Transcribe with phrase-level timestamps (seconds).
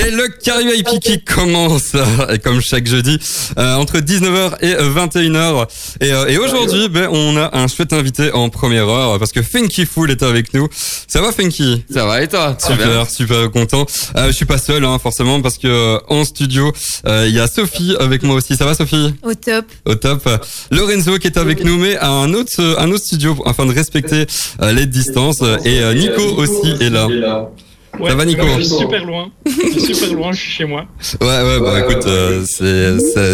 [0.00, 1.92] C'est le Caribou IP qui commence,
[2.32, 3.18] et comme chaque jeudi,
[3.58, 5.66] euh, entre 19h et 21h.
[6.00, 9.42] Et, euh, et aujourd'hui, ben, on a un chouette invité en première heure, parce que
[9.42, 10.68] Funky Fool est avec nous.
[11.06, 11.84] Ça va Funky?
[11.92, 12.56] Ça va et toi?
[12.58, 13.84] Super, super content.
[14.16, 16.72] Euh, je suis pas seul, hein, forcément, parce que euh, en studio,
[17.06, 18.56] euh, il y a Sophie avec moi aussi.
[18.56, 19.14] Ça va Sophie?
[19.22, 19.66] Au top.
[19.84, 20.28] Au top.
[20.70, 24.26] Lorenzo qui est avec nous, mais à un autre, un autre studio, afin de respecter
[24.62, 25.42] euh, les distances.
[25.64, 27.06] Et euh, Nico aussi est là.
[28.00, 29.30] Ouais, Ça va, Nico Je suis super loin.
[29.46, 30.86] Je suis super loin, je suis chez moi.
[31.20, 32.44] Ouais, ouais, bah écoute, euh,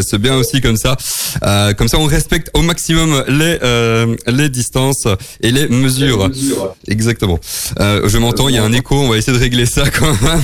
[0.02, 0.96] c'est bien aussi comme ça.
[1.44, 5.06] Euh, comme ça, on respecte au maximum les euh, les distances
[5.40, 6.30] et les mesures.
[6.88, 7.38] Exactement.
[7.80, 8.96] Euh, je m'entends, il y a un écho.
[8.96, 10.42] On va essayer de régler ça quand même.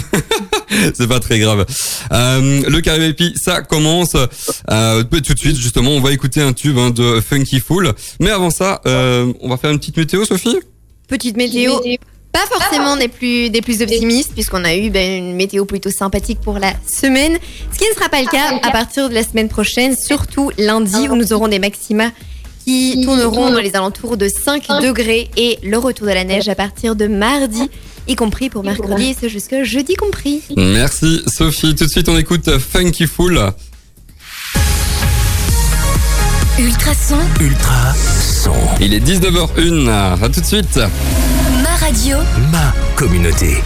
[0.95, 1.67] c'est pas très grave.
[2.13, 4.17] Euh, le Caribépi, ça commence
[4.71, 5.57] euh, tout de suite.
[5.57, 7.93] Justement, on va écouter un tube hein, de Funky Fool.
[8.21, 10.59] Mais avant ça, euh, on va faire une petite météo, Sophie?
[11.09, 11.73] Petite météo.
[12.33, 16.41] Pas forcément des plus, des plus optimistes, puisqu'on a eu ben, une météo plutôt sympathique
[16.41, 17.39] pour la semaine.
[17.73, 21.09] Ce qui ne sera pas le cas à partir de la semaine prochaine, surtout lundi,
[21.11, 22.11] où nous aurons des maxima
[22.65, 26.55] qui tourneront dans les alentours de 5 degrés et le retour de la neige à
[26.55, 27.69] partir de mardi,
[28.07, 30.43] y compris pour mercredi et ce jusque jeudi compris.
[30.57, 31.75] Merci, Sophie.
[31.75, 33.53] Tout de suite, on écoute Funky Fool.
[36.59, 37.95] Ultrason, Ultra
[38.43, 38.53] son.
[38.81, 40.23] Il est 19h01.
[40.23, 40.79] À tout de suite.
[41.83, 42.17] Ma radio,
[42.53, 43.57] Ma communauté.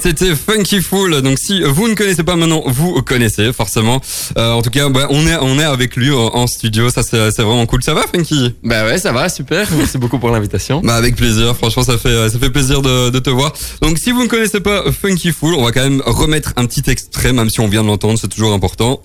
[0.00, 1.22] C'était Funky Fool.
[1.22, 4.00] Donc si vous ne connaissez pas maintenant, vous connaissez forcément.
[4.36, 6.90] Euh, en tout cas, bah, on est on est avec lui en, en studio.
[6.90, 7.82] Ça c'est c'est vraiment cool.
[7.82, 8.54] Ça va Funky?
[8.62, 9.68] Bah ouais, ça va, super.
[9.76, 10.80] Merci beaucoup pour l'invitation.
[10.82, 11.56] Bah avec plaisir.
[11.56, 13.52] Franchement, ça fait ça fait plaisir de, de te voir.
[13.80, 16.90] Donc si vous ne connaissez pas Funky Fool, on va quand même remettre un petit
[16.90, 19.00] extrait, même si on vient de l'entendre, c'est toujours important.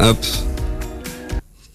[0.00, 0.16] Hop.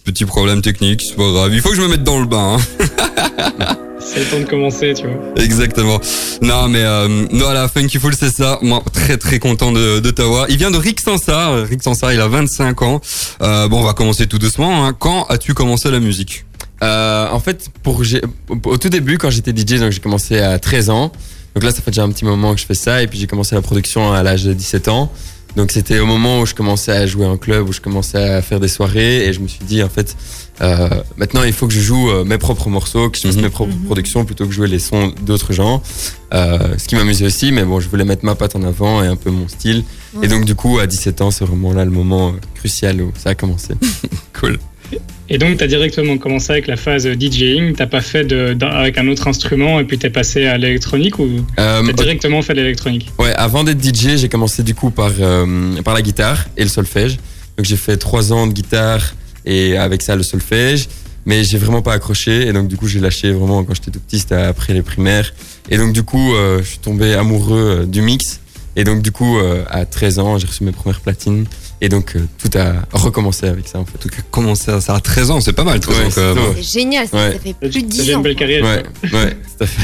[0.06, 1.52] Petit problème technique, c'est pas grave.
[1.54, 2.58] Il faut que je me mette dans le bain.
[2.58, 3.66] hein.
[4.00, 5.44] C'est le temps de commencer, tu vois.
[5.44, 6.00] Exactement.
[6.44, 8.60] Non, mais euh, non, la Funky Fool, c'est ça.
[8.62, 10.46] Moi, très très content de, de t'avoir.
[10.48, 11.64] Il vient de Rick Sansar.
[11.66, 13.02] Rick Sansar, il a 25 ans.
[13.42, 14.86] Euh, bon, on va commencer tout doucement.
[14.86, 14.94] Hein.
[14.98, 16.46] Quand as-tu commencé la musique?
[16.84, 18.22] Euh, en fait, pour j'ai-
[18.66, 21.12] au tout début, quand j'étais DJ, donc j'ai commencé à 13 ans.
[21.56, 23.02] Donc là, ça fait déjà un petit moment que je fais ça.
[23.02, 25.12] Et puis j'ai commencé la production à l'âge de 17 ans.
[25.56, 28.42] Donc c'était au moment où je commençais à jouer en club, où je commençais à
[28.42, 29.26] faire des soirées.
[29.26, 30.16] Et je me suis dit, en fait,
[30.62, 33.42] euh, maintenant il faut que je joue euh, mes propres morceaux, que je fasse Mhm.
[33.44, 35.82] mes propres productions plutôt que jouer les sons d'autres gens.
[36.34, 39.08] Euh, ce qui m'amusait aussi, mais bon, je voulais mettre ma patte en avant et
[39.08, 39.84] un peu mon style.
[40.16, 40.26] Ouais.
[40.26, 43.30] Et donc du coup, à 17 ans, c'est vraiment là le moment crucial où ça
[43.30, 43.74] a commencé.
[44.40, 44.60] Cool.
[45.28, 47.74] Et donc, tu as directement commencé avec la phase DJing.
[47.76, 51.28] T'as pas fait de, avec un autre instrument et puis t'es passé à l'électronique ou
[51.60, 53.12] Euh, t'as directement fait de l'électronique?
[53.18, 56.70] Ouais, avant d'être DJ, j'ai commencé du coup par, euh, par la guitare et le
[56.70, 57.18] solfège.
[57.58, 60.88] Donc j'ai fait trois ans de guitare et avec ça le solfège,
[61.26, 64.00] mais j'ai vraiment pas accroché et donc du coup j'ai lâché vraiment quand j'étais tout
[64.00, 65.34] petit, c'était après les primaires.
[65.70, 68.42] Et donc du coup euh, je suis tombé amoureux euh, du mix
[68.76, 71.46] et donc du coup euh, à 13 ans j'ai reçu mes premières platines
[71.82, 73.98] et donc euh, tout a recommencé avec ça en fait.
[73.98, 75.80] Tout cas, comment ça Ça a 13 ans, c'est pas mal.
[75.80, 76.54] 13 Ouais, ans, quand même.
[76.56, 77.34] c'est génial, ça, Ouais.
[77.34, 78.22] ça fait plus de déjà 10 une ans.
[78.22, 78.64] belle carrière.
[78.64, 79.82] Ouais, ouais, tout à fait.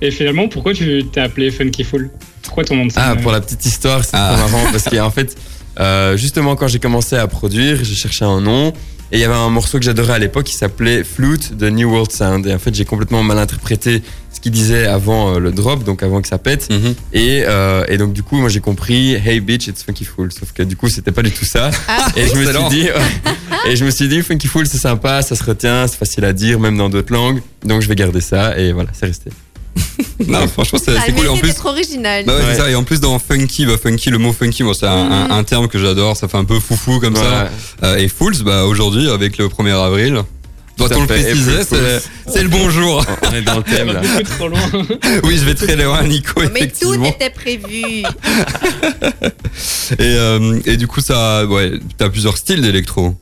[0.00, 2.10] Et finalement, pourquoi tu t'es appelé Funky Fool?
[2.42, 4.36] Pourquoi ton nom de scène Ah, pour la petite histoire, c'est Ah.
[4.36, 5.34] trop marrant parce qu'en fait,
[5.80, 8.68] euh, justement, quand j'ai commencé à produire, j'ai cherché un nom
[9.12, 11.88] et il y avait un morceau que j'adorais à l'époque qui s'appelait Flute de New
[11.90, 12.46] World Sound.
[12.46, 14.02] Et en fait, j'ai complètement mal interprété
[14.44, 16.68] qu'il disait avant euh, le drop, donc avant que ça pète.
[16.70, 16.94] Mhm.
[17.14, 20.30] Et, euh, et donc, du coup, moi j'ai compris Hey bitch, it's Funky Fool.
[20.32, 21.70] Sauf que du coup, c'était pas du tout ça.
[21.88, 22.08] Ah.
[22.14, 22.88] Et je me suis dit,
[23.68, 26.34] et je me suis dit, Funky Fool, c'est sympa, ça se retient, c'est facile à
[26.34, 27.40] dire, même dans d'autres langues.
[27.64, 29.30] Donc, je vais garder ça et voilà, c'est resté.
[30.28, 31.28] Non, franchement, c'est Ah, cool.
[31.28, 32.24] En plus, original.
[32.24, 32.44] Bah ouais, Ouais.
[32.52, 32.70] c'est ça.
[32.70, 35.42] Et en plus, dans funky, bah, funky, le mot funky, moi, c'est un, un- un
[35.44, 36.16] terme que j'adore.
[36.16, 37.50] Ça fait un peu foufou comme ça.
[37.82, 40.20] Euh, et Fools, bah, aujourd'hui, avec le 1er avril,
[40.76, 41.62] doit-on le préciser,
[42.26, 43.04] c'est le bonjour.
[43.30, 44.00] On est dans le thème là.
[44.24, 44.60] trop loin.
[45.24, 47.82] oui, je vais très loin, Nico, Mais tout était prévu.
[49.98, 53.14] Et, euh, et du coup, ça, ouais, t'as plusieurs styles d'électro.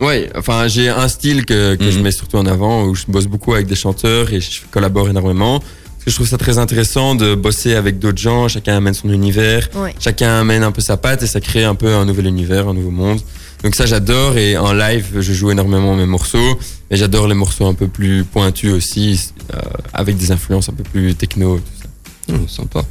[0.00, 2.02] Ouais, enfin j'ai un style que, que je Mhm.
[2.04, 5.60] mets surtout en avant où je bosse beaucoup avec des chanteurs et je collabore énormément.
[5.60, 9.08] Parce que je trouve ça très intéressant de bosser avec d'autres gens, chacun amène son
[9.10, 9.94] univers, Ouais.
[10.00, 12.74] chacun amène un peu sa patte et ça crée un peu un nouvel univers, un
[12.74, 13.20] nouveau monde.
[13.64, 16.58] Donc ça j'adore et en live je joue énormément mes morceaux
[16.90, 19.58] et j'adore les morceaux un peu plus pointus aussi euh,
[19.94, 22.34] avec des influences un peu plus techno tout ça.
[22.34, 22.82] Hum, sympa.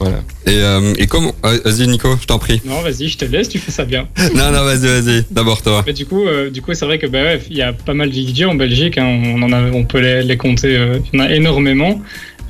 [0.00, 0.18] Voilà.
[0.46, 2.62] Et, euh, et comment euh, Vas-y, Nico, je t'en prie.
[2.64, 4.06] Non, vas-y, je te laisse, tu fais ça bien.
[4.34, 5.24] non, non, vas-y, vas-y.
[5.28, 5.82] D'abord toi.
[5.86, 7.94] Mais du coup, euh, du coup, c'est vrai que bah ouais, il y a pas
[7.94, 8.96] mal de DJ en Belgique.
[8.96, 10.76] hein, on en a, on peut les, les compter.
[10.76, 12.00] euh, il y en a énormément.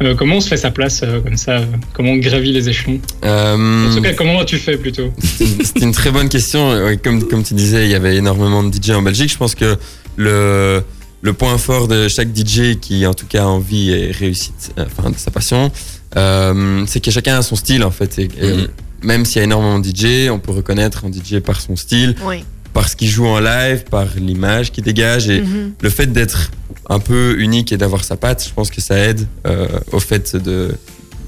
[0.03, 1.61] Euh, comment on se fait sa place euh, comme ça
[1.93, 5.93] Comment on gravit les échelons Euh, En tout cas, comment tu fais plutôt C'est une
[5.93, 6.71] très bonne question.
[6.85, 9.33] Ouais, Comme, comme tu disais, il y avait énormément de DJ en Belgique.
[9.33, 9.77] Je pense que
[10.17, 10.83] le,
[11.23, 15.11] le point fort de chaque DJ qui, en tout cas, a envie et réussite, enfin,
[15.11, 15.73] de sa passion,
[16.17, 18.19] euh, c'est que chacun a son style, en fait.
[18.21, 18.67] Et, et
[19.03, 22.15] même s'il y a énormément de DJ, on peut reconnaître un DJ par son style,
[22.25, 22.45] Oui.
[22.79, 25.29] Par ce qu'il joue en live, par l'image qu'il dégage.
[25.29, 25.73] Et Mhm.
[25.87, 26.41] le fait d'être
[26.89, 30.37] un peu unique et d'avoir sa patte, je pense que ça aide euh, au fait
[30.37, 30.59] de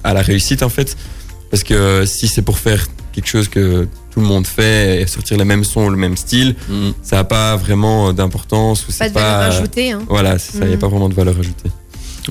[0.05, 0.91] à la réussite en fait.
[1.50, 2.82] Parce que euh, si c'est pour faire
[3.12, 6.55] quelque chose que tout le monde fait et sortir les mêmes sons, le même style,
[6.69, 6.91] Mm.
[7.02, 9.46] ça n'a pas vraiment d'importance ou Pas c'est de valeur pas.
[9.56, 9.91] ajoutée.
[9.91, 10.03] Hein.
[10.08, 10.81] Voilà, c'est ça, il n'y a Mhm.
[10.85, 11.70] pas vraiment de valeur ajoutée.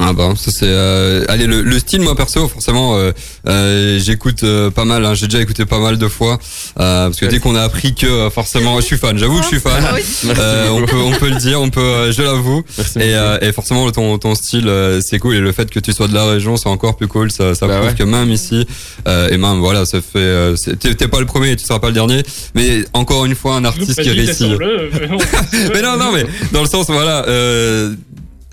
[0.01, 3.11] Ah bah ça c'est euh, allez le, le style moi perso forcément euh,
[3.47, 6.39] euh, j'écoute euh, pas mal hein, j'ai déjà écouté pas mal de fois
[6.79, 9.43] euh, parce que dès qu'on a appris que euh, forcément je suis fan j'avoue que
[9.43, 9.95] je suis fan Ah
[10.39, 12.63] Euh, on peut on peut le dire on peut euh, je l'avoue.
[12.95, 15.91] Et, euh, et forcément ton ton style euh, c'est cool et le fait que tu
[15.91, 17.95] sois de la région c'est encore plus cool ça ça Bah prouve ouais.
[17.95, 18.65] que même ici
[19.07, 21.79] euh, et même voilà ça fait euh, c'est- t'es pas le premier et tu seras
[21.79, 22.23] pas le dernier
[22.55, 24.47] mais encore une fois un artiste qui réussit.
[25.73, 27.93] mais non non mais dans le sens voilà euh,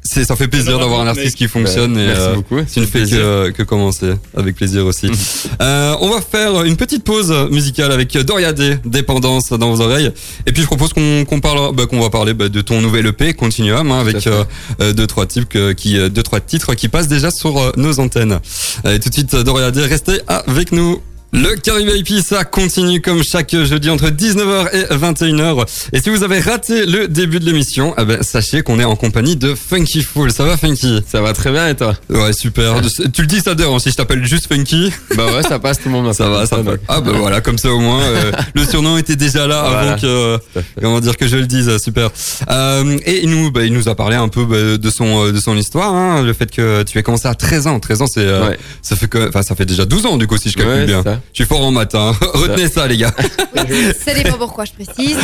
[0.06, 2.56] ça fait plaisir d'avoir un artiste qui fonctionne Bah, et merci euh, beaucoup.
[2.72, 5.10] tu ne fais que, que commencer avec plaisir aussi.
[5.62, 10.12] Euh, on va faire une petite pause musicale avec Doria D, Dépendance dans vos oreilles.
[10.46, 13.32] Et puis je propose qu'on parle, bah, qu'on va parler bah, de ton nouvel EP
[13.32, 14.30] Continuum hein, avec fait.
[14.30, 14.44] euh,
[14.80, 18.38] euh, deux trois types que- qui deux trois titres qui passent déjà sur nos antennes.
[18.84, 21.00] Et tout de suite Doria D, restez avec nous.
[21.32, 25.66] Le Carré VIP, ça continue comme chaque jeudi entre 19h et 21h.
[25.92, 28.96] Et si vous avez raté le début de l'émission, eh ben, sachez qu'on est en
[28.96, 30.30] compagnie de Funky Fool.
[30.32, 31.02] Ça va Funky?
[31.06, 31.94] Ça va très bien et toi?
[32.08, 32.80] Ouais, super.
[33.12, 35.88] tu le dis ça d'ailleurs, si je t'appelle juste Funky, Bah ouais, ça passe, tout
[35.90, 36.72] le monde ça va, ça va.
[36.88, 39.78] Ah bah voilà, comme ça au moins, euh, le surnom était déjà là Voilà.
[39.92, 40.38] avant que, euh,
[40.80, 42.08] comment dire que je le dise, super.
[42.50, 45.32] Euh, et il nous, bah, il nous a parlé un peu bah, de son, euh,
[45.32, 47.78] de son histoire, hein, le fait que tu aies commencé à 13 ans.
[47.78, 48.58] 13 ans, c'est, euh, Ouais.
[48.80, 50.86] ça fait que, enfin, ça fait déjà 12 ans du coup si je calcule Ouais,
[50.86, 51.02] bien.
[51.04, 52.12] c'est Je suis fort en maths, hein.
[52.34, 53.14] Retenez ça les gars.
[54.04, 55.16] Ça dépend pourquoi je précise.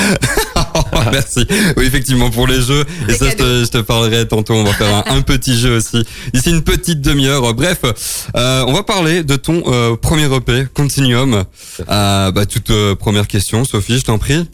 [1.12, 1.46] Merci.
[1.76, 2.84] Oui, effectivement, pour les jeux.
[3.08, 4.54] Et C'est ça, je te, je te parlerai tantôt.
[4.54, 6.04] On va faire un, un petit jeu aussi.
[6.32, 7.54] Ici, une petite demi-heure.
[7.54, 7.80] Bref,
[8.34, 11.44] euh, on va parler de ton euh, premier EP, Continuum.
[11.88, 14.48] Euh, bah, toute euh, première question, Sophie, je t'en prie.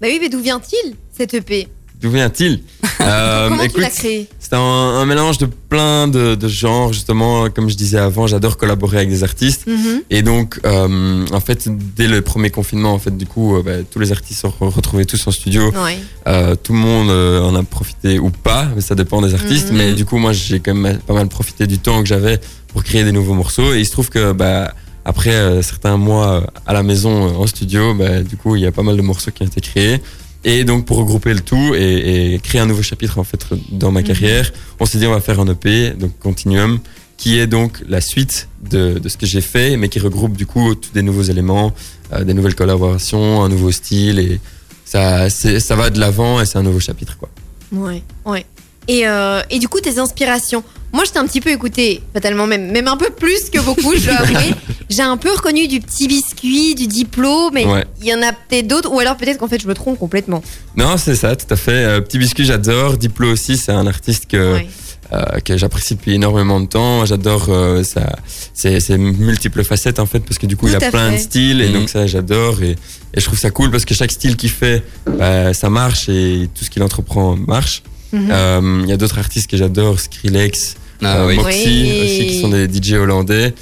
[0.00, 1.68] Bah oui, mais d'où vient-il cet EP
[2.02, 2.60] D'où vient-il
[3.00, 7.48] Euh, Comment tu l'as créé C'est un, un mélange de plein de, de genres, justement.
[7.50, 9.66] Comme je disais avant, j'adore collaborer avec des artistes.
[9.66, 10.02] Mhm.
[10.10, 13.72] Et donc, euh, en fait, dès le premier confinement, en fait, du coup, euh, bah,
[13.90, 15.72] tous les artistes se re- retrouvaient tous en studio.
[15.84, 15.98] Ouais.
[16.28, 19.70] Euh, tout le monde en a profité ou pas, mais ça dépend des artistes.
[19.72, 19.76] Mhm.
[19.78, 22.84] Mais du coup, moi, j'ai quand même pas mal profité du temps que j'avais pour
[22.84, 23.72] créer des nouveaux morceaux.
[23.74, 24.74] Et il se trouve que, bah,
[25.04, 28.82] après certains mois à la maison en studio, bah, du coup, il y a pas
[28.84, 30.00] mal de morceaux qui ont été créés.
[30.44, 33.92] Et donc, pour regrouper le tout et, et créer un nouveau chapitre, en fait, dans
[33.92, 34.06] ma Mhm.
[34.06, 36.80] carrière, on s'est dit, on va faire un EP, donc Continuum,
[37.16, 40.46] qui est donc la suite de, de ce que j'ai fait, mais qui regroupe, du
[40.46, 41.72] coup, tous des nouveaux éléments,
[42.12, 44.40] euh, des nouvelles collaborations, un nouveau style et,
[44.84, 47.30] ça, ça va de l'avant et c'est un nouveau chapitre, quoi.
[47.72, 48.44] Ouais, ouais.
[48.88, 50.62] Et, euh, et du coup, tes inspirations.
[50.92, 53.94] Moi, je t'ai un petit peu écouté, fatalement même, même un peu plus que beaucoup,
[53.96, 54.10] je.
[54.90, 57.64] J'ai un peu reconnu du petit biscuit, du diplo, mais
[58.02, 60.42] il y en a peut-être d'autres, ou alors peut-être qu'en fait, je me trompe complètement.
[60.76, 61.70] Non, c'est ça, tout à fait.
[61.72, 62.98] Euh, Petit Biscuit, j'adore.
[62.98, 64.68] Diplo aussi, c'est un artiste que, Ouais.
[65.14, 67.06] euh, que j'apprécie depuis énormément de temps.
[67.06, 68.16] J'adore euh, sa-
[68.52, 71.08] ses, ses multiples facettes, en fait, parce que du coup, il Tout a à plein
[71.12, 71.16] fait.
[71.16, 71.72] de styles, et Mhm.
[71.74, 72.62] donc ça, j'adore.
[72.62, 76.10] Et, et je trouve ça cool parce que chaque style qu'il fait, bah, ça marche,
[76.10, 77.82] et tout ce qu'il entreprend marche.
[78.12, 78.28] Mhm.
[78.30, 81.36] Euh, Il y a d'autres artistes que j'adore, Skrillex, Ah euh, oui.
[81.36, 82.00] Moxie Oui.
[82.04, 83.54] aussi, qui sont des DJ hollandais.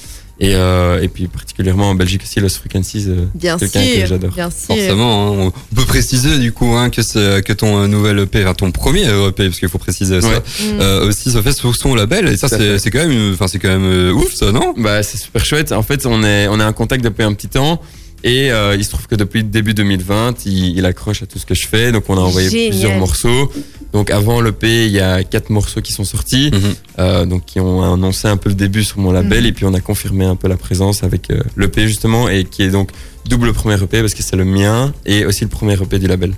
[0.42, 4.30] Et, euh, et puis particulièrement en Belgique aussi, Los Frequencies, euh, Bien quelqu'un que j'adore.
[4.32, 4.68] bien sûr.
[4.74, 5.52] Forcément, hein.
[5.72, 9.02] on peut préciser du coup hein, que c'est que ton nouvel EP, enfin, ton premier
[9.02, 10.36] EP, parce qu'il faut préciser ça, Ouais.
[10.38, 10.80] Mm.
[10.80, 12.26] euh, aussi se fait sur son label.
[12.28, 14.72] Et ça, c'est quand même, enfin, c'est quand même euh, ouf, ça, non?
[14.78, 15.72] Bah, c'est super chouette.
[15.72, 17.78] En fait, on est, on est en contact depuis un petit temps.
[18.24, 21.44] Et euh, il se trouve que depuis début 2020, il, il accroche à tout ce
[21.46, 21.92] que je fais.
[21.92, 22.70] Donc, on a envoyé Génial.
[22.70, 23.52] plusieurs morceaux.
[23.92, 26.50] Donc, avant l'EP, il y a quatre morceaux qui sont sortis.
[26.52, 26.74] Mhm.
[27.00, 29.40] euh, donc, qui ont annoncé un peu le début sur mon label.
[29.42, 29.46] Mhm.
[29.48, 32.28] Et puis, on a confirmé un peu la présence avec euh, l'EP, justement.
[32.28, 32.90] Et qui est donc
[33.28, 36.34] double premier EP parce que c'est le mien et aussi le premier EP du label.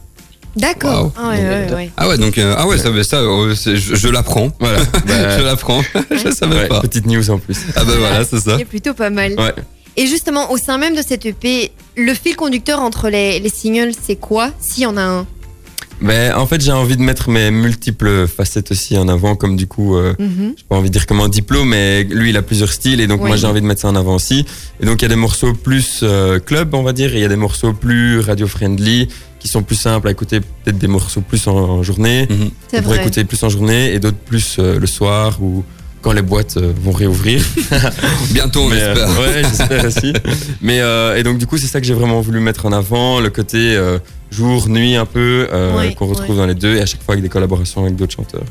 [0.57, 1.13] D'accord.
[1.17, 1.91] Ah ouais, ouais, ouais.
[1.97, 4.51] Ah ouais, donc euh, ah ouais, ça, ça, euh, c'est- je, je l'apprends.
[4.61, 4.81] Voilà.
[5.07, 5.81] Bah, je l'apprends.
[6.11, 6.81] je savais ouais, pas.
[6.83, 7.57] petite news en plus.
[7.75, 8.59] Ah bah voilà, c'est ça.
[8.59, 9.33] C'est plutôt pas mal.
[9.39, 9.55] Ouais.
[9.97, 13.93] Et justement, au sein même de cette EP, le fil conducteur entre les, les singles,
[14.01, 15.27] c'est quoi S'il y en a un?
[16.03, 19.67] Ben, en fait, j'ai envie de mettre mes multiples facettes aussi en avant, comme du
[19.69, 20.55] coup, euh, Mhm.
[20.57, 23.07] j'ai pas envie de dire comme un diplôme, mais lui, il a plusieurs styles, et
[23.07, 23.29] donc Oui.
[23.29, 24.45] moi, j'ai envie de mettre ça en avant aussi.
[24.81, 27.23] Et donc, il y a des morceaux plus euh, club, on va dire, et il
[27.23, 31.21] y a des morceaux plus radio-friendly, qui sont plus simples à écouter, peut-être des morceaux
[31.21, 32.29] plus en, en journée,
[32.73, 32.99] vrai.
[33.01, 35.65] écouter plus en journée, et d'autres plus euh, le soir ou
[36.03, 37.43] quand les boîtes euh, vont réouvrir.
[38.31, 39.21] Bientôt, on Mais, euh, espère.
[39.21, 40.13] ouais, j'espère aussi.
[40.61, 43.21] Mais euh, et donc du coup, c'est ça que j'ai vraiment voulu mettre en avant,
[43.21, 43.99] le côté euh,
[44.31, 46.37] jour, nuit un peu euh, Ouais, qu'on retrouve ouais.
[46.37, 48.43] dans les deux, et à chaque fois avec des collaborations avec d'autres chanteurs.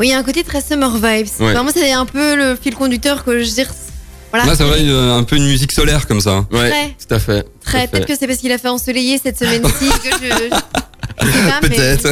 [0.00, 1.28] Oui, il y a un côté très summer vibes.
[1.38, 1.52] Ouais.
[1.52, 3.68] Vraiment, c'est un peu le fil conducteur que je veux dire.
[4.32, 4.48] Voilà.
[4.50, 6.44] Ouais, c'est vrai, euh, un peu une musique solaire comme ça.
[6.50, 7.46] Ouais, Très, tout à fait.
[7.64, 7.86] très.
[7.86, 10.50] Peut-être que c'est parce qu'il a fait ensoleiller cette semaine-ci que je.
[11.62, 12.08] mais- Peut-être.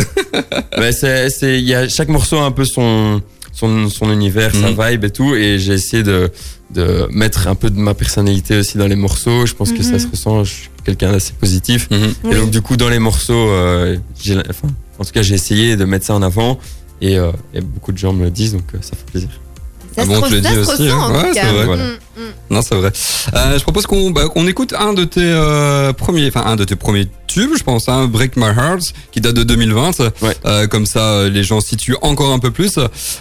[0.79, 3.21] Ouais, c'est, c'est, il y a chaque morceau a un peu son,
[3.63, 4.77] son, son univers, Mhm.
[4.77, 6.31] sa vibe et tout, et j'ai essayé de,
[6.75, 9.47] de mettre un peu de ma personnalité aussi dans les morceaux.
[9.47, 9.99] Je pense que ça Mhm.
[10.01, 10.45] se ressent.
[10.45, 11.89] Je suis quelqu'un d'assez positif.
[11.91, 11.99] Mhm.
[12.25, 12.31] Oui.
[12.33, 15.77] Et donc, du coup, dans les morceaux, euh, j'ai, enfin, en tout cas, j'ai essayé
[15.77, 16.59] de mettre ça en avant,
[17.01, 19.31] et, euh, et beaucoup de gens me le disent, donc euh, ça fait plaisir.
[19.95, 21.23] Ça Ah se bon, re- tu le dis se aussi, ressent, hein.
[21.23, 21.65] Ouais, vrai.
[21.67, 21.85] Voilà.
[21.85, 22.23] Mm, mm.
[22.51, 22.93] Non, c'est vrai.
[23.35, 26.65] Euh, je propose qu'on bah, qu'on écoute un de tes euh, premiers, enfin un de
[26.65, 30.01] tes premiers tubes, je pense, hein, Break My Heart, qui date de 2020.
[30.23, 30.37] Ouais.
[30.45, 32.79] Euh, comme ça, euh, les gens situent encore un peu plus.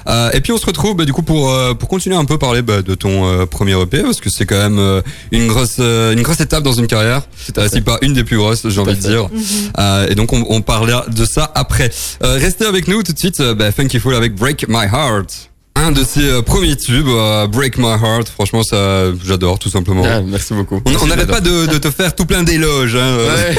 [0.08, 2.38] Euh, et puis on se retrouve bah, du coup pour euh, pour continuer un peu
[2.38, 5.02] parler bah, de ton euh, premier EP, parce que c'est quand même euh,
[5.32, 7.24] une grosse euh, une grosse étape dans une carrière,
[7.58, 9.24] à euh, si pas une des plus grosses, j'ai à envie de dire.
[9.32, 9.42] Mhm.
[9.80, 11.90] Euh, et donc on, on parlera de ça après.
[12.24, 13.42] Euh, restez avec nous tout de suite.
[13.42, 15.51] Bah, Funky Fool avec Break My Heart.
[15.76, 18.28] Un de ses euh, premiers tubes, euh, Break My Heart.
[18.30, 20.04] Franchement, ça, j'adore tout simplement.
[20.06, 20.82] Ah, merci beaucoup.
[20.86, 22.96] On n'arrête pas de, de te faire tout plein d'éloges.
[22.96, 23.00] Hein.
[23.00, 23.36] euh.
[23.36, 23.56] Ouais.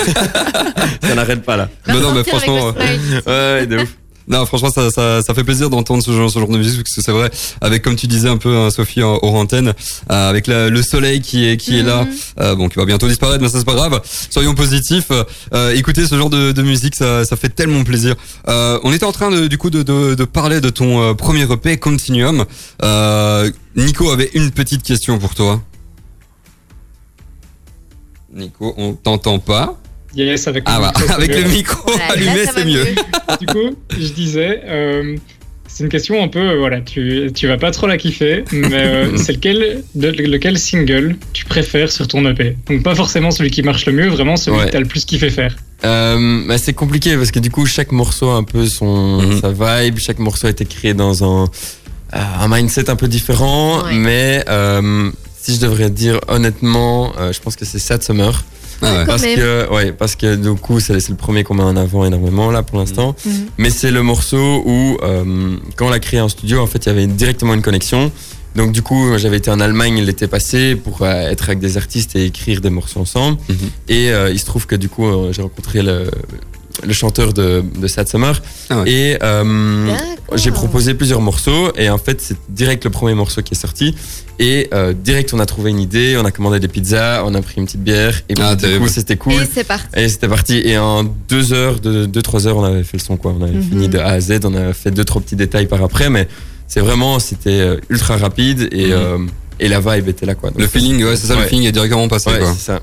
[1.09, 1.69] ça n'arrête pas là.
[1.87, 2.73] Bah non, mais franchement.
[3.27, 3.89] Ouais, de ouf.
[4.29, 6.95] Non, franchement, ça, ça, ça fait plaisir d'entendre ce genre, ce genre de musique parce
[6.95, 9.69] que c'est vrai, avec comme tu disais un peu, hein, Sophie, en hors antenne,
[10.11, 12.11] euh, avec la- le soleil qui est qui est là, Mhm.
[12.41, 14.01] euh, bon, qui va bientôt disparaître, mais ça c'est pas grave.
[14.31, 15.09] Soyons positifs.
[15.53, 18.15] Euh, écoutez ce genre de, de musique, ça, ça fait tellement plaisir.
[18.49, 21.43] Euh, on était en train de, du coup de, de, de parler de ton premier
[21.51, 22.45] EP, Continuum.
[22.83, 25.61] Euh, Nico avait une petite question pour toi.
[28.33, 29.79] Nico, on t'entend pas.
[30.15, 32.85] Yes, avec le Ah bah, micro, avec le micro Voilà, allumé, c'est mieux.
[33.41, 35.17] Du coup, je disais, euh,
[35.69, 38.69] c'est une question un peu, euh, voilà, tu, tu vas pas trop la kiffer, mais
[38.75, 43.51] euh, c'est lequel, de- lequel single tu préfères sur ton EP Donc pas forcément celui
[43.51, 44.67] qui marche le mieux, vraiment celui Ouais.
[44.67, 45.57] que t'as le plus kiffé faire.
[45.85, 49.41] Euh, bah, c'est compliqué parce que du coup chaque morceau a un peu son Mhm.
[49.41, 49.51] sa
[49.83, 53.95] vibe, chaque morceau a été créé dans un euh, un mindset un peu différent, Ouais.
[53.95, 58.45] mais euh, si je devrais dire honnêtement, euh, je pense que c'est Sad Summer
[58.83, 59.07] Ah ouais.
[59.07, 62.51] Parce que ouais parce que du coup c'est le premier qu'on met en avant énormément
[62.51, 63.33] là pour l'instant, Mhm.
[63.59, 66.89] mais c'est le morceau où euh, quand on l'a créé en studio en fait il
[66.89, 68.11] y avait directement une connexion.
[68.55, 72.15] Donc du coup, j'avais été en Allemagne l'été passé pour euh, être avec des artistes
[72.17, 73.39] et écrire des morceaux ensemble.
[73.49, 73.57] Mhm.
[73.89, 76.11] Et euh, il se trouve que du coup, euh, j'ai rencontré le,
[76.87, 78.41] le chanteur de, de Sad Summer.
[78.71, 78.91] Ah ouais.
[78.91, 79.95] Et euh,
[80.35, 81.73] j'ai proposé plusieurs morceaux.
[81.77, 83.95] Et en fait, c'est direct le premier morceau qui est sorti.
[84.39, 87.43] Et euh, direct, on a trouvé une idée, on a commandé des pizzas, on a
[87.43, 88.15] pris une petite bière.
[88.29, 89.35] Et Ah, du coup, c'était cool.
[89.35, 89.87] Et c'est parti.
[89.97, 90.63] Et c'était parti.
[90.65, 93.35] Et en deux heures, deux, deux, trois heures, on avait fait le son, quoi.
[93.39, 93.63] On avait Mhm.
[93.69, 94.41] fini de A à Z.
[94.45, 96.09] On a fait deux, trois petits détails par après.
[96.11, 96.27] Mais
[96.67, 98.93] c'est vraiment, c'était euh, ultra rapide et, Mhm.
[98.93, 99.19] euh,
[99.61, 100.51] et la vibe était là, quoi.
[100.51, 102.53] Donc, Le feeling, ouais, c'est ça, le feeling est directement passé, Ouais, quoi.
[102.57, 102.81] c'est ça.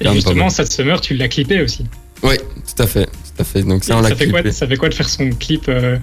[0.00, 1.84] Et justement, cette summer, tu l'as clippé aussi.
[2.22, 3.62] Ouais, tout à fait, tout à fait.
[3.62, 5.96] Donc ça, on l'a ça, fait quoi, ça fait quoi de faire son clip euh,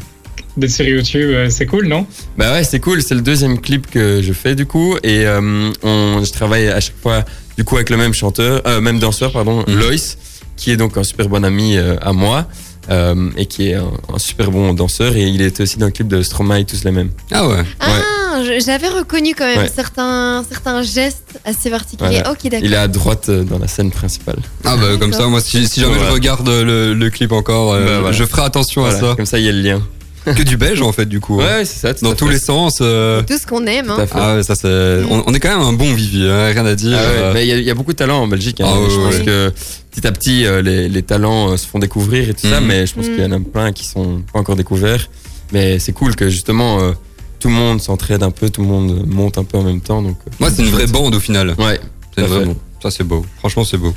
[0.57, 2.05] d'être sur YouTube C'est cool, non?
[2.37, 3.01] Bah ouais, c'est cool.
[3.01, 6.79] C'est le deuxième clip que je fais du coup, et euh, on, je travaille à
[6.79, 7.23] chaque fois
[7.57, 9.79] du coup avec le même chanteur, euh, même danseur, pardon, Mhm.
[9.79, 10.17] Loïs,
[10.55, 12.47] qui est donc un super bon ami euh, à moi.
[12.89, 15.91] Euh, et qui est un, un super bon danseur et il était aussi dans le
[15.91, 17.09] clip de Stromae tous les mêmes.
[17.31, 17.63] Ah ouais.
[17.79, 19.71] Ah, j'avais reconnu quand même Ouais.
[19.73, 22.09] certains, certains gestes assez particuliers.
[22.21, 22.31] Voilà.
[22.31, 22.59] Ok, d'accord.
[22.65, 24.39] Il est à droite euh, dans la scène principale.
[24.65, 26.09] Ah bah comme ça, moi si, si jamais Voilà.
[26.09, 28.11] je regarde le, le clip encore, euh, Bah, voilà.
[28.17, 29.13] je ferai attention Voilà, à ça.
[29.15, 29.81] Comme ça, il y a le lien.
[30.25, 31.37] Que du belge en fait du coup.
[31.37, 31.57] Ouais, hein.
[31.59, 31.93] ouais, c'est ça.
[32.01, 32.33] Dans tous fait.
[32.33, 32.79] les sens.
[32.81, 33.89] euh, Tout ce qu'on aime.
[33.89, 34.05] Hein.
[34.11, 34.67] Ah ouais, ça c'est.
[35.09, 36.97] On, on est quand même un bon vivier, hein, rien à dire.
[36.99, 38.59] Ah ouais, euh, mais il y, a- il y a beaucoup de talents en Belgique.
[38.61, 38.65] hein.
[38.67, 39.25] Ah ouais, je pense ouais.
[39.25, 39.53] que
[39.91, 42.67] petit à petit, euh, les, les talents euh, se font découvrir et tout ça, Mhm.
[42.67, 45.09] mais je pense qu'il y en a plein qui sont pas encore découverts.
[45.53, 46.91] Mais c'est cool que justement euh,
[47.39, 50.01] tout le monde s'entraide un peu, tout le monde monte un peu en même temps.
[50.01, 51.53] Donc, Moi c'est une vraie bande au final.
[51.59, 51.79] Ouais,
[52.15, 52.55] C'est une vraie bande.
[52.81, 53.25] Ça c'est beau.
[53.39, 53.93] Franchement c'est beau.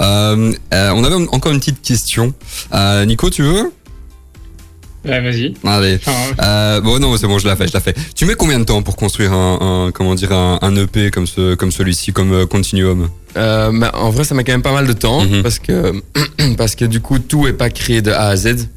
[0.00, 2.32] Euh, euh, on avait encore une petite question.
[2.72, 3.70] Euh, Nico, tu veux?
[5.04, 5.54] Bah, Vas-y.
[5.64, 5.96] Allez.
[6.04, 7.94] Enfin, Euh, bon non c'est bon je la fais je la fais.
[8.14, 11.26] Tu mets combien de temps pour construire un, un- comment dire un, un EP comme
[11.26, 13.08] ce comme celui-ci comme euh, Continuum?
[13.36, 15.42] Euh, bah, en vrai, ça met quand même pas mal de temps Mhm.
[15.42, 15.92] parce que
[16.58, 18.68] parce que du coup, tout est pas créé de A à Z.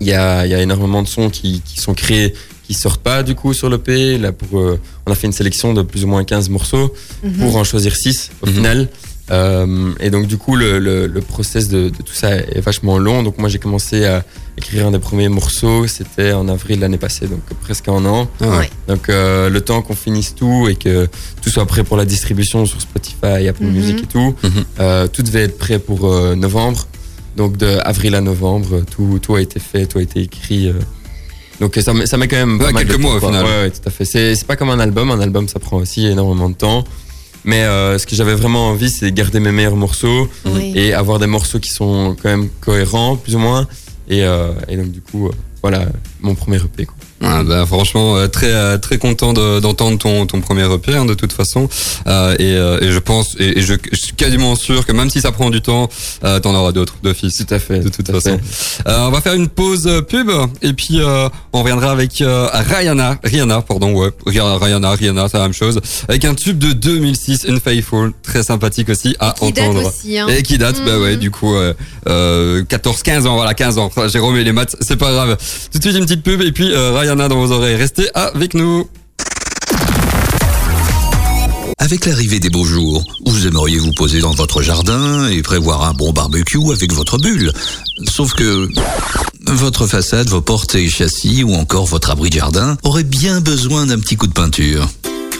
[0.00, 2.34] Il y a, il y a énormément de sons qui, qui sont créés
[2.66, 4.16] qui sortent pas du coup sur le P.
[4.18, 7.32] Là, pour, euh, on a fait une sélection de plus ou moins 15 morceaux Mhm.
[7.34, 8.54] pour en choisir 6 au Mhm.
[8.54, 8.88] final.
[9.30, 12.98] Euh, et donc du coup, le, le, le process de, de tout ça est vachement
[12.98, 13.22] long.
[13.22, 14.24] Donc moi, j'ai commencé à
[14.58, 15.86] écrire un des premiers morceaux.
[15.86, 18.28] C'était en avril l'année passée, donc presque un an.
[18.40, 18.70] Ah ouais.
[18.88, 21.08] Donc euh, le temps qu'on finisse tout et que
[21.40, 23.72] tout soit prêt pour la distribution sur Spotify, Apple Mhm.
[23.72, 24.50] Music et tout, Mhm.
[24.80, 26.86] euh, tout devait être prêt pour euh, novembre.
[27.36, 30.68] Donc de avril à novembre, tout, tout a été fait, tout a été écrit.
[30.68, 30.74] euh.
[31.60, 33.20] Donc ça, met- ça met quand même pas Ouais, mal de quelques temps, mois, au
[33.26, 33.44] final.
[33.44, 34.04] Ouais, ouais, tout à fait.
[34.04, 35.10] C'est c'est pas comme un album.
[35.12, 36.82] Un album, ça prend aussi énormément de temps.
[37.44, 40.72] Mais euh, ce que j'avais vraiment envie, c'est garder mes meilleurs morceaux Oui.
[40.76, 43.66] et avoir des morceaux qui sont quand même cohérents, plus ou moins.
[44.08, 45.32] Et, euh, et donc du coup, euh,
[45.62, 45.86] voilà,
[46.20, 46.86] mon premier EP.
[46.86, 46.96] Quoi.
[47.24, 51.04] Ah, bah, franchement, euh, très euh, très content de- d'entendre ton ton premier EP hein,
[51.04, 51.68] de toute façon.
[52.06, 55.08] Euh, et, euh, et je pense et, et je, je suis quasiment sûr que même
[55.08, 55.88] si ça prend du temps,
[56.24, 57.36] euh, t'en auras d'autres d'office.
[57.46, 57.78] Tout à fait.
[57.78, 58.38] De toute tout à façon.
[58.42, 58.88] fait.
[58.88, 60.30] Euh, on va faire une pause pub
[60.62, 65.36] et puis euh, on reviendra avec euh, Rihanna, Rihanna, pardon, ouais, Rihanna, Rihanna, Rihanna, c'est
[65.38, 69.68] la même chose, avec un tube de 2006, Unfaithful, très sympathique aussi à Qui date
[69.68, 69.86] entendre.
[69.88, 70.18] aussi.
[70.18, 70.26] Hein.
[70.28, 71.18] Et qui date, bah ouais, Mhm.
[71.20, 71.72] du coup, euh,
[72.08, 73.90] euh, 14, 15 ans, voilà, 15 ans.
[74.08, 75.36] Jérôme et les maths, c'est pas grave.
[75.72, 77.76] Tout de suite, une petite pub et puis euh, Rihanna dans vos oreilles.
[77.76, 78.88] Restez avec nous.
[81.76, 85.92] Avec l'arrivée des beaux jours, vous aimeriez vous poser dans votre jardin et prévoir un
[85.92, 87.52] bon barbecue avec votre bulle.
[88.08, 88.66] Sauf que
[89.46, 93.84] votre façade, vos portes et châssis ou encore votre abri de jardin auraient bien besoin
[93.84, 94.88] d'un petit coup de peinture.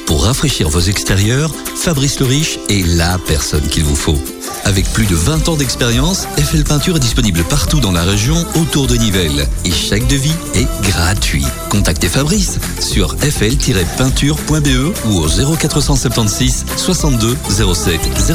[0.04, 4.18] Pour rafraîchir vos extérieurs, Fabrice le Riche est la personne qu'il vous faut.
[4.64, 8.86] Avec plus de 20 ans d'expérience, FL Peinture est disponible partout dans la région autour
[8.86, 9.46] de Nivelles.
[9.64, 11.44] Et chaque devis est gratuit.
[11.68, 17.36] Contactez Fabrice sur fl-peinture.be ou au 0476 62
[17.74, 18.00] 07
[18.30, 18.32] 01.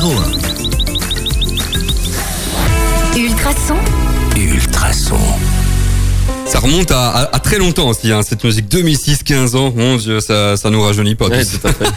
[3.18, 3.78] Ultrason,
[4.36, 5.18] Ultrason.
[6.48, 9.74] Ça remonte à, à- à très longtemps aussi, hein, cette musique 2006-15 ans.
[9.75, 11.27] Mon Dieu, ça, ça nous rajeunit pas.
[11.27, 11.86] Ouais, tout à fait.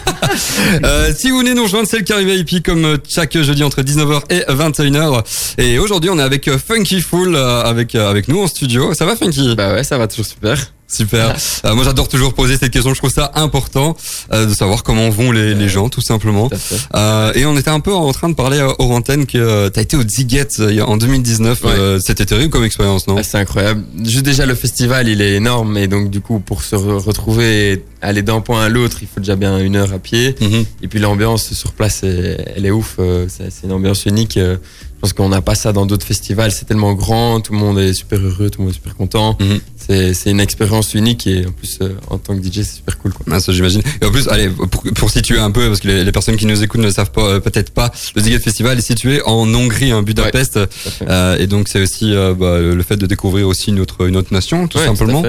[0.85, 4.21] Euh, si vous venez nous rejoindre, c'est le Carré VIP comme chaque jeudi entre 19h
[4.31, 5.23] et 21h.
[5.59, 8.95] Et aujourd'hui, on est avec Funky Fool euh, avec euh, avec nous en studio.
[8.95, 9.57] Ça va Funky?
[9.57, 10.57] Bah ouais, ça va toujours super.
[10.91, 11.37] Super.
[11.67, 12.95] Euh, moi, j'adore toujours poser cette question.
[12.95, 13.95] Je trouve ça important
[14.33, 16.49] euh, de savoir comment vont les, les gens, tout simplement.
[16.49, 16.57] Tout
[16.93, 17.29] à.
[17.29, 19.69] Euh, et on était un peu en train de parler euh, hors antenne que euh,
[19.69, 21.63] t'as été au euh, a- en 2019.
[21.65, 21.71] Ouais.
[21.79, 23.17] Euh, C'était terrible comme expérience, non?
[23.19, 23.83] Ah, c'est incroyable.
[24.05, 27.73] Juste déjà le festival, il est énorme et donc du coup pour se re- retrouver,
[27.73, 30.35] et aller d'un point à l'autre, il faut déjà bien une heure à pied.
[30.41, 30.65] Mhm.
[30.83, 32.97] Et puis l'ambiance sur place, elle est ouf.
[32.99, 34.39] euh, c'est une ambiance unique.
[35.01, 36.53] Je pense qu'on n'a pas ça dans d'autres festivals.
[36.53, 39.37] C'est tellement grand, tout le monde est super heureux, tout le monde est super content.
[39.41, 39.61] Mhm.
[39.77, 42.99] C'est c'est une expérience unique et en plus euh, en tant que DJ, c'est super
[42.99, 43.15] cool.
[43.15, 43.25] Quoi.
[43.31, 43.81] Ah, ça j'imagine.
[44.03, 46.45] Et en plus, allez, pour, pour situer un peu, parce que les, les personnes qui
[46.45, 49.49] nous écoutent ne le savent pas, euh, peut-être pas, le Ziget Festival est situé en
[49.55, 50.59] Hongrie, en Budapest.
[50.59, 51.07] À fait.
[51.09, 54.17] Euh, et donc c'est aussi euh, bah, le fait de découvrir aussi une autre, une
[54.17, 55.23] autre nation, tout Ouais, simplement.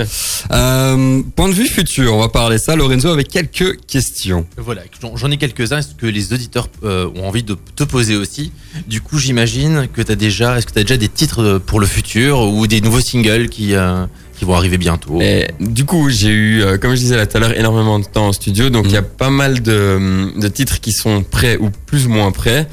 [0.51, 4.45] Euh, point de vue futur, on va parler ça, Lorenzo, avec quelques questions.
[4.57, 4.81] Voilà,
[5.15, 5.77] j'en- ai quelques-uns.
[5.79, 8.51] Est-ce que les auditeurs euh, ont envie de te poser aussi
[8.87, 9.60] Du coup, j'imagine
[9.93, 12.67] que tu as déjà, est-ce que tu as déjà des titres pour le futur ou
[12.67, 14.05] des nouveaux singles qui, euh,
[14.37, 15.19] qui vont arriver bientôt?
[15.21, 18.05] Et du coup, j'ai eu, euh, comme je disais là tout à l'heure, énormément de
[18.05, 18.69] temps en studio.
[18.69, 22.09] Donc, il y a pas mal de, de titres qui sont prêts ou plus ou
[22.09, 22.67] moins prêts.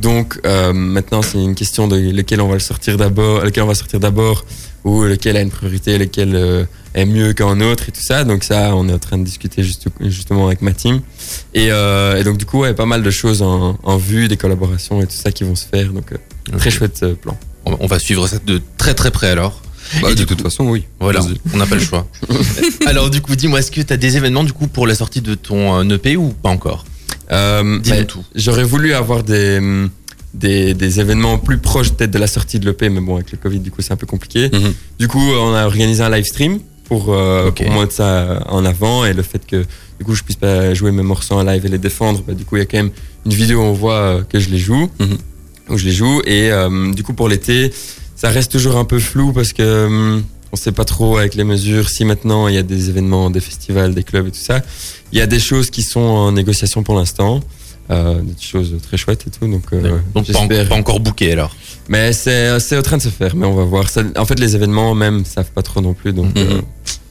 [0.00, 3.66] Donc, euh, maintenant, c'est une question de lequel on va le sortir d'abord, lequel on
[3.66, 4.44] va sortir d'abord,
[4.84, 8.24] ou lequel a une priorité, lequel euh, est mieux qu'un autre et tout ça.
[8.24, 11.00] Donc, ça, on est en train de discuter juste, justement avec ma team.
[11.54, 14.36] Et, euh, et donc, du coup, ouais, pas mal de choses en, en vue, des
[14.36, 15.92] collaborations et tout ça qui vont se faire.
[15.92, 16.12] Donc,
[16.58, 17.36] très chouette plan.
[17.66, 19.60] on, va suivre ça de très très près alors.
[20.00, 20.84] Bah, Et de toute coup- façon, oui.
[21.00, 21.20] Voilà,
[21.52, 22.06] on n'a pas le choix.
[22.86, 25.20] alors, du coup, dis-moi, est-ce que tu as des événements du coup pour la sortie
[25.20, 26.84] de ton EP ou pas encore?
[27.32, 27.96] Euh, bah.
[28.34, 29.60] J'aurais voulu avoir des,
[30.34, 33.38] des, des événements plus proches peut-être de la sortie de l'EP, mais bon, avec le
[33.38, 34.50] Covid, du coup, c'est un peu compliqué.
[34.52, 34.72] Mhm.
[34.98, 37.64] Du coup, on a organisé un live stream pour, euh, Ok.
[37.64, 39.64] pour mettre ça en avant et le fait que
[39.98, 42.44] du coup, je puisse pas jouer mes morceaux en live et les défendre, bah, du
[42.44, 42.90] coup, il y a quand même
[43.26, 45.18] une vidéo où on voit euh, que je les joue, Mhm.
[45.68, 46.22] où je les joue.
[46.26, 47.70] Et euh, du coup, pour l'été,
[48.16, 51.44] ça reste toujours un peu flou parce que hum, on sait pas trop avec les
[51.44, 54.60] mesures si maintenant il y a des événements, des festivals, des clubs et tout ça.
[55.12, 57.40] Il y a des choses qui sont en négociation pour l'instant.
[57.90, 61.00] Euh, des choses très chouettes et tout donc, euh, Donc, pas, en- j'espère pas encore
[61.00, 61.56] booké alors.
[61.88, 64.38] mais c'est c'est en train de se faire mais on va voir Ça- en fait
[64.38, 66.42] les événements même savent pas trop non plus donc Mhm.
[66.46, 66.60] euh,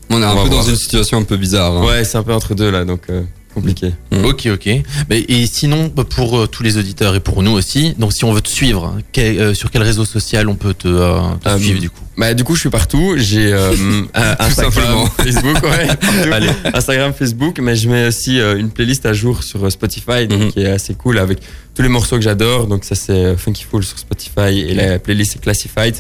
[0.09, 0.69] On est un On peu dans voir.
[0.69, 1.73] une situation un peu bizarre.
[1.73, 1.85] hein.
[1.85, 4.25] ouais c'est un peu entre deux là donc euh, compliqué Mhm.
[4.25, 4.69] Ok, ok.
[5.09, 8.23] Mais, et sinon, bah, pour euh, tous les auditeurs et pour nous aussi, donc si
[8.25, 11.19] on veut te suivre, hein, quel- euh, sur quel réseau social on peut te, euh,
[11.43, 11.99] te suivre du coup?
[12.17, 13.13] Bah du coup je suis partout.
[13.17, 13.53] J'ai
[14.13, 15.07] Instagram.
[15.17, 16.33] Facebook, ouais, partout.
[16.33, 16.49] Allez.
[16.73, 20.51] Instagram, Facebook, mais je mets aussi une playlist à jour sur Spotify, donc, Mhm.
[20.51, 21.39] qui est assez cool avec
[21.75, 22.67] tous les morceaux que j'adore.
[22.67, 25.95] Donc ça c'est Funky Fool sur Spotify et la playlist est Classified.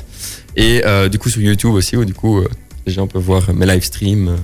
[0.55, 0.81] Et
[1.11, 2.41] du coup sur YouTube aussi où du coup
[2.85, 4.35] les gens peuvent voir mes live streams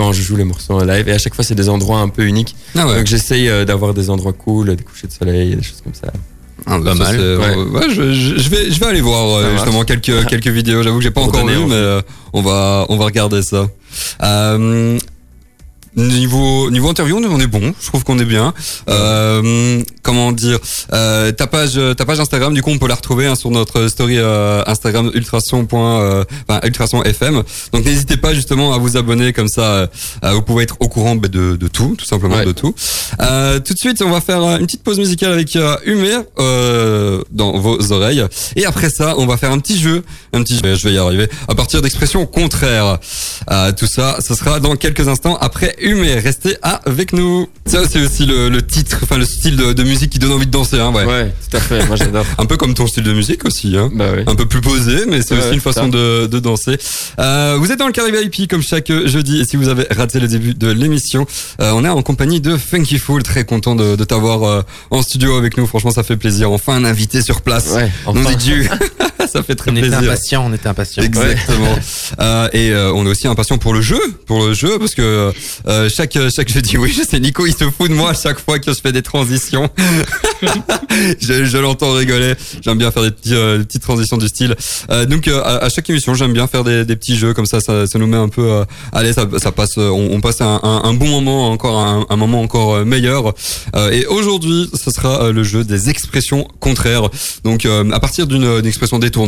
[0.00, 1.08] quand je joue les morceaux en live.
[1.08, 2.56] Et à chaque fois c'est des endroits un peu uniques.
[2.74, 2.96] Ah ouais.
[2.96, 6.10] Donc j'essaye euh, d'avoir des endroits cool, des couchers de soleil, des choses comme ça.
[6.66, 7.16] Ah, Pas ça, mal.
[7.16, 7.56] c'est- Ouais.
[7.56, 9.54] ouais, je, vais, je vais aller voir euh, marche.
[9.64, 10.82] justement quelques quelques vidéos.
[10.82, 12.00] J'avoue que j'ai pas Pour encore vu, mais euh,
[12.32, 13.66] on va on va regarder ça.
[14.22, 14.98] Euh,
[15.96, 17.74] Niveau niveau interview, on est- on est bon.
[17.80, 18.54] Je trouve qu'on est bien.
[18.88, 20.58] Euh, comment dire
[20.92, 23.88] euh, Ta page ta page Instagram, du coup, on peut la retrouver hein, sur notre
[23.88, 25.66] story euh, Instagram ultrason.
[25.72, 27.42] euh, enfin, ultrason FM.
[27.72, 29.62] Donc n'hésitez pas justement à vous abonner comme ça.
[30.24, 32.44] euh, vous pouvez être au courant bah, de, de tout, tout simplement Ouais.
[32.44, 32.74] de tout.
[33.20, 37.58] Euh, tout de suite, on va faire une petite pause musicale avec Humer euh, dans
[37.58, 38.24] vos oreilles.
[38.56, 40.98] Et après ça, on va faire un petit jeu, un petit jeu, je vais y
[40.98, 42.98] arriver, à partir d'expressions contraires.
[43.50, 46.14] Euh, tout ça, ce sera dans quelques instants après Humer.
[46.20, 47.48] Restez avec nous.
[47.66, 50.46] Ça, c'est aussi le, le titre, enfin le style de, de musique qui donne envie
[50.46, 50.78] de danser.
[50.80, 51.04] Hein, ouais.
[51.04, 51.86] Ouais, tout à fait.
[51.86, 52.24] Moi, j'adore.
[52.38, 53.76] Un peu comme ton style de musique aussi.
[53.76, 53.90] Hein.
[53.94, 54.22] Bah oui.
[54.26, 56.76] Un peu plus posé, mais c'est Ouais, aussi une façon de, de danser.
[57.18, 59.40] Euh, vous êtes dans le Carré VIP comme chaque jeudi.
[59.40, 61.26] Et si vous avez raté le début de l'émission,
[61.60, 63.22] euh, on est en compagnie de Funky Fool.
[63.22, 65.66] Très content de, de t'avoir euh, en studio avec nous.
[65.66, 66.50] Franchement, ça fait plaisir.
[66.50, 67.70] Enfin, un invité sur place.
[67.74, 68.30] Ouais, Non enfin.
[68.30, 68.68] dit Dieu.
[69.32, 69.98] ça fait très On était plaisir.
[70.10, 71.02] impatients, on était impatients.
[71.02, 71.76] Exactement.
[72.20, 75.32] Euh, et euh, on est aussi impatient pour le jeu, pour le jeu, parce que
[75.68, 78.38] euh, chaque chaque jeudi, oui, je sais, Nico, il se fout de moi à chaque
[78.40, 79.68] fois que je fais des transitions.
[81.20, 82.34] je je l'entends rigoler.
[82.62, 84.54] J'aime bien faire des petits, euh, des petites transitions du style.
[84.90, 87.46] Euh, donc euh, à, à chaque émission, j'aime bien faire des, des petits jeux comme
[87.46, 88.42] ça, ça, ça nous met un peu.
[88.50, 89.78] Euh, allez, ça, ça passe.
[89.78, 92.84] euh, On, on passe un, un, un bon moment, encore un, un moment encore euh,
[92.84, 93.32] meilleur.
[93.76, 97.08] Euh, et aujourd'hui, ce sera euh, le jeu des expressions contraires.
[97.44, 99.19] Donc euh, à partir d'une expression détournée,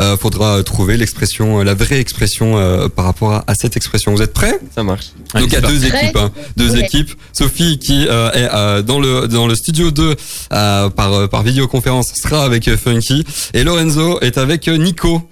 [0.00, 4.14] euh, faudra trouver l'expression, euh, la vraie expression euh, par rapport à, à cette expression.
[4.14, 4.58] Vous êtes prêts?
[4.74, 5.06] Ça marche.
[5.34, 7.12] Donc il y a deux équipes, hein, deux équipes.
[7.32, 10.16] Sophie qui euh, est euh, dans le dans le studio 2
[10.52, 13.24] euh, par par vidéoconférence sera avec Funky
[13.54, 15.22] et Lorenzo est avec Nico.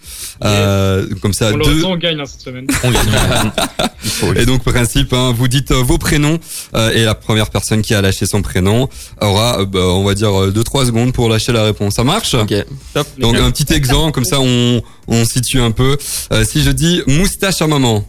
[0.44, 2.66] Euh, comme ça On deux on gagne hein, cette semaine.
[2.84, 3.02] On gagne.
[4.36, 6.38] Et donc principe, hein, vous dites euh, vos prénoms
[6.74, 8.88] euh, et la première personne qui a lâché son prénom
[9.20, 11.94] aura, euh, bah, on va dire, euh, deux trois secondes pour lâcher la réponse.
[11.94, 12.34] Ça marche?
[12.34, 12.54] Ok.
[12.94, 13.06] Top.
[13.18, 15.96] Donc un petit exemple, comme ça on on situe un peu.
[16.32, 18.04] Euh, si je dis moustache à maman,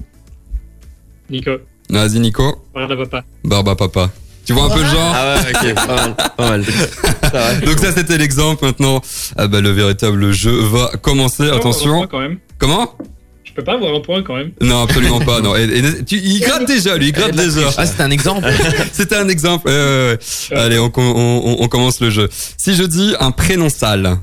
[1.29, 1.51] Nico,
[1.89, 3.23] vas-y Nico, regarde papa.
[3.43, 4.09] barbe à papa.
[4.45, 5.75] Tu vois un peu le genre Ah ouais, ok.
[5.75, 6.15] Pas mal.
[6.35, 6.65] Pas mal.
[7.21, 7.55] Ça va.
[7.57, 8.65] Donc ça c'était l'exemple.
[8.65, 8.99] Maintenant,
[9.37, 11.45] ah bah, le véritable jeu va commencer.
[11.45, 11.97] Je Attention.
[11.97, 12.39] point quand même.
[12.57, 12.95] Comment?
[13.43, 14.51] Je peux pas avoir un point quand même.
[14.59, 15.41] Non, absolument pas.
[15.41, 15.55] Non.
[15.55, 17.07] Et, et- tu- il gratte déjà, lui.
[17.07, 17.69] Il gratte déjà.
[17.77, 18.47] Ah, c'était un exemple.
[18.91, 19.67] C'était un exemple.
[19.67, 20.17] Ouais.
[20.51, 22.27] Allez, on, com- on, on- on commence le jeu.
[22.57, 24.17] Si je dis un prénom sale,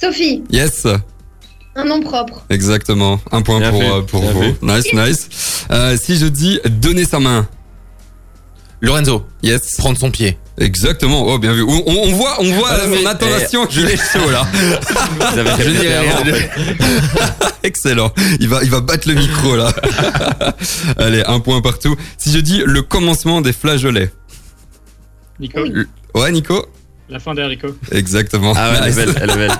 [0.00, 0.86] Sophie, yes,
[1.76, 2.44] un nom propre.
[2.50, 3.20] exactement.
[3.32, 4.42] Un point Bien pour, fait, euh, pour bien vous.
[4.42, 4.56] fait.
[4.62, 5.28] Nice, nice.
[5.70, 7.46] Euh, si je dis donner sa main,
[8.80, 10.38] Lorenzo, yes, prendre son pied.
[10.58, 11.24] exactement.
[11.26, 11.62] Oh, bien vu.
[11.62, 14.46] On, on- on voit, on voit Ah, mais- son intonation qu'il est chaud là.
[14.52, 16.34] Vous avez Je dirais rien.
[17.62, 18.10] Excellent.
[18.40, 19.70] Il va, il va battre le micro là.
[20.96, 21.94] Allez, un point partout.
[22.16, 24.10] Si je dis le commencement des flageolets.
[25.38, 25.60] Nico,
[26.14, 26.66] Ouais, Nico
[27.10, 27.74] la fin des haricots.
[27.92, 28.52] Exactement.
[28.56, 29.14] Ah ouais, elle est belle.
[29.22, 29.52] Elle est belle.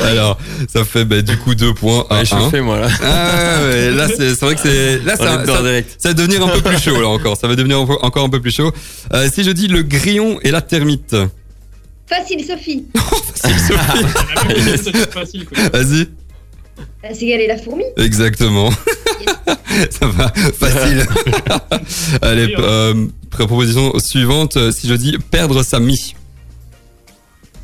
[0.06, 0.38] Alors,
[0.72, 2.40] ça fait bah, du coup deux points à Ouais, je un.
[2.42, 2.88] suis fait, moi, là.
[3.02, 5.94] Ah ouais, là c'est c'est vrai que c'est là On ça, ça, direct.
[5.98, 7.36] ça va devenir un peu plus chaud là encore.
[7.36, 8.72] Ça va devenir encore un peu plus chaud.
[9.12, 11.14] Euh, si je dis le grillon et la termite.
[12.08, 12.86] Facile, Sophie.
[12.96, 15.46] Chose, c'est facile.
[15.72, 16.08] Vas-y.
[17.02, 17.84] La cigale et la fourmi.
[17.96, 18.70] Exactement.
[19.90, 21.06] ça va facile.
[22.22, 24.56] Allez, Oui, euh, proposition suivante.
[24.56, 26.14] euh, Si je dis perdre sa mie.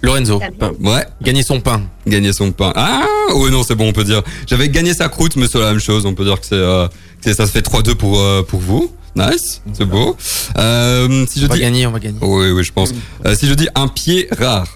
[0.02, 0.72] Lorenzo, Pain.
[0.80, 1.04] Ouais.
[1.22, 1.82] gagner son pain.
[2.06, 2.72] Gagner son pain.
[2.76, 3.04] Ah,
[3.34, 4.22] oh non, c'est bon, on peut dire.
[4.46, 6.06] J'avais gagné sa croûte, mais c'est la même chose.
[6.06, 6.86] On peut dire que c'est, euh,
[7.24, 8.92] que ça se fait 3-2 pour, euh, pour vous.
[9.16, 10.14] Nice, c'est beau.
[10.58, 11.60] Euh, si je On va dis.
[11.60, 12.18] gagner, on va gagner.
[12.20, 12.90] Oui, oui, je pense.
[13.24, 14.66] Euh, si je dis un pied rare.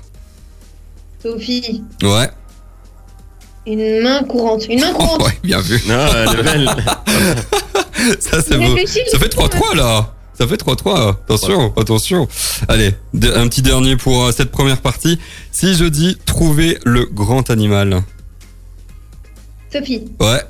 [1.22, 2.30] Sophie, Ouais.
[3.66, 4.66] une main courante.
[4.68, 5.22] Une main Oh, courante.
[5.26, 5.80] ouais, bien vu.
[5.86, 6.70] Non, elle est belle.
[8.20, 8.76] Ça, c'est beau.
[8.86, 9.46] Ça fait Nico.
[9.46, 10.14] 3-3 là.
[10.40, 11.16] Ça fait 3-3.
[11.24, 12.28] Attention, attention.
[12.66, 12.94] Allez,
[13.34, 15.18] un petit dernier pour euh, cette première partie.
[15.52, 18.02] Si je dis trouver le grand animal.
[19.70, 20.40] Sophie, Ouais.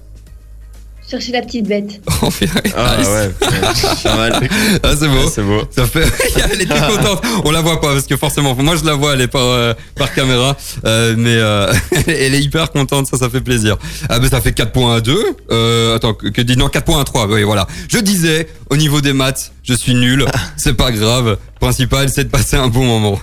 [1.11, 2.01] Chercher la petite bête.
[2.23, 2.29] Oh.
[2.77, 3.31] Ah ouais.
[4.03, 4.33] Pas mal.
[4.83, 5.15] Ah, c'est beau.
[5.15, 5.63] Ouais, C'est beau.
[5.75, 6.05] Ça fait.
[6.53, 7.23] elle était contente.
[7.45, 9.73] On la voit pas parce que forcément, moi je la vois, elle est par euh,
[9.97, 11.73] par caméra, euh, mais euh,
[12.07, 13.07] elle est hyper contente.
[13.07, 13.77] Ça, ça fait plaisir.
[14.09, 15.17] Ah ben ça fait 4 points à 2
[15.51, 17.67] Euh, attends, que, que dis non 4 points à 3 Oui, voilà.
[17.89, 20.27] Je disais au niveau des maths, je suis nul.
[20.57, 21.39] C'est pas grave.
[21.61, 23.21] Principal, c'est de passer un bon moment.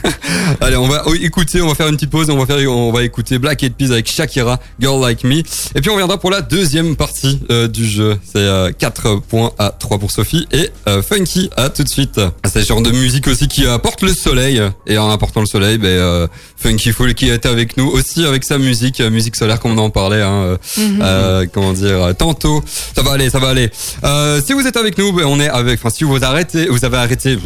[0.60, 3.04] Allez, on va écouter, on va faire une petite pause, on va faire, on va
[3.04, 6.40] écouter Black Eyed Peas avec Shakira, Girl Like Me, et puis on reviendra pour la
[6.40, 8.18] deuxième partie euh, du jeu.
[8.24, 12.20] C'est euh, 4 points à 3 pour Sophie et euh, Funky à tout de suite.
[12.44, 15.78] C'est le genre de musique aussi qui apporte le soleil, et en apportant le soleil,
[15.78, 19.78] ben euh, Funky Fool qui est avec nous aussi avec sa musique, musique solaire comme
[19.78, 20.22] on en parlait.
[20.22, 22.62] Hein, euh, comment dire Tantôt,
[22.94, 23.70] ça va aller, ça va aller.
[24.04, 25.78] Euh, si vous êtes avec nous, ben, on est avec.
[25.78, 27.36] Enfin, si vous arrêtez, vous avez arrêté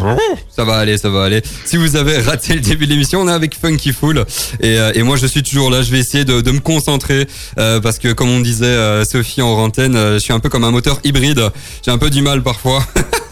[0.48, 1.42] ça va aller, ça va aller.
[1.64, 4.24] Si vous avez raté le début de l'émission, on est avec Funky Fool
[4.60, 5.82] et, euh, et moi je suis toujours là.
[5.82, 7.26] Je vais essayer de, me concentrer
[7.58, 10.48] euh, parce que comme on disait euh, Sophie en rantaine, euh, je suis un peu
[10.48, 11.50] comme un moteur hybride.
[11.84, 12.84] J'ai un peu du mal parfois.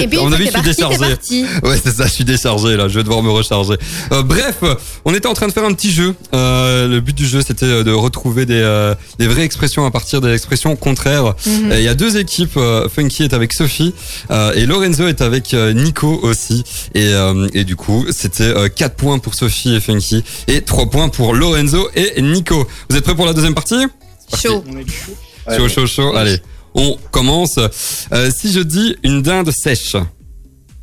[0.00, 0.98] Et puis, une fois avis, que je suis parti, déchargé.
[0.98, 1.44] parti.
[1.62, 3.74] Ouais, c'est ça, je suis déchargé là, je vais devoir me recharger.
[4.12, 4.62] Euh, bref,
[5.04, 6.14] on était en train de faire un petit jeu.
[6.34, 10.20] Euh, le but du jeu, c'était de retrouver des, euh, des vraies expressions à partir
[10.20, 11.34] des expressions contraires.
[11.46, 11.72] Mhm.
[11.72, 13.94] Il y a deux équipes, euh, Funky est avec Sophie
[14.30, 16.64] euh, et Lorenzo est avec euh, Nico aussi.
[16.94, 20.90] Et, euh, et du coup, c'était euh, 4 points pour Sophie et Funky et 3
[20.90, 22.66] points pour Lorenzo et Nico.
[22.88, 23.86] Vous êtes prêts pour la deuxième partie?
[24.40, 24.64] Chaud.
[24.68, 25.12] On est chaud.
[25.56, 26.16] Chaud, chaud, chaud.
[26.16, 26.40] Allez,
[26.74, 27.58] on commence.
[28.12, 29.96] Euh, si je dis une dinde sèche.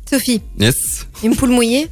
[0.08, 1.06] Sophie, Yes.
[1.22, 1.86] une poule mouillée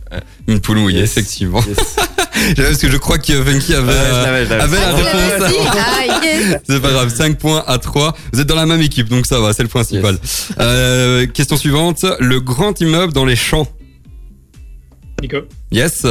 [0.46, 1.10] Une poule mouillée, Yes.
[1.12, 1.62] effectivement.
[1.66, 1.76] Yes.
[2.56, 5.56] Parce que je crois que Funky avait, Ouais, euh, avait la Ah, l'avais réponse.
[5.76, 6.56] Ah, yes.
[6.68, 8.14] C'est pas grave, 5 points à 3.
[8.32, 10.18] Vous êtes dans la même équipe, donc ça va, c'est le principal.
[10.58, 12.04] Euh, question suivante.
[12.20, 13.66] Le grand immeuble dans les champs.
[15.22, 15.38] Nico,
[15.72, 16.06] Yes,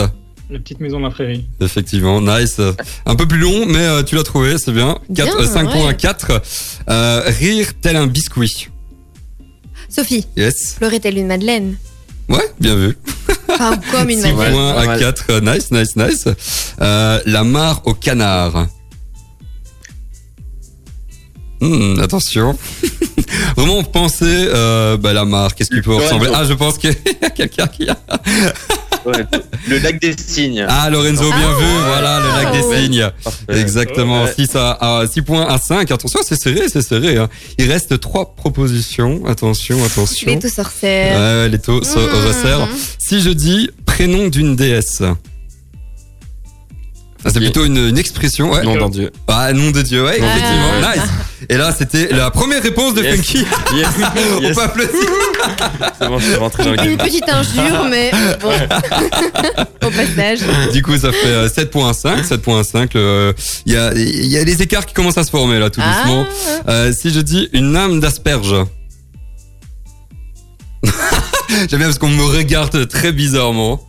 [0.49, 1.45] la petite maison de la prairie.
[1.61, 2.59] effectivement, nice.
[3.05, 4.97] Un peu plus long, mais euh, tu l'as trouvé, c'est bien.
[5.09, 5.73] Bien, 5 ouais.
[5.73, 6.41] points à 4.
[6.89, 8.67] Euh, rire tel un biscuit.
[9.89, 10.73] Sophie, Yes.
[10.77, 11.77] pleurer telle une madeleine.
[12.29, 12.97] Ouais, bien vu.
[13.49, 14.53] Enfin, comme une 6 madeleine.
[14.53, 14.99] points pas à mal.
[14.99, 15.39] 4.
[15.41, 16.25] Nice, nice, nice.
[16.81, 18.67] Euh, la mare au canard.
[21.61, 22.57] Hmm, attention.
[23.57, 26.29] Vraiment penser euh, bah, la mare, qu'est-ce qui peut ressembler?
[26.33, 26.89] Ah, je pense qu'il
[27.21, 27.97] y a quelqu'un qui a.
[29.05, 29.23] Ouais.
[29.67, 30.65] Le lac des signes.
[30.67, 31.59] Ah, Lorenzo, bien Ah.
[31.59, 33.09] vu, voilà, le lac des signes.
[33.23, 33.59] Parfait.
[33.61, 34.33] Exactement, Ouais.
[34.35, 35.91] 6 à, à 6 points à 5.
[35.91, 37.17] Attention, c'est serré, c'est serré.
[37.17, 37.29] hein.
[37.57, 39.25] Il reste trois propositions.
[39.27, 40.39] Attention, attention.
[40.41, 41.19] Les sorcières.
[41.19, 42.27] Ouais, les taux se Mmh.
[42.27, 42.67] resserrent.
[42.97, 45.01] Si je dis prénom d'une déesse.
[47.27, 48.51] Ah, c'est plutôt une, une expression.
[48.51, 48.61] Ouais.
[48.63, 49.11] Nom d'un dieu.
[49.27, 50.71] Ah, nom de Dieu, ouais, Nom de effectivement.
[50.79, 50.95] Dieu, ouais.
[50.95, 51.09] Nice.
[51.49, 53.15] Et là, c'était la première réponse de Yes.
[53.15, 53.37] Funky.
[53.75, 53.87] Yes.
[54.37, 54.55] On yes.
[54.55, 54.91] peut applaudir.
[55.99, 58.11] C'est bon, je suis rentré dans le Une petite injure, mais
[58.41, 58.51] bon.
[59.87, 60.39] Au passage.
[60.71, 62.27] Du coup, ça fait euh, 7.5.
[62.27, 62.89] 7.5.
[62.95, 63.33] euh,
[63.65, 65.81] Il y, a, il y a des écarts qui commencent à se former là, tout
[65.83, 65.95] Ah.
[66.03, 66.25] doucement.
[66.69, 68.55] Euh, si je dis une âme d'asperge.
[71.49, 73.81] J'aime bien parce qu'on me regarde très bizarrement.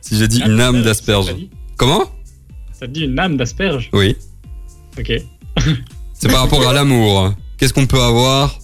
[0.00, 1.34] Si je dis une âme d'asperge.
[1.76, 2.04] Comment?
[2.80, 4.16] Ça te dit une âme d'asperge Oui.
[4.98, 5.12] Ok.
[6.14, 7.34] C'est par rapport à l'amour.
[7.58, 8.58] Qu'est-ce qu'on peut avoir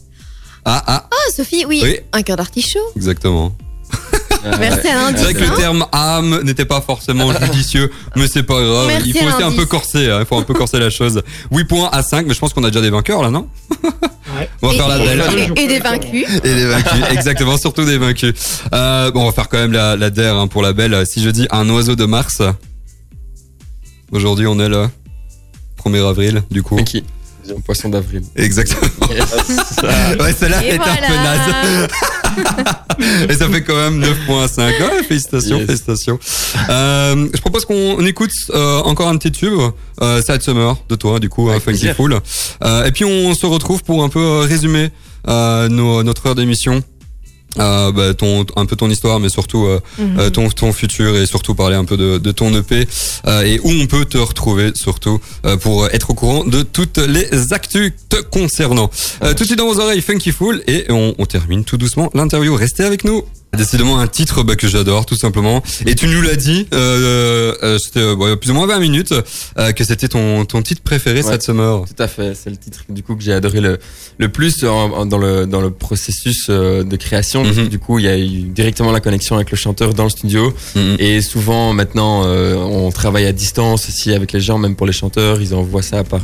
[0.64, 1.80] Ah, ah, Oh, Sophie, oui.
[1.82, 1.96] Oui.
[2.12, 2.78] Un cœur d'artichaut.
[2.96, 3.54] exactement.
[4.60, 8.60] Merci à C'est vrai que le terme âme n'était pas forcément judicieux, mais c'est pas
[8.62, 8.86] grave.
[8.88, 9.58] Merci, il faut aussi un l'indice.
[9.58, 11.22] peu corser, hein, il faut un peu corser la chose.
[11.52, 13.48] 8 points à 5, mais je pense qu'on a déjà des vainqueurs là, non
[14.38, 14.48] Ouais.
[14.62, 15.52] On va Et- faire la belle.
[15.56, 16.26] Et, et des vaincus.
[16.44, 18.34] Et des vaincus, exactement, surtout des vaincus.
[18.72, 21.06] Euh, bon, on va faire quand même la, la DER hein, pour la belle.
[21.06, 22.42] Si je dis un oiseau de Mars,
[24.12, 24.88] aujourd'hui on est le
[25.84, 26.76] 1er avril, du coup.
[26.84, 27.04] Qui
[27.56, 28.22] Un poisson d'avril.
[28.36, 28.90] Exactement.
[30.20, 31.40] Ouais, celle-là est un peu naze.
[31.44, 32.84] voilà.
[33.30, 34.58] Et ça fait quand même 9.5.
[34.58, 35.66] Ouais, félicitations, Yes.
[35.66, 36.18] félicitations.
[36.70, 39.52] Euh, je propose qu'on écoute euh, encore un petit tube,
[40.02, 41.96] euh, Sad Summer, de toi, du coup, Avec Funky plaisir.
[41.96, 42.18] Fool.
[42.64, 44.90] Euh, et puis on se retrouve pour un peu euh, résumer
[45.28, 46.82] euh, nos, notre heure d'émission.
[47.58, 50.18] Euh, bah, ton, un peu ton histoire, mais surtout euh, Mhm.
[50.18, 52.86] euh, ton, ton futur et surtout parler un peu de, de ton EP
[53.26, 56.98] euh, et où on peut te retrouver surtout euh, pour être au courant de toutes
[56.98, 58.90] les actus te concernant.
[59.22, 62.10] Euh, tout de suite dans vos oreilles, Funky Fool et on, on termine tout doucement
[62.14, 62.54] l'interview.
[62.54, 63.22] Restez avec nous.
[63.56, 65.62] Décidément un titre bah, que j'adore tout simplement.
[65.86, 68.54] Et tu nous l'as dit, euh, euh, c'était euh, bon, il y a plus ou
[68.54, 69.14] moins 20 minutes,
[69.58, 71.32] euh, que c'était ton, ton titre préféré Ouais.
[71.32, 71.84] cette summer.
[71.86, 73.78] Tout à fait, c'est le titre du coup que j'ai adoré le,
[74.18, 77.42] le plus en- en- dans le dans le processus de création.
[77.42, 77.68] parce que Mhm.
[77.68, 80.52] Du coup, il y a eu directement la connexion avec le chanteur dans le studio.
[80.74, 80.96] Mhm.
[80.98, 85.40] Et souvent maintenant, on travaille à distance aussi avec les gens, même pour les chanteurs,
[85.40, 86.20] ils envoient ça par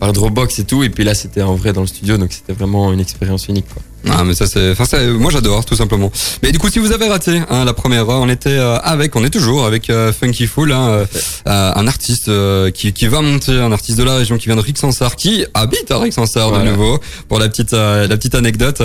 [0.00, 0.82] par Dropbox et tout.
[0.84, 3.66] Et puis là, c'était en vrai dans le studio, donc c'était vraiment une expérience unique.
[3.72, 3.82] Quoi.
[4.08, 4.84] Ah mais ça c'est, enfin
[5.18, 6.12] moi j'adore tout simplement.
[6.42, 9.16] Mais du coup si vous avez raté hein, la première heure, on était euh, avec,
[9.16, 11.06] on est toujours avec euh, Funky Fool, hein, euh,
[11.48, 14.54] euh, un artiste euh, qui, qui va monter, un artiste de la région qui vient
[14.56, 17.00] de Rixensart, qui habite à Rixensart de nouveau.
[17.28, 18.80] Pour la petite euh, la petite anecdote,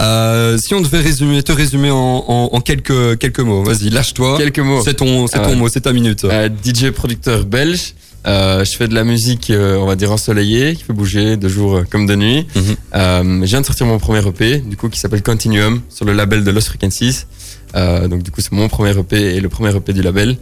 [0.00, 4.38] euh, si on devait résumer, te résumer en, en, en quelques quelques mots, vas-y lâche-toi.
[4.38, 4.80] Quelques mots.
[4.84, 6.24] C'est ton c'est ton mot, c'est ta minute.
[6.64, 7.94] DJ producteur belge.
[8.26, 11.48] Euh, je fais de la musique, euh, on va dire ensoleillée, qui fait bouger de
[11.48, 12.46] jour euh, comme de nuit.
[12.54, 12.62] Mhm.
[12.94, 16.12] Euh, je viens de sortir mon premier EP, du coup, qui s'appelle Continuum, sur le
[16.12, 17.26] label de Lost Frequencies.
[17.74, 20.36] Euh, donc, du coup, c'est mon premier EP et le premier EP du label.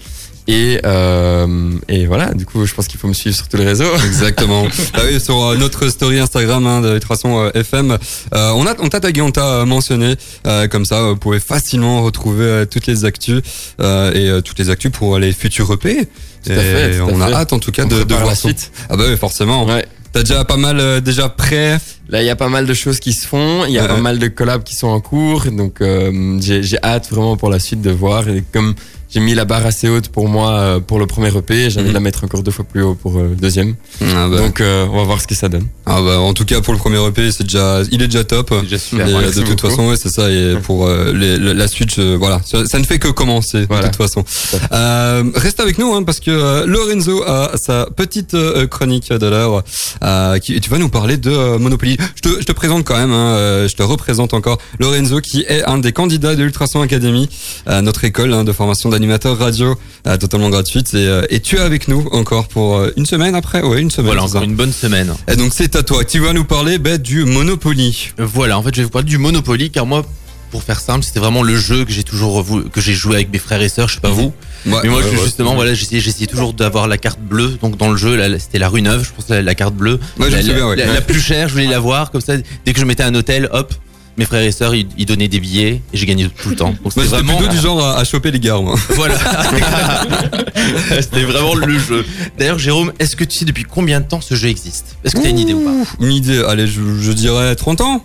[0.48, 3.64] Et, euh, et voilà, du coup, je pense qu'il faut me suivre sur tous les
[3.66, 3.94] réseaux.
[4.06, 4.66] Exactement.
[4.94, 7.92] ah oui, sur euh, notre story Instagram hein, de Ultrason euh, FM,
[8.34, 10.16] euh, on a on t'a tagué, on t'a mentionné
[10.48, 13.42] euh, comme ça, vous pouvez facilement retrouver toutes les actus
[13.80, 16.06] euh, et toutes les actus pour les futurs EP.
[16.44, 17.22] Tout à fait, tout à on fait.
[17.32, 18.72] a hâte en tout cas On de, de voir la suite.
[18.88, 19.66] Ah bah oui, forcément.
[19.66, 19.84] Ouais.
[20.12, 22.98] T'as déjà pas mal euh, déjà prêt Là, il y a pas mal de choses
[22.98, 23.64] qui se font.
[23.66, 23.88] Il y a Ouais.
[23.88, 25.44] pas mal de collabs qui sont en cours.
[25.52, 28.28] Donc, euh, j'ai j'ai hâte vraiment pour la suite de voir.
[28.28, 28.74] Et comme
[29.12, 31.88] j'ai mis la barre assez haute pour moi euh, pour le premier EP, j'ai envie
[31.88, 33.74] de la mettre encore deux fois plus haut pour euh, le deuxième.
[34.02, 35.66] ah bah, Donc, euh, on va voir ce que ça donne.
[35.86, 38.52] ah bah, en tout cas pour le premier EP, c'est déjà, il est déjà top.
[38.62, 39.08] Déjà super.
[39.08, 39.68] Et, euh, de toute beaucoup.
[39.68, 40.30] façon, ouais, c'est ça.
[40.30, 43.66] Et pour euh, les- la, la suite, je- voilà, ça, ça ne fait que commencer
[43.68, 43.88] Voilà.
[43.88, 44.24] de toute façon.
[44.72, 49.26] Euh, reste avec nous hein, parce que euh, Lorenzo a sa petite euh, chronique de
[49.26, 49.62] l'heure.
[50.04, 51.96] Euh, qui, et tu vas nous parler de euh, Monopoly.
[52.16, 55.44] Je te, je te présente quand même, hein, euh, je te représente encore Lorenzo qui
[55.48, 57.28] est un des candidats de Ultrason Academy,
[57.68, 59.74] euh, notre école hein, de formation d'animateur radio
[60.06, 60.92] euh, totalement gratuite.
[60.94, 63.90] Et, euh, et tu es avec nous encore pour euh, une semaine après, ouais, une
[63.90, 64.06] semaine.
[64.06, 64.44] Voilà, encore ça.
[64.44, 65.14] une bonne semaine.
[65.26, 66.04] Et donc c'est à toi.
[66.04, 68.10] Tu vas nous parler bah, du Monopoly.
[68.18, 70.04] Voilà, en fait, je vais vous parler du Monopoly, car moi,
[70.50, 73.38] pour faire simple, c'était vraiment le jeu que j'ai toujours que j'ai joué avec mes
[73.38, 73.88] frères et sœurs.
[73.88, 74.32] Je sais pas vous,
[74.66, 75.24] Ouais, mais moi, ouais, je- ouais.
[75.24, 77.56] justement, voilà, j'essayais, j'essayais toujours d'avoir la carte bleue.
[77.62, 79.98] Donc dans le jeu, là, c'était la rue neuve, je pense la, la carte bleue,
[80.18, 81.48] la, la plus chère.
[81.48, 82.34] Je voulais l'avoir comme ça.
[82.66, 83.72] Dès que je mettais un hôtel, hop.
[84.20, 86.74] Mes frères et sœurs, ils, ils donnaient des billets et j'ai gagné tout le temps.
[86.84, 88.74] Donc c'était vraiment, plutôt du genre à, à choper les gars, moi.
[88.90, 89.16] voilà,
[91.00, 92.04] c'était vraiment le jeu.
[92.36, 94.96] D'ailleurs, Jérôme, est-ce que tu sais depuis combien de temps ce jeu existe?
[95.04, 96.04] Est-ce que tu as une idée ou pas?
[96.04, 98.04] Une idée, allez, je, je dirais 30 ans.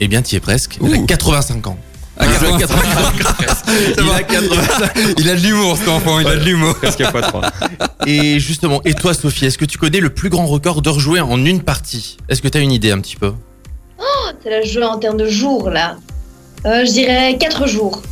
[0.00, 0.78] Eh bien, tu y es presque.
[0.82, 1.06] Il a Ouh.
[1.06, 1.78] 85 ans.
[2.16, 3.18] Ah, Il a 85.
[3.18, 6.74] 85 Il a 85 Il a de l'humour, cet enfant, il a de l'humour.
[6.74, 7.42] Presque fois trois.
[8.08, 11.20] Et justement, et toi Sophie, est-ce que tu connais le plus grand record d'heures jouées
[11.20, 12.16] en une partie?
[12.28, 13.34] Est-ce que tu as une idée un petit peu?
[14.42, 15.96] C'est la jeu en termes de jours là.
[16.66, 18.02] Euh, je dirais 4 jours.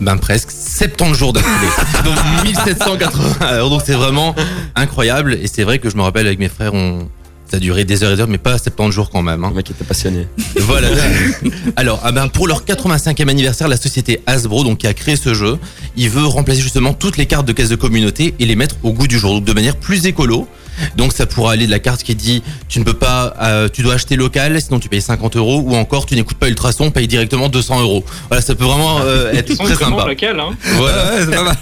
[0.00, 1.70] Ben presque 70 jours d'affilée.
[2.04, 3.70] donc 1780 heures.
[3.70, 4.34] Donc c'est vraiment
[4.74, 5.34] incroyable.
[5.40, 7.08] Et c'est vrai que je me rappelle avec mes frères, on...
[7.48, 9.44] ça a duré des heures et des heures, mais pas 70 jours quand même.
[9.44, 9.48] hein.
[9.50, 10.26] Le mec était passionné.
[10.60, 10.88] Voilà.
[11.76, 15.32] Alors, ah ben, pour leur 85e anniversaire, la société Hasbro, donc qui a créé ce
[15.34, 15.58] jeu,
[15.96, 18.92] il veut remplacer justement toutes les cartes de caisse de communauté et les mettre au
[18.92, 20.48] goût du jour, donc de manière plus écolo.
[20.96, 23.82] Donc ça pourra aller de la carte qui dit tu ne peux pas, euh, tu
[23.82, 27.08] dois acheter local, sinon tu payes 50 euros, ou encore tu n'écoutes pas Ultrason, paye
[27.08, 28.04] directement 200 euros.
[28.28, 30.06] Voilà, ça peut vraiment euh, être très sympa.
[30.06, 30.50] local, hein.
[30.76, 31.14] Voilà.
[31.14, 31.56] Ouais, c'est pas mal.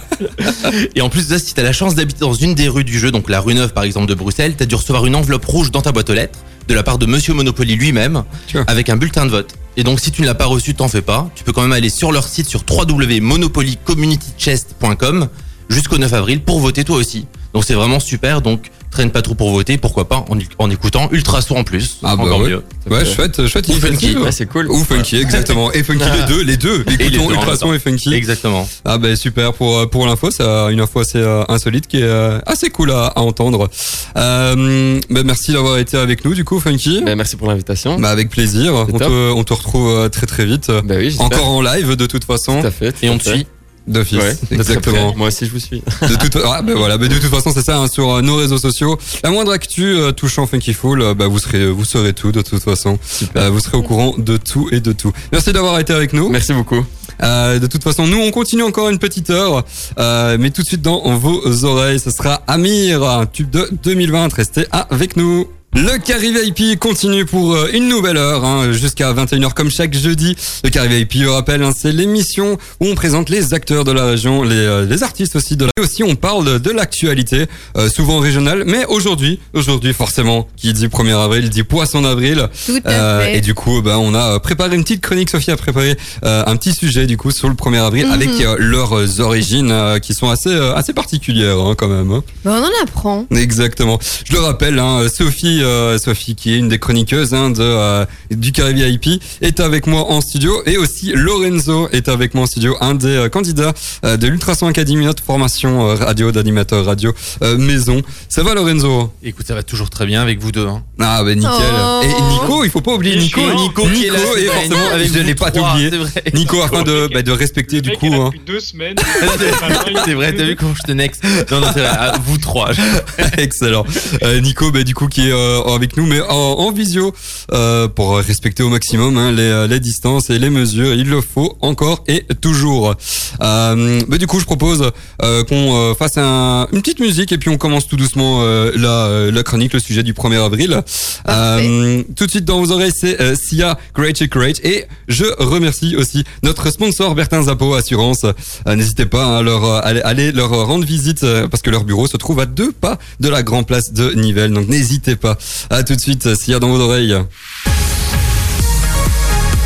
[0.95, 2.83] Et en plus de ça, si tu as la chance d'habiter dans une des rues
[2.83, 5.15] du jeu, donc la rue Neuve par exemple de Bruxelles, tu as dû recevoir une
[5.15, 8.23] enveloppe rouge dans ta boîte aux lettres de la part de Monsieur Monopoly lui-même
[8.67, 9.53] avec un bulletin de vote.
[9.75, 11.29] Et donc si tu ne l'as pas reçu, t'en fais pas.
[11.35, 15.29] Tu peux quand même aller sur leur site sur www.monopolycommunitychest.com
[15.69, 17.25] jusqu'au 9 avril pour voter toi aussi.
[17.53, 18.41] Donc c'est vraiment super.
[18.41, 21.97] Donc traîne pas trop pour voter, pourquoi pas en, en écoutant Ultrason en plus.
[22.03, 22.49] Ah bah encore ouais.
[22.49, 22.63] mieux.
[22.89, 24.15] Ouais, chouette, chouette Ou funky.
[24.17, 24.69] Ouais, c'est cool.
[24.69, 25.71] Ou funky, exactement.
[25.73, 26.85] Et funky, les deux, les deux.
[26.99, 28.13] Écoutons Ultrason et funky.
[28.13, 28.67] Exactement.
[28.85, 32.03] Ah bah super pour euh, pour l'info, c'est une info assez euh, insolite qui est
[32.03, 33.69] euh, assez cool à, à entendre.
[34.15, 37.01] Euh, bah, merci d'avoir été avec nous du coup Funky.
[37.03, 37.99] Ben, merci pour l'invitation.
[37.99, 38.73] Bah avec plaisir.
[38.73, 40.71] On te, on te retrouve très très vite.
[40.83, 41.15] Ben oui.
[41.19, 42.61] Encore en live de toute façon.
[42.61, 42.91] Tout à fait.
[42.91, 43.47] tout Et on te suit.
[43.85, 44.19] D'office.
[44.19, 45.13] Ouais, exactement.
[45.15, 45.81] Moi aussi, je vous suis.
[46.01, 48.37] De toute, ah, ben voilà, ben de toute façon, c'est ça, hein, sur euh, nos
[48.37, 48.97] réseaux sociaux.
[49.23, 52.41] La moindre actu euh, touchant Funky Fool, euh, bah, vous serez, vous saurez tout, de
[52.41, 52.97] toute façon.
[53.35, 55.11] Euh, vous serez au courant de tout et de tout.
[55.33, 56.29] Merci d'avoir été avec nous.
[56.29, 56.85] Merci beaucoup.
[57.21, 59.65] Euh, de toute façon, nous, on continue encore une petite heure,
[59.99, 64.33] euh, mais tout de suite dans vos oreilles, ce sera Amir, un tube de 2020.
[64.33, 65.47] Restez avec nous.
[65.75, 70.35] Le Carré VIP continue pour euh, une nouvelle heure, hein, jusqu'à 21h comme chaque jeudi.
[70.63, 74.05] Le Carré VIP, je rappelle, hein, c'est l'émission où on présente les acteurs de la
[74.05, 75.71] région, les, euh, les artistes aussi de la...
[75.77, 80.87] Et aussi, on parle de l'actualité, euh, souvent régionale, mais aujourd'hui, aujourd'hui forcément, qui dit
[80.87, 82.47] 1er avril, dit poisson d'avril.
[82.67, 83.37] Tout à Euh, fait.
[83.37, 85.31] et du coup, ben, on a préparé une petite chronique.
[85.31, 88.11] Sophie a préparé euh, un petit sujet du coup sur le 1er avril Mhm.
[88.13, 92.11] avec euh, leurs origines euh, qui sont assez euh, assez particulières hein, quand même.
[92.11, 92.23] hein.
[92.45, 93.25] Bon, on en apprend.
[93.35, 93.97] Exactement.
[94.29, 98.05] Je le rappelle, hein, Sophie, euh, Sophie qui est une des chroniqueuses hein, de euh,
[98.31, 102.47] du Carré VIP est avec moi en studio et aussi Lorenzo est avec moi en
[102.47, 103.73] studio, un des euh, candidats
[104.05, 108.01] euh, de l'Ultrason Academy, notre formation euh, radio d'animateur radio euh, maison.
[108.29, 109.11] Ça va Lorenzo?
[109.23, 110.67] Écoute, ça va toujours très bien avec vous deux.
[110.67, 110.83] Hein.
[110.99, 111.51] Ah ben nickel.
[111.51, 112.01] Oh.
[112.03, 113.41] Et Nico, il faut pas oublier Nico.
[113.55, 115.89] Nico, qui est là, et forcément, Avec je l'ai pas oublié.
[115.89, 116.23] c'est vrai.
[116.33, 118.07] Nico afin de, bah, de respecter Le du mec coup.
[118.13, 118.25] hein.
[118.33, 118.95] depuis deux semaines.
[120.05, 121.19] c'est vrai, t'as vu comment je te nex
[121.51, 122.71] Non, non, c'est vrai, à vous trois.
[123.37, 123.85] Excellent.
[124.23, 127.13] Euh, Nico, bah, du coup, qui est euh, avec nous, mais en, en visio,
[127.51, 130.93] euh, pour respecter au maximum hein, les, euh, les distances et les mesures.
[130.93, 132.95] Il le faut encore et toujours.
[133.41, 137.37] Euh, bah, du coup, je propose euh, qu'on euh, fasse un, une petite musique et
[137.37, 140.81] puis on commence tout doucement euh, la, la chronique, le sujet du 1er avril.
[141.29, 144.59] Euh, tout de suite dans vos oreilles, c'est euh, Sia Great Shake Great.
[144.63, 148.25] Et je remercie aussi notre sponsor Bertin Zappo Assurance.
[148.65, 152.07] N'hésitez pas hein, à leur, euh, aller, aller leur rendre visite parce que leur bureau
[152.07, 154.51] se trouve à deux pas de la Grand Place de Nivelles.
[154.51, 155.37] Donc n'hésitez pas.
[155.69, 157.15] À tout de suite, Sia dans vos oreilles.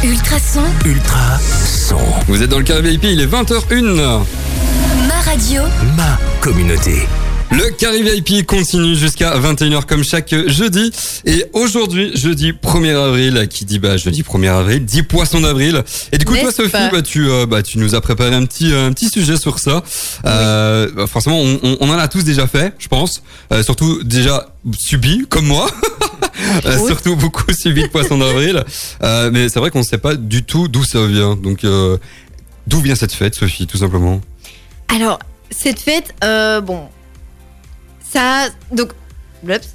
[0.03, 1.97] Ultrason, Ultra son.
[2.27, 4.21] Vous êtes dans le carré VIP, il est 20h01.
[5.07, 5.63] ma radio,
[5.95, 7.07] Ma communauté.
[7.49, 10.91] Le Carré VIP continue jusqu'à 21h comme chaque jeudi.
[11.25, 15.81] Et aujourd'hui, jeudi 1er avril, qui dit bah jeudi 1er avril, dit poisson d'avril.
[16.11, 18.73] Et du coup, toi Sophie, bah tu, euh, bah tu nous as préparé un petit,
[18.73, 19.81] un petit sujet sur ça.
[20.25, 23.23] Euh, bah, forcément, on, on- on en a tous déjà fait, je pense.
[23.53, 25.69] Euh, surtout déjà subi, comme moi.
[26.65, 28.63] Euh, surtout beaucoup subi de poisson d'avril.
[29.03, 31.35] Euh, mais c'est vrai qu'on ne sait pas du tout d'où ça vient.
[31.35, 31.97] Donc, euh,
[32.67, 34.21] d'où vient cette fête, Sophie, tout simplement?
[34.95, 35.17] Alors,
[35.49, 36.13] cette fête,
[36.63, 36.83] bon,
[38.11, 38.91] ça, donc.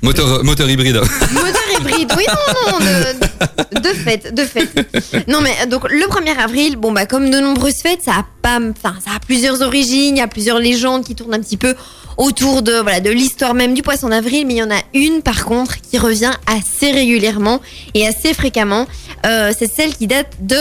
[0.02, 0.96] Moteur, moteur hybride.
[1.32, 5.28] Moteur hybride, oui, non, non, de, de fait, de fait.
[5.28, 8.58] Non, mais donc le 1er avril, bon, bah, comme de nombreuses fêtes, ça a pas,
[8.58, 11.76] enfin, ça a plusieurs origines, il y a plusieurs légendes qui tournent un petit peu
[12.16, 15.22] autour de, voilà, de l'histoire même du poisson d'avril, mais il y en a une,
[15.22, 17.60] par contre, qui revient assez régulièrement
[17.94, 18.86] et assez fréquemment.
[19.26, 20.56] Euh, c'est celle qui date de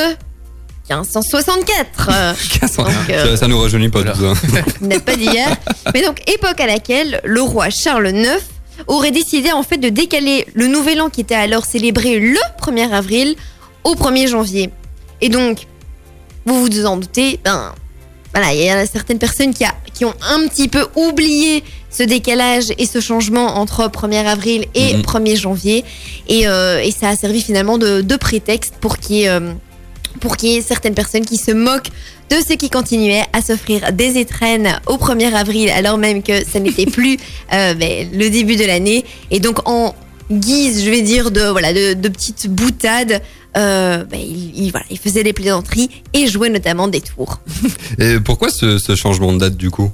[0.90, 2.10] 1564.
[2.10, 2.34] Euh,
[2.78, 4.62] donc, euh, ça, ça nous rajeunit pas tout ça.
[4.82, 5.56] n'est pas d'hier.
[5.94, 8.28] Mais donc, époque à laquelle le roi Charles IX
[8.88, 12.92] aurait décidé en fait de décaler le nouvel an qui était alors célébré le 1er
[12.92, 13.36] avril
[13.84, 14.70] au 1er janvier.
[15.22, 15.60] Et donc,
[16.46, 17.74] vous vous en doutez, ben
[18.34, 22.02] voilà, il y a certaines personnes qui, a- qui ont un petit peu oublié ce
[22.04, 25.02] décalage et ce changement entre 1er avril et Mhm.
[25.04, 25.84] 1er janvier.
[26.28, 29.52] Et, euh, et ça a servi finalement de, de prétexte pour qu'il y ait, euh,
[30.20, 31.89] pour qu'il y ait certaines personnes qui se moquent
[32.30, 36.59] de ceux qui continuaient à s'offrir des étrennes au 1er avril, alors même que ça
[36.59, 37.18] n'était plus
[37.53, 39.03] euh, ben, le début de l'année.
[39.32, 39.95] Et donc, en
[40.32, 43.22] guise, je vais dire, de, voilà, de, de petites boutades,
[43.57, 47.39] euh, ben, il, il- voilà, il faisait des plaisanteries et jouait notamment des tours.
[47.99, 49.91] Et pourquoi ce, ce changement de date du coup?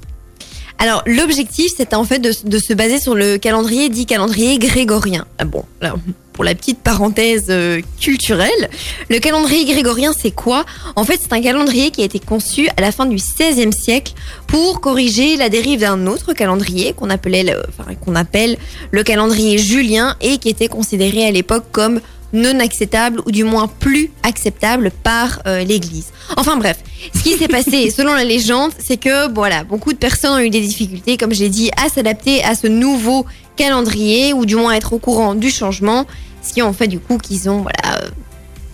[0.80, 5.26] Alors, l'objectif, c'était en fait de, se baser sur le calendrier dit calendrier grégorien.
[5.38, 5.98] Ah bon, alors,
[6.32, 8.70] pour la petite parenthèse euh, culturelle,
[9.10, 10.64] le calendrier grégorien, c'est quoi?
[10.94, 14.12] En fait, c'est un calendrier qui a été conçu à la fin du XVIe siècle
[14.46, 17.56] pour corriger la dérive d'un autre calendrier qu'on appelait,
[18.04, 18.56] qu'on appelle
[18.92, 22.00] le calendrier julien et qui était considéré à l'époque comme
[22.32, 26.06] non acceptable ou du moins plus acceptable par euh, l'Église.
[26.36, 26.78] Enfin bref,
[27.14, 30.50] ce qui s'est passé selon la légende, c'est que voilà, beaucoup de personnes ont eu
[30.50, 33.24] des difficultés, comme je l'ai dit, à s'adapter à ce nouveau
[33.56, 36.06] calendrier ou du moins être au courant du changement,
[36.42, 38.08] ce qui en fait du coup qu'ils ont voilà, euh,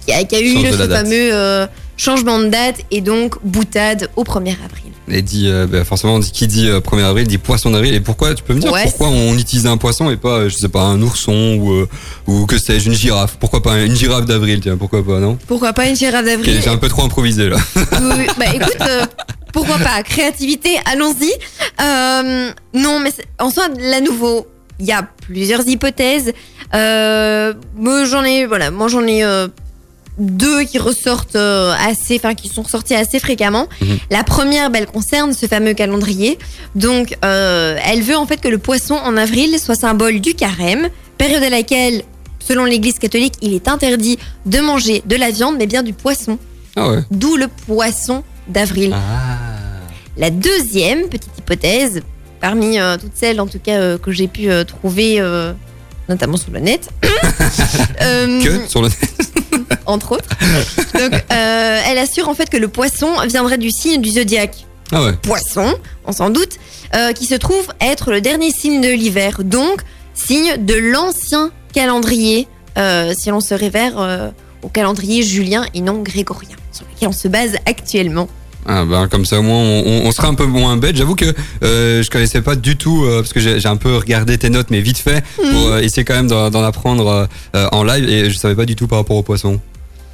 [0.05, 3.01] qu'il y, a- qu'il y a eu le ce fameux euh, changement de date et
[3.01, 4.92] donc boutade au 1er avril.
[5.09, 7.92] Et dit, euh, bah, forcément, dit- qui dit euh, 1er avril dit poisson d'avril.
[7.95, 10.49] Et pourquoi Tu peux me dire Ouais, pourquoi on utilisait un poisson et pas, euh,
[10.49, 11.88] je sais pas, un ourson ou euh,
[12.26, 13.36] ou que sais-je, une girafe?
[13.38, 15.36] Pourquoi pas une girafe d'avril Tiens, pourquoi pas non?
[15.47, 16.59] Pourquoi pas une girafe d'avril?
[16.62, 17.57] J'ai un peu trop improvisé là.
[17.76, 18.26] Oui.
[18.38, 19.05] Bah écoute, euh,
[19.53, 20.03] pourquoi pas?
[20.03, 21.30] Créativité, allons-y.
[21.82, 24.47] Euh, non, mais en soi, là nouveau,
[24.80, 26.32] il y a plusieurs hypothèses.
[26.74, 29.49] Euh, moi, j'en ai, voilà, moi j'en ai euh,
[30.19, 33.69] deux qui ressortent euh, assez, enfin qui sont ressorties assez fréquemment.
[33.81, 33.99] Mhm.
[34.11, 36.39] La première, bah, elle concerne ce fameux calendrier.
[36.75, 40.89] Donc, euh, elle veut en fait que le poisson en avril soit symbole du carême,
[41.19, 42.03] période à laquelle,
[42.39, 46.39] selon l'Église catholique, il est interdit de manger de la viande, mais bien du poisson.
[46.77, 47.01] Ah ouais.
[47.11, 48.95] D'où le poisson d'avril.
[50.17, 52.03] La deuxième petite hypothèse,
[52.41, 55.21] parmi euh, toutes celles en tout cas euh, que j'ai pu trouver,
[56.09, 56.89] notamment sur le net,
[58.03, 58.89] euh, Que sur le.
[59.87, 60.29] entre autres,
[60.95, 65.03] donc, euh, elle assure en fait que le poisson viendrait du signe du zodiaque Ah
[65.03, 65.13] ouais.
[65.23, 65.75] poisson,
[66.07, 66.59] on s'en doute,
[66.95, 69.83] euh, qui se trouve être le dernier signe de l'hiver, donc
[70.15, 72.49] signe de l'ancien calendrier,
[73.17, 74.31] si l'on se réfère euh,
[74.63, 78.29] au calendrier julien et non grégorien, sur lequel on se base actuellement.
[78.67, 80.97] Ah ben comme ça au moins on, on- on sera un peu moins bête.
[80.97, 81.27] J'avoue que
[81.62, 84.69] euh, je connaissais pas du tout euh, parce que j'ai un peu regardé tes notes
[84.71, 85.51] mais vite fait Mhm.
[85.53, 88.65] pour euh, essayer quand même d'en apprendre euh, euh, en live et je savais pas
[88.65, 89.61] du tout par rapport au poisson.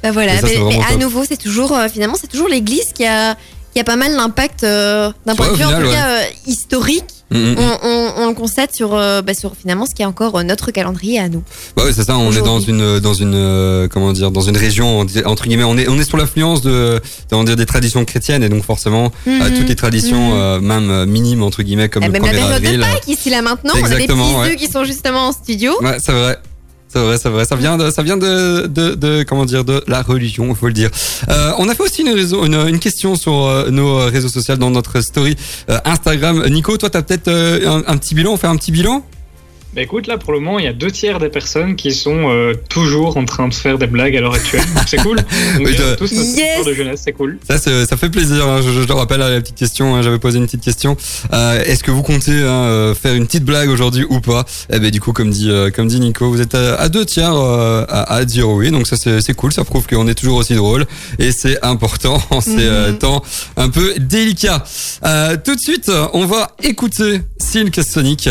[0.03, 0.99] Bah voilà, ça, mais, à top.
[0.99, 3.35] nouveau, c'est toujours euh, finalement c'est toujours l'Église qui a
[3.73, 7.05] qui a pas mal d'impact euh, d'un point de vue en tout cas historique.
[7.31, 7.55] Mhm.
[7.57, 10.43] On, on- on le constate sur euh, bah, sur finalement ce qui est encore euh,
[10.43, 11.43] notre calendrier à nous.
[11.75, 12.17] Bah ouais, c'est ça.
[12.17, 15.77] On est dans une dans une euh, comment dire dans une région entre guillemets on
[15.77, 16.99] est on est sous l'influence de
[17.31, 19.57] on dire des traditions chrétiennes et donc forcément euh, Mhm.
[19.57, 22.35] toutes les traditions euh, même euh, minimes entre guillemets comme Ah, le même la 1er
[22.35, 22.79] période de avril.
[22.81, 24.13] Pâques ici là maintenant, on a des petits
[24.49, 24.55] ouais.
[24.57, 25.71] qui sont justement en studio.
[25.81, 26.37] Ouais, c'est vrai.
[26.93, 27.45] C'est vrai, c'est vrai.
[27.45, 30.67] Ça vient de, ça vient de, de, de, comment dire, de la religion, il faut
[30.67, 30.89] le dire.
[31.29, 34.57] Euh, on a fait aussi une, raison, une, une question sur euh, nos réseaux sociaux
[34.57, 35.37] dans notre story
[35.69, 36.45] euh, Instagram.
[36.49, 38.33] Nico, toi, t'as peut-être euh, un petit bilan.
[38.33, 39.05] On fait un petit bilan?
[39.73, 42.29] Bah écoute, là pour le moment, il y a deux tiers des personnes qui sont
[42.29, 44.65] euh, toujours en train de faire des blagues à l'heure actuelle.
[44.75, 45.17] Donc, C'est cool.
[45.59, 46.65] On Oui, je- tous notre Yes.
[46.65, 47.37] de jeunesse, c'est cool.
[47.49, 48.45] Ça, c'est- ça fait plaisir.
[48.49, 48.59] hein.
[48.61, 49.95] Je, je te rappelle à la petite question.
[49.95, 50.97] hein, J'avais posé une petite question.
[51.31, 54.43] Euh, Est-ce que vous comptez hein, euh, faire une petite blague aujourd'hui ou pas?
[54.73, 57.05] Eh ben, du coup, comme dit, euh, comme dit Nico, vous êtes à, à deux
[57.05, 58.71] tiers euh, à, à dire oui.
[58.71, 59.53] Donc ça, c'est c'est cool.
[59.53, 60.85] Ça prouve qu'on est toujours aussi drôle
[61.17, 62.97] et c'est important en ces euh, Mhm.
[62.97, 63.23] temps
[63.55, 64.65] un peu délicats.
[65.05, 68.27] Euh, tout de suite, on va écouter Silk Sonic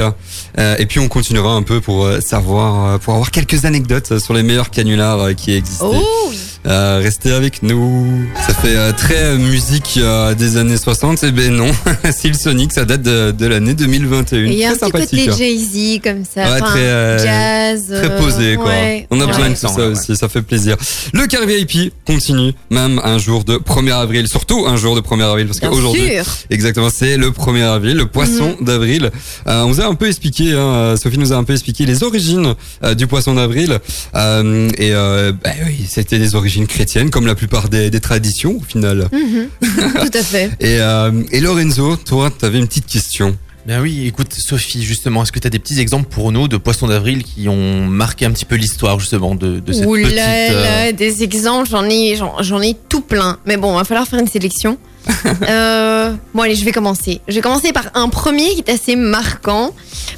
[0.59, 4.19] euh, et puis on continuera un peu pour euh, savoir, euh, pour avoir quelques anecdotes
[4.19, 5.93] sur les meilleurs canulars euh, qui existent.
[5.95, 6.37] Oh oui.
[6.67, 8.27] Euh, restez avec nous.
[8.47, 11.25] Ça fait euh, très euh, musique euh, des années 60.
[11.25, 11.71] Eh ben non,
[12.11, 14.39] Steel Sonic, ça date de, de l'année 2021.
[14.39, 15.35] Et il y a un petit côté hein.
[15.37, 16.43] Jay-Z comme ça.
[16.43, 17.85] Ouais, enfin, très, euh, jazz.
[17.89, 18.67] Très euh, posé, quoi.
[18.67, 19.31] ouais, On a ouais.
[19.31, 19.85] besoin de tout ça ouais.
[19.85, 20.77] aussi, ça fait plaisir.
[21.15, 25.23] Le car VIP continue, même un jour de 1er avril, surtout un jour de 1er
[25.25, 26.25] avril, parce Bien qu'aujourd'hui, sûr.
[26.51, 29.11] Exactement, c'est le 1er avril, le poisson d'avril.
[29.47, 32.03] Euh, on vous a un peu expliqué, hein, Sophie nous a un peu expliqué les
[32.03, 32.55] origines
[32.85, 33.79] euh, du poisson d'avril.
[34.15, 38.59] Euh, et euh, bah oui, c'était des origines chrétiennes, comme la plupart des, des traditions
[38.59, 39.09] au final.
[39.13, 39.49] Mhm.
[39.61, 40.51] Tout à fait.
[40.61, 43.37] Et, euh, et Lorenzo, toi, tu avais une petite question.
[43.67, 46.57] Ben oui, écoute, Sophie, justement, est-ce que tu as des petits exemples pour nous de
[46.57, 50.03] poissons d'avril qui ont marqué un petit peu l'histoire, justement, de, de cette Ouh là
[50.09, 50.19] petite.
[50.19, 53.39] euh, là, des exemples, j'en ai, j'en, j'en ai tout plein.
[53.45, 54.79] Mais bon, va falloir faire une sélection.
[55.49, 57.21] euh, bon, allez, je vais commencer.
[57.29, 59.75] Je vais commencer par un premier qui est assez marquant.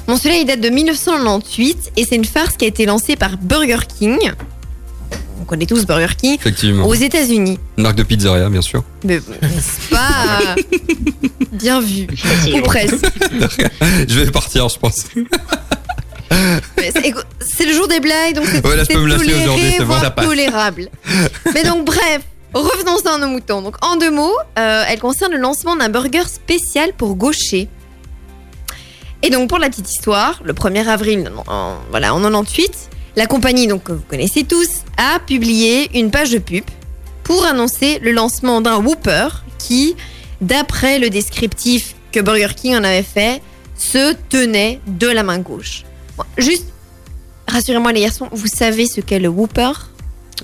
[0.07, 3.37] Bon, celui-là, il date de 1998 et c'est une farce qui a été lancée par
[3.37, 4.17] Burger King.
[5.41, 6.35] On connaît tous Burger King.
[6.39, 6.85] Effectivement.
[6.85, 7.59] Aux États-Unis.
[7.77, 8.83] Une marque de pizzeria, bien sûr.
[9.03, 10.55] Mais n'est-ce pas
[11.51, 12.07] Bien vu.
[12.53, 12.95] Ou presque.
[14.07, 15.05] je vais partir, je pense.
[16.77, 19.31] Mais c'est- le jour des blagues, donc c'est Ouais, là, je c'est peux me lâcher
[19.31, 20.89] toléré, bon, voire tolérable.
[21.53, 22.21] Mais donc, bref,
[22.53, 23.61] revenons à nos moutons.
[23.61, 27.67] Donc, en deux mots, euh, elle concerne le lancement d'un burger spécial pour gaucher.
[29.21, 33.67] Et donc, pour la petite histoire, le 1er avril en, voilà, en 98, la compagnie,
[33.67, 36.63] donc, que vous connaissez tous, a publié une page de pub
[37.23, 39.27] pour annoncer le lancement d'un Whopper
[39.59, 39.95] qui,
[40.41, 43.41] d'après le descriptif que Burger King en avait fait,
[43.77, 45.83] se tenait de la main gauche.
[46.37, 46.67] Juste,
[47.47, 49.71] rassurez-moi les garçons, vous savez ce qu'est le Whopper?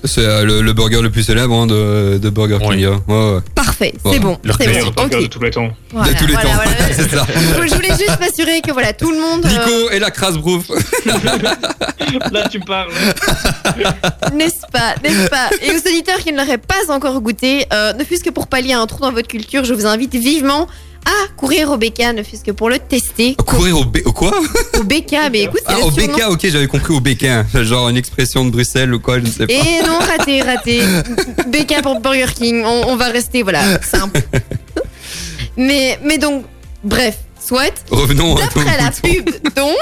[0.04, 2.68] C'est euh, le, le burger le plus célèbre hein, de, de Burger King.
[2.70, 2.84] Oui.
[2.86, 3.02] hein.
[3.08, 3.40] Ouais, ouais.
[3.54, 4.12] Parfait, Ouais.
[4.14, 4.38] c'est bon.
[4.44, 5.02] Leur c'est Meilleur bon.
[5.02, 5.22] burger ok.
[5.22, 5.68] de tous les temps.
[5.92, 6.54] Voilà, de tous les voilà, temps.
[6.56, 6.70] voilà.
[6.94, 7.26] c'est ça.
[7.34, 10.36] Je je voulais juste m'assurer que voilà, tout le monde, euh, Nico et la crasse
[10.36, 10.68] brouf.
[12.32, 12.90] Là, tu parles.
[14.34, 15.50] n'est-ce pas, n'est-ce pas?
[15.62, 18.72] Et aux auditeurs qui ne l'auraient pas encore goûté, euh, ne fût-ce que pour pallier
[18.72, 20.66] un trou dans votre culture, je vous invite vivement
[21.06, 23.34] à courir au BK, ne fût-ce que pour le tester.
[23.34, 24.32] Courir au, B- quoi?
[24.78, 25.90] Au BK, mais écoute, c'est Ah, au.
[25.90, 27.46] BK, ok, j'avais compris au Béquin.
[27.54, 29.52] Genre une expression de Bruxelles ou quoi, je ne sais pas.
[29.52, 30.80] Et non, raté, raté.
[31.48, 32.62] BK pour Burger King.
[32.64, 34.20] On, on va rester, voilà, simple.
[35.56, 36.44] Mais, mais donc,
[36.84, 37.72] bref, soit.
[37.90, 39.76] Revenons à D'après la pub, donc,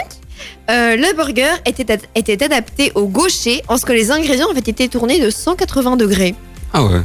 [0.71, 4.59] euh, le burger était, ad- était adapté au gaucher en ce que les ingrédients avaient
[4.61, 6.35] été tournés de 180 degrés.
[6.73, 7.01] Ah ouais.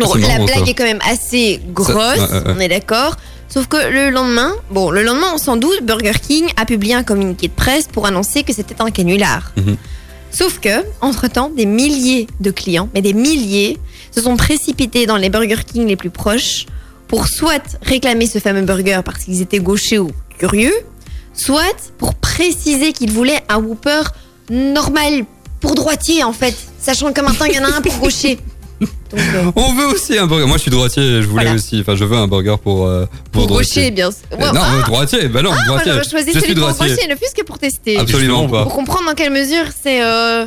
[0.00, 0.70] C'est la marrant, blague ça.
[0.70, 2.54] est quand même assez grosse, ouais, ouais, ouais.
[2.56, 3.16] on est d'accord.
[3.48, 7.04] Sauf que le lendemain, bon, le lendemain, on s'en doute, Burger King a publié un
[7.04, 9.52] communiqué de presse pour annoncer que c'était un canular.
[9.56, 9.76] Mhm.
[10.30, 13.78] Sauf que, entre-temps, des milliers de clients, mais des milliers,
[14.10, 16.66] se sont précipités dans les Burger King les plus proches
[17.08, 20.74] pour soit réclamer ce fameux burger parce qu'ils étaient gauchers ou curieux,
[21.32, 24.02] soit pour préciser qu'ils voulaient un Whopper
[24.50, 25.24] normal
[25.60, 28.38] pour droitier en fait, sachant que maintenant il y en a un pour gaucher.
[28.80, 28.90] Donc,
[29.34, 30.46] euh, On veut aussi un burger.
[30.46, 31.02] Moi, je suis droitier.
[31.22, 31.54] Je voulais Voilà.
[31.54, 31.80] aussi.
[31.80, 33.82] Enfin, je veux un burger pour euh, pour, pour droitier.
[33.82, 34.20] gaucher, bien sûr.
[34.32, 35.28] Euh, Ouais, non, ah, droitier.
[35.28, 35.92] Bah non, moi droitier.
[35.92, 36.94] je celui suis pour droitier.
[36.96, 37.98] gaucher, ne fût-ce que pour tester.
[37.98, 38.64] Absolument pas.
[38.64, 40.46] Pour comprendre dans quelle mesure c'est euh,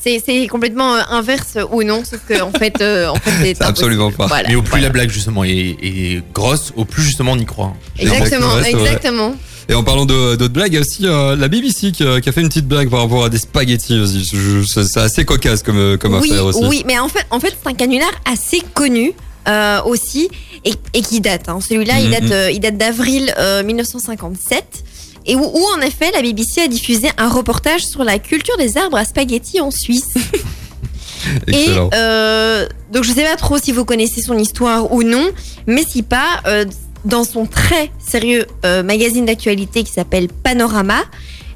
[0.00, 4.12] c'est c'est complètement inverse ou non, sauf que en fait, euh, en fait c'est absolument
[4.12, 4.26] pas.
[4.26, 4.48] Voilà.
[4.48, 4.86] Mais au plus voilà.
[4.86, 7.72] la blague, justement, est, est grosse, au plus, justement, on y croit.
[7.98, 9.34] Exactement, exactement.
[9.68, 12.28] Et en parlant d'autres blagues, il y a aussi euh, la BBC qui, a qui
[12.28, 14.30] a fait une petite blague par rapport à des spaghettis aussi.
[14.66, 16.64] C'est assez cocasse comme, euh, comme oui, affaire aussi.
[16.64, 19.12] oui, mais en fait, en fait c'est un canular assez connu
[19.48, 20.28] euh, aussi
[20.64, 21.48] et, et qui date.
[21.48, 21.58] hein.
[21.66, 22.10] Celui-là, il Mhm.
[22.12, 24.84] date, euh, il date d'avril euh, 1957.
[25.26, 28.76] Et où, où, en effet la BBC a diffusé un reportage sur la culture des
[28.76, 30.12] arbres à spaghettis en Suisse.
[31.46, 35.30] Et euh, donc je sais pas trop si vous connaissez son histoire ou non,
[35.66, 36.66] mais si pas, euh,
[37.04, 41.02] dans son très sérieux euh, magazine d'actualité qui s'appelle Panorama,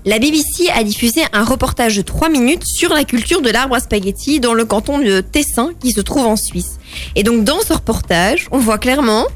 [0.05, 3.81] la BBC a diffusé un reportage de 3 minutes sur la culture de l'arbre à
[3.81, 6.79] spaghetti dans le canton de Tessin qui se trouve en Suisse.
[7.15, 9.27] Et donc dans ce reportage, on voit clairement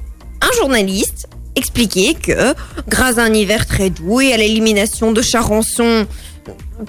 [0.40, 2.54] un journaliste expliquer que
[2.88, 6.06] grâce à un hiver très doux et à l'élimination de charançons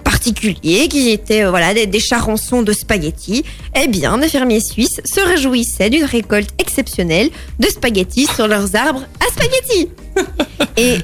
[0.04, 3.44] particuliers qui étaient euh, voilà des, des charançons de spaghettis,
[3.76, 7.30] eh bien les fermiers suisses se réjouissaient d'une récolte exceptionnelle
[7.60, 9.90] de spaghettis sur leurs arbres à spaghettis.
[10.78, 10.98] Et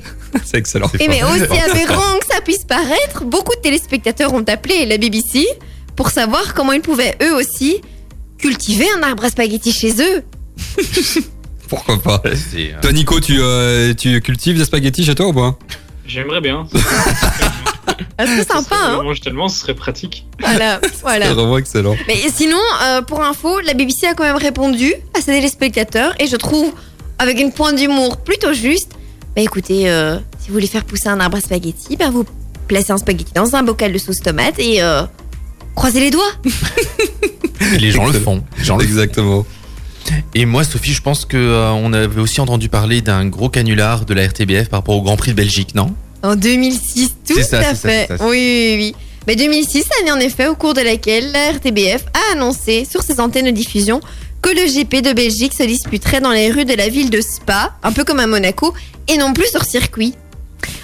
[0.46, 0.90] C'est excellent.
[1.00, 5.46] Et mais aussi aberrant que ça puisse paraître, beaucoup de téléspectateurs ont appelé la BBC
[5.96, 7.82] pour savoir comment ils pouvaient eux aussi
[8.38, 10.24] cultiver un arbre à spaghetti chez eux.
[11.68, 12.36] Pourquoi pas euh,
[12.82, 15.58] Toi, Nico, tu, euh, tu cultives des spaghettis chez toi ou pas?
[16.08, 16.68] J'aimerais bien.
[18.22, 20.26] Ah, C'est sympa, hein mange tellement, ce serait pratique.
[20.40, 21.28] Voilà, voilà.
[21.28, 21.96] C'est vraiment excellent.
[22.08, 26.28] Mais sinon, euh, pour info, la BBC a quand même répondu à ses téléspectateurs et
[26.28, 26.74] je trouve,
[27.18, 28.92] avec une pointe d'humour plutôt juste,
[29.38, 32.26] bah écoutez, euh, si vous voulez faire pousser un arbre à spaghetti, bah vous
[32.68, 35.04] placez un spaghetti dans un bocal de sauce tomate et euh,
[35.76, 36.32] croisez les doigts.
[37.74, 38.44] et les gens le font.
[38.58, 38.90] Les gens le font.
[38.90, 39.46] Exactement.
[40.36, 44.06] Et moi, Sophie, je pense que euh, on avait aussi entendu parler d'un gros canular
[44.06, 45.94] de la RTBF par rapport au Grand Prix de Belgique, non?
[46.24, 48.08] En 2006, tout ça, à ça, fait.
[48.08, 48.28] ça.
[48.28, 48.96] Oui, oui, oui.
[49.28, 53.20] Mais 2006, année en effet au cours de laquelle la RTBF a annoncé sur ses
[53.20, 54.02] antennes de diffusion
[54.42, 57.74] que le GP de Belgique se disputerait dans les rues de la ville de Spa,
[57.84, 58.74] un peu comme à Monaco,
[59.08, 60.16] et non plus sur circuit.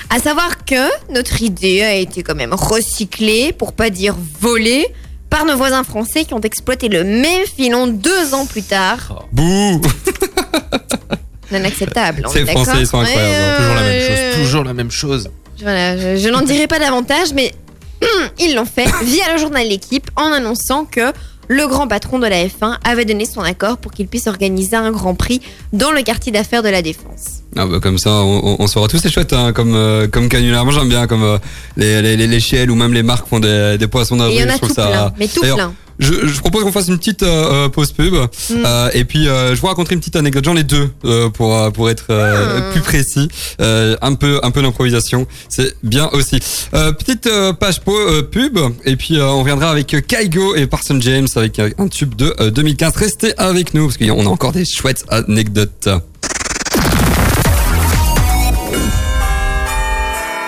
[0.09, 4.87] À savoir que notre idée a été quand même recyclée, pour pas dire volée,
[5.29, 9.25] par nos voisins français qui ont exploité le même filon deux ans plus tard.
[9.31, 9.81] Bouh
[11.51, 12.23] Non acceptable.
[12.31, 13.55] Ces Français, ils sont incroyables, hein.
[13.57, 14.19] Toujours la même chose.
[14.19, 14.43] ouais.
[14.43, 15.29] Toujours la même chose.
[15.61, 17.53] Voilà, je, je n'en dirai pas davantage, mais
[18.39, 21.13] ils l'ont fait via le journal L'équipe en annonçant que
[21.47, 24.91] le grand patron de la F1 avait donné son accord pour qu'il puisse organiser un
[24.91, 25.41] grand prix
[25.73, 27.43] dans le quartier d'affaires de la Défense.
[27.57, 28.97] Ah bah comme ça, on, on, on saura tout.
[28.97, 30.65] C'est chouette hein, comme euh, comme canular.
[30.65, 31.37] Moi j'aime bien comme euh,
[31.77, 34.37] les, les, les, Shell ou même les marques font des, des poissons d'avril.
[34.37, 35.73] il y en Je a tout ça- plein, mais tout D'ailleurs, plein.
[35.97, 38.27] Je, je propose qu'on fasse une petite euh, euh, pause pub Mm.
[38.65, 40.43] euh, et puis euh, je vous raconterai une petite anecdote.
[40.43, 42.71] J'en ai deux euh, pour pour être euh, Ah.
[42.73, 43.29] plus précis.
[43.61, 46.39] Euh, un peu un peu d'improvisation, c'est bien aussi.
[46.73, 50.67] Euh, petite euh, page po- euh, pub et puis euh, on reviendra avec Kaigo et
[50.67, 52.93] Parson James avec un tube de euh, 2015.
[52.97, 55.87] Restez avec nous parce qu'on a encore des chouettes anecdotes.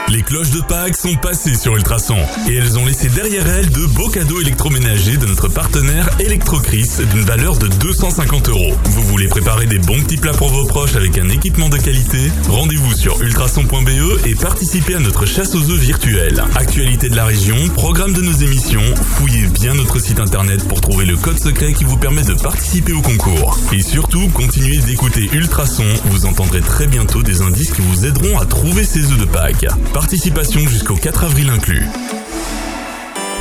[0.09, 2.15] Les cloches de Pâques sont passées sur Ultrason
[2.47, 7.25] et elles ont laissé derrière elles de beaux cadeaux électroménagers de notre partenaire Electrocris d'une
[7.25, 8.73] valeur de 250 euros.
[8.85, 12.31] Vous voulez préparer des bons petits plats pour vos proches avec un équipement de qualité?
[12.47, 16.41] Rendez-vous sur ultrason.be et participez à notre chasse aux œufs virtuelle.
[16.55, 21.03] Actualité de la région, programme de nos émissions, fouillez bien notre site internet pour trouver
[21.03, 23.59] le code secret qui vous permet de participer au concours.
[23.73, 28.45] Et surtout, continuez d'écouter Ultrason, vous entendrez très bientôt des indices qui vous aideront à
[28.45, 29.65] trouver ces œufs de Pâques.
[29.99, 31.87] Participation jusqu'au 4 avril inclus.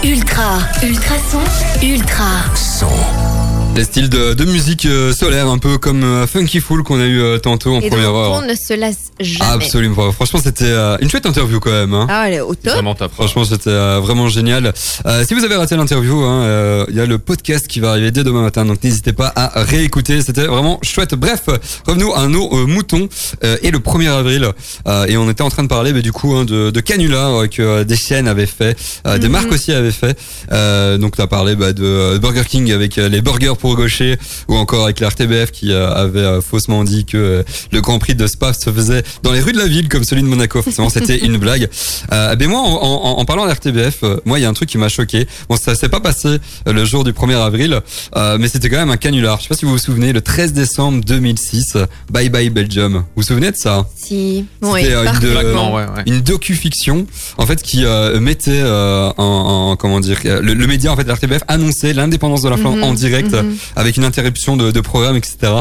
[0.03, 1.43] Ultra, ultrason,
[1.83, 2.25] ultra.
[2.55, 3.46] Son.
[3.77, 7.05] Des styles de, de musique euh, solaire, un peu comme euh, Funky Fool qu'on a
[7.05, 8.33] eu euh, tantôt en Et donc première heure.
[8.33, 9.51] on ne se lasse jamais.
[9.53, 10.11] Absolument.
[10.13, 11.93] Franchement, c'était une chouette interview quand même.
[11.93, 12.07] Hein.
[12.09, 12.73] Ah, elle est au top.
[12.73, 13.13] Vraiment top.
[13.13, 13.71] Franchement, c'était
[14.01, 14.73] vraiment génial.
[15.05, 17.91] Euh, si vous avez raté l'interview, hein, euh, il y a le podcast qui va
[17.91, 20.23] arriver dès demain matin, donc n'hésitez pas à réécouter.
[20.23, 21.15] C'était vraiment chouette.
[21.15, 21.43] Bref,
[21.87, 23.09] revenons à nos euh, moutons.
[23.45, 24.49] Euh, et le 1er avril,
[24.89, 27.47] euh, et on était en train de parler du coup hein, de, de canulars euh,
[27.47, 29.33] que euh, des chaînes avaient fait, euh, des Mhm.
[29.33, 30.19] marques aussi avaient fait.
[30.53, 34.19] Euh, donc tu as parlé bah, de Burger King avec euh, les burgers pour gaucher,
[34.49, 37.43] ou encore avec la RTBF qui euh, avait euh, faussement dit que euh,
[37.73, 40.23] le Grand Prix de Spa se faisait dans les rues de la ville comme celui
[40.23, 40.63] de Monaco.
[40.63, 41.69] Forcément, c'était une blague.
[42.13, 44.53] Euh, ben moi, en, en- en parlant de RTBF, euh, moi, il y a un
[44.55, 45.27] truc qui m'a choqué.
[45.49, 46.29] Bon, ça s'est pas passé
[46.69, 47.81] euh, le jour du 1er avril,
[48.17, 49.39] euh, mais c'était quand même un canular.
[49.39, 52.95] Je sais pas si vous vous souvenez, le 13 décembre 2006, euh, Bye Bye Belgium.
[52.95, 53.87] Vous vous souvenez de ça?
[53.97, 56.03] Si, oui, C'était, euh, une, ouais, ouais.
[56.07, 57.07] une docu-fiction
[57.39, 61.07] en fait qui euh, mettait euh, en, en- comment dire le, le média en fait
[61.07, 63.56] la RTBF annonçait l'indépendance de la Flandre Mhm, en direct mhm.
[63.77, 65.53] Euh, avec une interruption de, de programme etc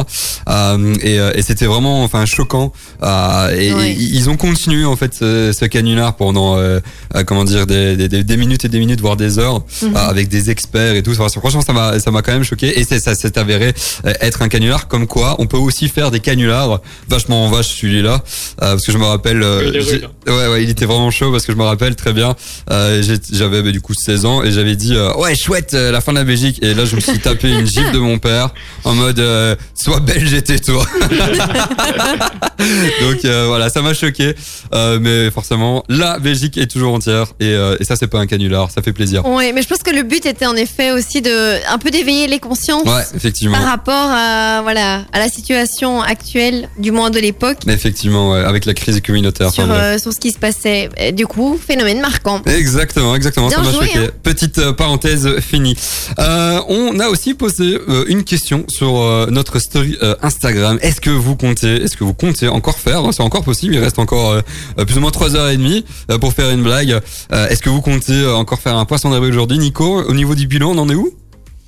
[0.47, 2.71] Euh, et, euh, et c'était vraiment enfin choquant.
[3.03, 6.79] Euh, et, et ils ont continué en fait ce, ce canular pendant euh,
[7.15, 9.95] euh, comment dire des, des, des- des minutes et des minutes voire des heures Mhm.
[9.95, 11.11] euh, avec des experts et tout.
[11.19, 12.79] Enfin, franchement ça m'a ça m'a quand même choqué.
[12.79, 13.73] Et c'est ça s'est avéré
[14.05, 14.87] euh, être un canular.
[14.87, 16.81] Comme quoi on peut aussi faire des canulars.
[17.09, 18.15] Vachement en vache celui-là.
[18.61, 20.09] Euh, parce que je me rappelle euh, rude.
[20.27, 22.35] ouais ouais il était vraiment chaud parce que je me rappelle très bien.
[22.71, 25.91] Euh, j'ai- j'avais bah, du coup 16 ans et j'avais dit euh, ouais chouette euh,
[25.91, 28.17] la fin de la Belgique et là je me suis tapé une gifle de mon
[28.19, 28.49] père
[28.84, 30.86] en mode euh, sois belge et tais-toi
[33.01, 34.36] donc euh, voilà ça m'a choqué
[34.73, 38.28] euh, mais forcément la Belgique est toujours entière et, euh, et ça c'est pas un
[38.28, 41.21] canular ça fait plaisir Oui, mais je pense que le but était en effet aussi
[41.21, 46.01] de un peu d'éveiller les consciences ouais effectivement par rapport à voilà à la situation
[46.01, 49.82] actuelle, du moins de l'époque, effectivement ouais, avec la crise communautaire sur, enfin, bref.
[49.84, 50.89] euh, sur ce qui se passait.
[50.97, 52.41] Et du coup, phénomène marquant.
[52.45, 53.97] Exactement, exactement, Bien ça m'a choqué.
[53.99, 54.07] hein.
[54.23, 55.76] Petite parenthèse finie.
[56.19, 60.78] Euh, on a aussi posé euh, une question sur euh, notre story euh, Instagram.
[60.82, 63.01] Est-ce que vous comptez, est-ce que vous comptez encore faire?
[63.11, 63.76] C'est encore possible.
[63.76, 64.41] Il reste encore
[64.78, 65.86] plus ou moins trois heures et demie
[66.20, 66.99] pour faire une blague.
[67.32, 70.72] Est-ce que vous comptez encore faire un poisson d'avril aujourd'hui, Nico Au niveau du bilan,
[70.72, 71.13] on en est où?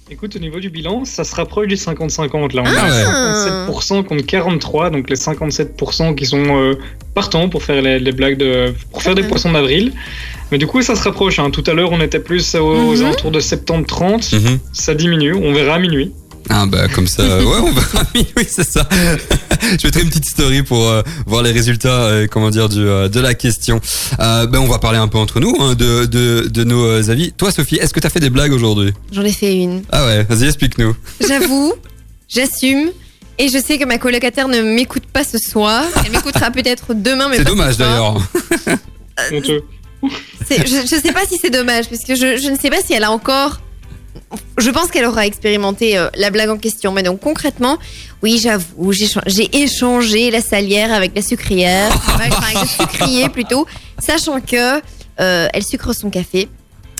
[0.09, 2.55] Écoute, au niveau du bilan, ça se rapproche des 50-50.
[2.55, 3.03] Là, on Ah ouais.
[3.03, 6.75] à 57% contre 43, donc les 57% qui sont euh,
[7.13, 9.91] partants pour faire les, les blagues de, pour faire des poissons d'avril.
[10.51, 11.39] Mais du coup, ça se rapproche.
[11.39, 11.49] hein.
[11.51, 13.03] Tout à l'heure, on était plus aux, aux Mhm.
[13.05, 14.33] alentours de 70-30.
[14.33, 14.59] Mhm.
[14.71, 15.33] Ça diminue.
[15.33, 16.13] On verra à minuit.
[16.49, 18.03] Ah bah comme ça, ouais, on verra.
[18.15, 18.87] Oui, c'est ça.
[19.79, 23.09] Je mettrai une petite story pour euh, voir les résultats, euh, comment dire, du, euh,
[23.09, 23.81] de la question.
[24.19, 27.09] Euh, ben on va parler un peu entre nous hein, de, de, de nos euh,
[27.09, 27.31] avis.
[27.33, 28.93] Toi, Sophie, est-ce que t'as fait des blagues aujourd'hui?
[29.11, 29.83] J'en ai fait une.
[29.91, 30.95] Ah ouais, vas-y, explique-nous.
[31.27, 31.73] J'avoue,
[32.29, 32.89] j'assume.
[33.39, 35.83] Et je sais que ma colocataire ne m'écoute pas ce soir.
[36.03, 38.17] Elle m'écoutera peut-être demain, mais C'est dommage d'ailleurs.
[39.39, 39.59] Je,
[40.65, 43.03] je sais pas si c'est dommage, parce que je, je ne sais pas si elle
[43.03, 43.59] a encore.
[44.57, 46.91] Je pense qu'elle aura expérimenté euh, la blague en question.
[46.91, 47.77] Mais donc concrètement,
[48.21, 53.29] oui, j'avoue, j'ai cha- j'ai échangé la salière avec la sucrière, enfin, avec le sucrier
[53.29, 53.65] plutôt,
[53.99, 54.81] sachant que
[55.19, 56.49] euh, elle sucre son café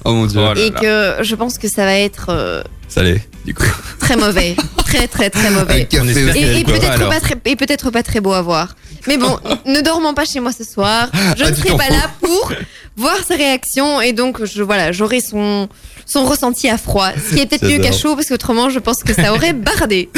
[0.06, 0.80] Oh mon dieu, Oh là et là.
[1.18, 3.22] que je pense que ça va être euh, salé.
[3.46, 3.64] Du coup,
[4.00, 4.56] très mauvais,
[4.86, 5.88] très très très mauvais.
[5.94, 8.76] au Et, peut-être pas très pas beau à voir.
[9.08, 11.10] Mais bon, ne dormons pas chez moi ce soir.
[11.38, 12.52] Je Ah, ne serai pas là pour
[12.96, 15.68] voir sa réaction et donc je voilà, j'aurai son
[16.08, 17.10] son ressenti à froid.
[17.14, 20.10] Ce qui est peut-être mieux qu'à chaud parce qu'autrement je pense que ça aurait bardé.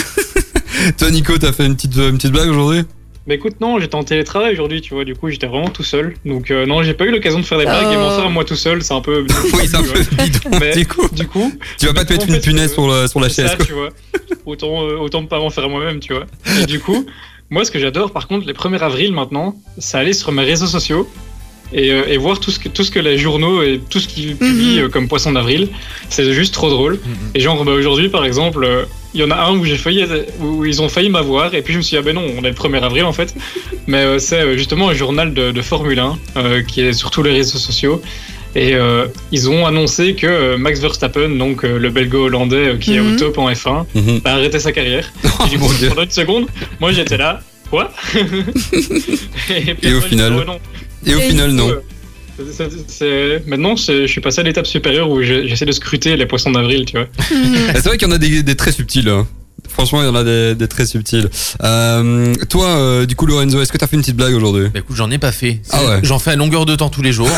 [0.97, 2.83] Toi, Nico, t'as fait une petite, une petite blague aujourd'hui?
[3.27, 5.03] Mais écoute, non, j'étais en télétravail aujourd'hui, tu vois.
[5.05, 6.15] Du coup, j'étais vraiment tout seul.
[6.25, 8.29] Donc, euh, non, j'ai pas eu l'occasion de faire des blagues et m'en faire à
[8.29, 9.25] moi tout seul, c'est un peu.
[9.53, 10.39] Oui, c'est un peu bidon.
[10.59, 13.07] Mais- Du coup, Du coup, tu vas pas te mettre une punaise euh, sur, le,
[13.07, 13.51] sur la C'est chaise.
[13.51, 13.65] ça, quoi.
[13.67, 13.89] tu vois.
[14.45, 16.25] Autant, euh, autant pas m'en faire à moi-même, tu vois.
[16.59, 17.05] Et du coup,
[17.51, 20.65] moi, ce que j'adore, par contre, les 1er avril maintenant, c'est aller sur mes réseaux
[20.67, 21.07] sociaux
[21.73, 24.07] et, euh, et voir tout ce, que, tout ce que les journaux et tout ce
[24.07, 25.69] qu'ils publient euh, comme poisson d'avril.
[26.09, 26.99] C'est juste trop drôle.
[27.35, 30.05] Et genre, bah, aujourd'hui, par exemple, euh, il y en a un où j'ai failli,
[30.39, 32.43] où ils ont failli m'avoir, et puis je me suis dit, ah ben non, on
[32.43, 33.33] est le 1er avril en fait.
[33.87, 37.23] Mais euh, c'est justement un journal de, de Formule 1 euh, qui est sur tous
[37.23, 38.01] les réseaux sociaux.
[38.55, 42.99] Et euh, ils ont annoncé que Max Verstappen, donc euh, le belgo-hollandais euh, qui est
[42.99, 43.13] Mhm.
[43.15, 44.21] au top en F1, Mhm.
[44.25, 45.11] a arrêté sa carrière.
[45.41, 45.89] Oh, mon dieu.
[45.89, 46.45] pendant une seconde,
[46.79, 47.91] moi j'étais là, quoi?
[48.15, 50.59] Et, puis Et au final dit, oh, non.
[51.05, 51.69] Et au Et final, non.
[53.47, 56.85] Maintenant, je suis passé à l'étape supérieure où j'ai- j'essaie de scruter les poissons d'avril,
[56.85, 57.07] tu vois.
[57.31, 59.09] Et C'est vrai qu'il y en a des, des très subtils.
[59.09, 59.27] hein.
[59.71, 61.29] Franchement, il y en a des, des très subtils.
[61.63, 64.67] Euh, toi, euh, du coup, Lorenzo, est-ce que t'as fait une petite blague aujourd'hui?
[64.73, 65.61] Bah écoute, j'en ai pas fait.
[65.71, 65.99] Ah ouais.
[66.03, 67.29] J'en fais à longueur de temps tous les jours.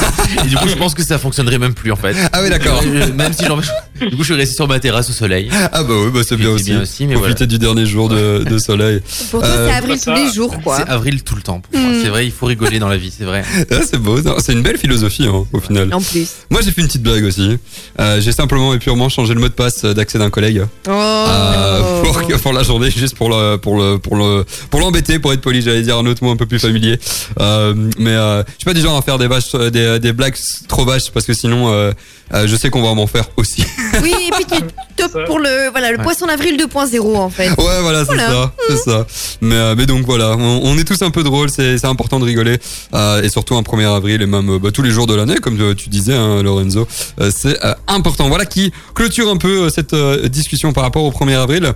[0.44, 2.16] et du coup, je pense que ça fonctionnerait même plus en fait.
[2.34, 2.82] Ah oui, d'accord.
[2.86, 5.50] Euh, Même si j'en Du coup, je suis resté sur ma terrasse au soleil.
[5.72, 6.72] Ah bah oui, bah c'est bien C'est aussi.
[6.72, 9.02] bien aussi, mais Profiter du dernier jour de, de soleil.
[9.30, 10.78] Pour toi Euh, c'est avril tous les jours quoi.
[10.78, 11.92] C'est avril tout le temps pour moi.
[11.92, 11.96] Mm.
[12.02, 13.44] C'est vrai, il faut rigoler dans la vie, c'est vrai.
[13.72, 15.94] Ah, c'est beau, c'est une belle philosophie hein, au final.
[15.94, 16.28] En plus.
[16.50, 17.58] Moi j'ai fait une petite blague aussi.
[18.00, 20.92] Euh, j'ai simplement et purement changé le mot de passe d'accès d'un collègue Oh.
[20.92, 25.34] euh, pour, pour la journée, juste pour le pour le pour le pour l'embêter, pour
[25.34, 25.61] être poli.
[25.61, 26.99] J'allais dire un autre mot un peu plus familier.
[27.39, 30.36] Euh, mais euh, je suis pas du genre à faire des vaches, des, des blagues
[30.67, 31.91] trop vaches parce que sinon euh,
[32.34, 33.63] euh, je sais qu'on va m'en faire aussi.
[34.01, 34.63] Oui, et puis tu
[34.95, 36.03] top pour le voilà le Ouais.
[36.03, 37.49] poisson d'avril 2.0 en fait.
[37.49, 38.30] Ouais, voilà, c'est Voilà.
[38.30, 39.05] ça, c'est ça.
[39.41, 42.19] Mais, euh, mais donc voilà, on, on est tous un peu drôles, c'est c'est important
[42.19, 42.57] de rigoler,
[42.93, 45.57] euh, et surtout un 1er avril et même bah, tous les jours de l'année, comme
[45.76, 46.88] tu disais, hein, Lorenzo,
[47.19, 48.30] euh, c'est euh, important.
[48.30, 51.74] Voilà qui clôture un peu euh, cette euh, discussion par rapport au 1er avril.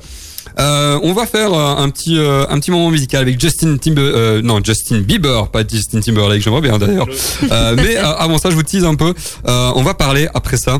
[0.59, 4.01] Euh, on va faire euh, un petit euh, un petit moment musical avec Justin Timber
[4.01, 7.07] euh, non Justin Bieber pas Justin Timberlake j'aimerais bien d'ailleurs.
[7.51, 9.13] Euh, mais euh, avant ça je vous tease un peu.
[9.47, 10.79] Euh, on va parler après ça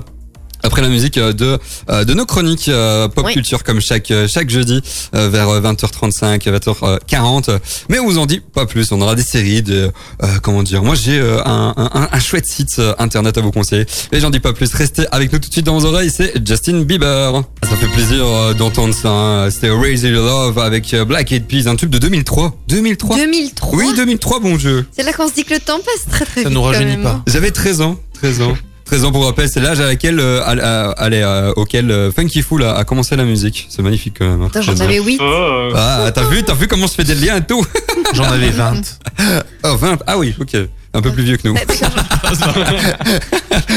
[0.66, 1.57] après la musique euh, de
[1.89, 3.34] euh, de nos chroniques euh, pop Oui.
[3.34, 4.82] culture comme chaque chaque jeudi
[5.13, 7.59] vers euh, 20h35 20h40
[7.89, 8.91] mais on vous en dit pas plus.
[8.91, 9.91] On aura des séries de
[10.24, 10.84] euh, comment dire.
[10.84, 13.86] Moi j'ai un, un, un chouette site internet à vous conseiller.
[14.11, 14.74] Mais j'en dis pas plus.
[14.74, 16.11] Restez avec nous tout de suite dans vos oreilles.
[16.13, 17.43] C'est Justin Bieber.
[17.63, 19.49] Ça fait plaisir d'entendre ça hein.
[19.51, 23.78] c'était Raise Your Love avec Black Eyed Peas un tube de 2003 2003 2003.
[23.78, 26.43] oui 2003 bon jeu C'est là qu'on se dit que le temps passe très très
[26.43, 26.55] Ça vite.
[26.57, 27.22] nous quand rajeunit pas.
[27.28, 30.52] j'avais 13 ans 13 ans 13 ans pour rappel, c'est l'âge à laquelle, euh, à-
[30.52, 33.66] à- allez, euh, auquel euh, Funky Fool a, a commencé la musique.
[33.70, 34.42] C'est magnifique quand même.
[34.44, 34.48] hein.
[34.48, 34.84] Attends, j'en 13 ans.
[34.86, 35.18] avais 8.
[35.20, 37.66] Oh, euh, Ah, t'as vu, t'as vu comment je fais des liens et tout?
[38.14, 38.82] J'en avais 20.
[39.64, 39.98] Oh, 20.
[40.06, 40.56] Ah oui, ok.
[40.96, 41.56] Un peu plus vieux que nous.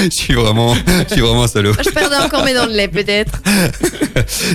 [0.05, 0.75] je suis vraiment,
[1.09, 1.73] je suis vraiment un salaud.
[1.85, 3.41] Je perdais encore mes dents de lait peut-être.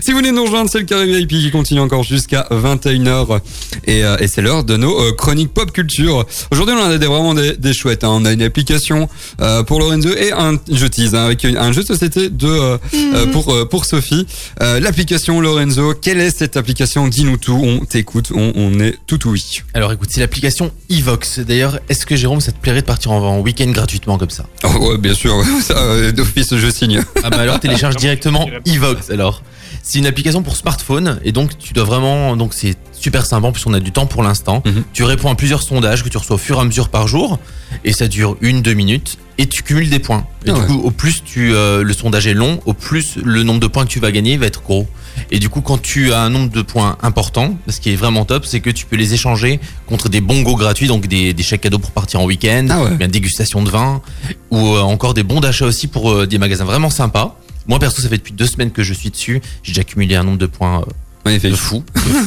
[0.02, 3.40] Si vous voulez nous rejoindre, c'est le carré VIP qui continue encore jusqu'à 21h.
[3.86, 6.26] Et, euh, et c'est l'heure de nos euh, chroniques pop culture.
[6.52, 8.04] Aujourd'hui, on a des, vraiment des, des chouettes.
[8.06, 8.10] hein.
[8.12, 9.10] On a une application
[9.42, 12.48] euh, pour Lorenzo et un jeu tease hein, avec une- un jeu de société de,
[12.48, 14.26] euh, euh, pour, euh, pour Sophie.
[14.62, 17.08] Euh, l'application Lorenzo, quelle est cette application?
[17.10, 19.62] Dis-nous tout, on t'écoute, on, on est tout oui.
[19.74, 21.40] Alors écoute, c'est l'application Evox.
[21.40, 24.46] D'ailleurs, est-ce que Jérôme, ça te plairait de partir en, en week-end gratuitement comme ça
[24.64, 27.04] Oh, ouais, bien sûr, ça, euh, d'office je signe.
[27.24, 29.42] Ah bah alors télécharge directement Evox alors.
[29.86, 33.48] C'est une application pour smartphone et donc tu dois vraiment donc c'est super sympa.
[33.48, 34.64] En plus, on a du temps pour l'instant.
[34.66, 34.84] Mhm.
[34.94, 37.38] Tu réponds à plusieurs sondages que tu reçois au fur et à mesure par jour.
[37.84, 39.18] Et ça dure une, deux minutes.
[39.38, 40.26] Et tu cumules des points.
[40.46, 43.44] Et Ah du coup, au plus tu, euh, le sondage est long, au plus le
[43.44, 44.88] nombre de points que tu vas gagner va être gros.
[45.32, 48.24] Et du coup, quand tu as un nombre de points important, ce qui est vraiment
[48.24, 51.62] top, c'est que tu peux les échanger contre des bongos gratuits, donc des, des chèques
[51.62, 52.96] cadeaux pour partir en week-end, Ah ouais.
[52.96, 54.02] bien dégustation de vin,
[54.50, 57.38] ou euh, encore des bons d'achat aussi pour euh, des magasins vraiment sympas.
[57.68, 59.42] Moi, perso, ça fait depuis deux semaines que je suis dessus.
[59.64, 60.86] J'ai déjà cumulé un nombre de points euh,
[61.26, 61.52] Magnifique.
[61.52, 61.84] de fou.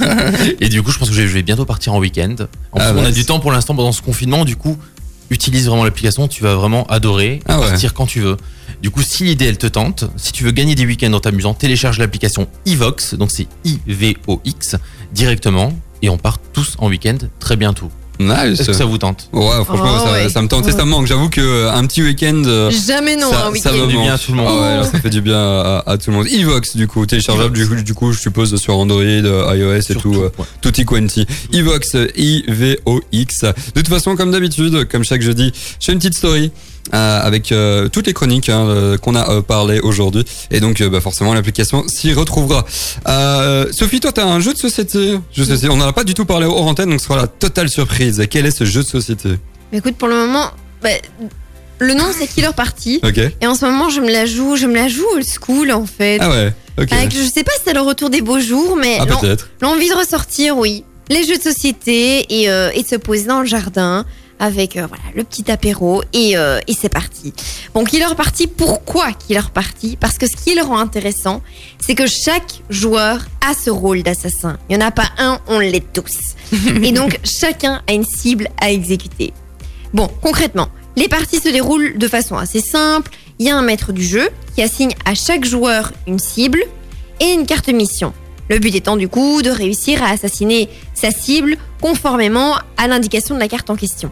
[0.60, 2.34] et du coup, je pense que je vais, bientôt partir en week-end.
[2.72, 4.44] En Ah plus, on a du temps pour l'instant pendant ce confinement.
[4.44, 4.78] Du coup,
[5.30, 6.28] utilise vraiment l'application.
[6.28, 7.68] Tu vas vraiment adorer Ah ouais.
[7.68, 8.36] partir quand tu veux.
[8.82, 11.54] Du coup, si l'idée elle te tente, si tu veux gagner des week-ends en t'amusant,
[11.54, 13.14] télécharge l'application Ivox.
[13.14, 14.76] Donc c'est I-V-O-X
[15.12, 15.72] directement.
[16.02, 17.90] Et on part tous en week-end très bientôt.
[18.18, 18.60] Nice.
[18.60, 19.28] Est-ce que ça vous tente?
[19.32, 20.28] Ouais, franchement, Oh, ça, ouais.
[20.28, 20.64] ça me tente.
[20.64, 21.06] Sais, ça me manque.
[21.06, 22.42] J'avoue que euh, un petit week-end.
[22.46, 23.72] euh, Jamais non, ça, un ça week-end.
[23.72, 24.46] me du bien à tout le monde.
[24.50, 26.26] Ah ouais, là, ça fait du bien à, à tout le monde.
[26.26, 29.94] Evox, du coup, téléchargeable, du coup, du coup, je suppose, sur Android, euh, iOS et
[29.96, 30.14] tout.
[30.14, 30.44] euh, ouais.
[30.62, 31.26] Tutti quanti.
[31.52, 33.40] Evox, I-V-O-X.
[33.42, 36.50] De toute façon, comme d'habitude, comme chaque jeudi, je fais une petite story.
[36.94, 41.00] Euh, avec euh, toutes les chroniques hein, euh, qu'on a parlé aujourd'hui et donc bah,
[41.00, 42.64] forcément l'application s'y retrouvera.
[43.72, 45.18] Sophie, toi t'as un jeu de société?
[45.32, 47.26] Je sais, on n'en a pas du tout parlé hors antenne donc ce sera la
[47.26, 48.22] totale surprise.
[48.30, 49.30] Quel est ce jeu de société?
[49.72, 50.50] Mais écoute, pour le moment,
[50.82, 50.90] bah,
[51.78, 53.00] le nom c'est Killer Party.
[53.40, 55.86] Et en ce moment, je me la joue, je me la joue old school en
[55.86, 56.18] fait.
[56.20, 56.52] Ah ouais.
[56.78, 56.92] Ok.
[56.92, 59.06] Avec, je sais pas si c'est le retour des beaux jours, mais Ah
[59.60, 60.84] l'envie de ressortir, oui.
[61.08, 64.04] Les jeux de société et, et de se poser dans le jardin
[64.38, 67.32] avec euh, voilà le petit apéro et, euh, et c'est parti.
[67.74, 71.42] Bon, Killer Party, pourquoi Killer Party Parce que ce qui le rend intéressant,
[71.78, 74.58] c'est que chaque joueur a ce rôle d'assassin.
[74.68, 76.36] Il n'y en a pas un, on l'est tous.
[76.82, 79.32] et donc chacun a une cible à exécuter.
[79.92, 83.10] Bon, concrètement, les parties se déroulent de façon assez simple.
[83.38, 86.62] Il y a un maître du jeu qui assigne à chaque joueur une cible
[87.20, 88.12] et une carte mission.
[88.48, 93.40] Le but étant du coup de réussir à assassiner sa cible conformément à l'indication de
[93.40, 94.10] la carte en question.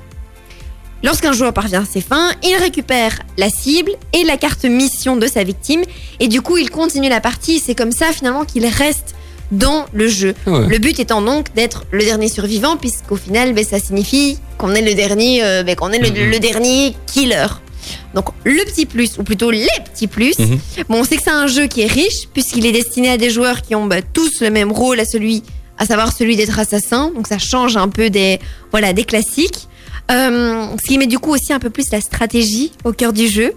[1.04, 5.26] Lorsqu'un joueur parvient à ses fins, il récupère la cible et la carte mission de
[5.26, 5.82] sa victime
[6.18, 7.60] et du coup il continue la partie.
[7.64, 9.14] C'est comme ça finalement qu'il reste
[9.52, 10.34] dans le jeu.
[10.46, 10.66] Ouais.
[10.66, 14.80] Le but étant donc d'être le dernier survivant puisqu'au final ben, ça signifie qu'on est
[14.82, 16.30] le dernier, euh, ben, qu'on est le, Mhm.
[16.30, 17.46] le dernier killer.
[18.14, 20.58] Donc le petit plus, ou plutôt les petits plus, Mhm.
[20.88, 23.28] bon on sait que c'est un jeu qui est riche puisqu'il est destiné à des
[23.28, 25.42] joueurs qui ont bah, tous le même rôle à celui,
[25.76, 27.12] à savoir celui d'être assassin.
[27.14, 28.38] Donc ça change un peu des,
[28.70, 29.68] voilà, des classiques.
[30.10, 33.28] Euh, ce qui met du coup aussi un peu plus la stratégie au cœur du
[33.28, 33.52] jeu.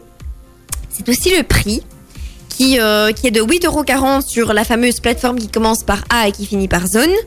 [0.89, 1.81] C'est aussi le prix
[2.49, 6.31] qui, euh, qui est de 8,40€ sur la fameuse plateforme qui commence par A et
[6.31, 7.11] qui finit par zone.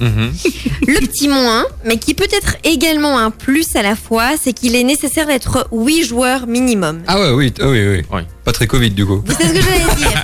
[0.00, 4.74] Le petit moins, mais qui peut être également un plus à la fois, c'est qu'il
[4.74, 7.02] est nécessaire d'être 8 joueurs minimum.
[7.06, 8.02] Ah ouais, oui, oui, oui.
[8.10, 8.24] Ouais.
[8.42, 9.22] Pas très Covid du coup.
[9.26, 10.22] C'est ce que j'allais dire.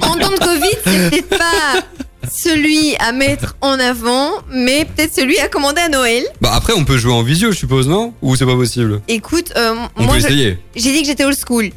[0.00, 1.82] En temps de Covid, c'est pas
[2.32, 6.22] celui à mettre en avant, mais peut-être celui à commander à Noël.
[6.40, 8.14] Bah après, on peut jouer en visio, je suppose, non?
[8.22, 9.00] Ou c'est pas possible?
[9.08, 10.58] Écoute, euh, On moi, peut je- essayer.
[10.76, 11.70] j'ai dit que j'étais old school.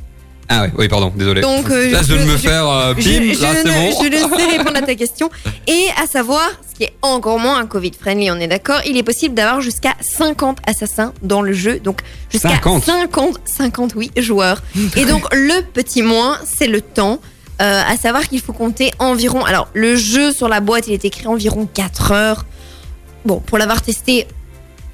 [0.49, 1.41] Ah ouais, oui, pardon, désolé.
[1.41, 3.49] Donc, euh, là, je je- viens de me je- faire euh, Je, pim, je là,
[3.53, 4.01] c'est ne, bon.
[4.01, 5.29] je ne sais répondre à ta question.
[5.67, 9.03] Et à savoir, ce qui est encore moins un Covid-friendly, on est d'accord, il est
[9.03, 11.79] possible d'avoir jusqu'à 50 assassins dans le jeu.
[11.81, 11.99] Donc
[12.31, 12.85] jusqu'à 50.
[12.85, 14.61] 50, 50, oui, joueurs.
[14.95, 17.19] Et donc le petit moins, c'est le temps.
[17.61, 19.43] Euh, à savoir qu'il faut compter environ.
[19.43, 22.45] Alors, le jeu sur la boîte, il est écrit environ 4 heures.
[23.25, 24.27] Bon, pour l'avoir testé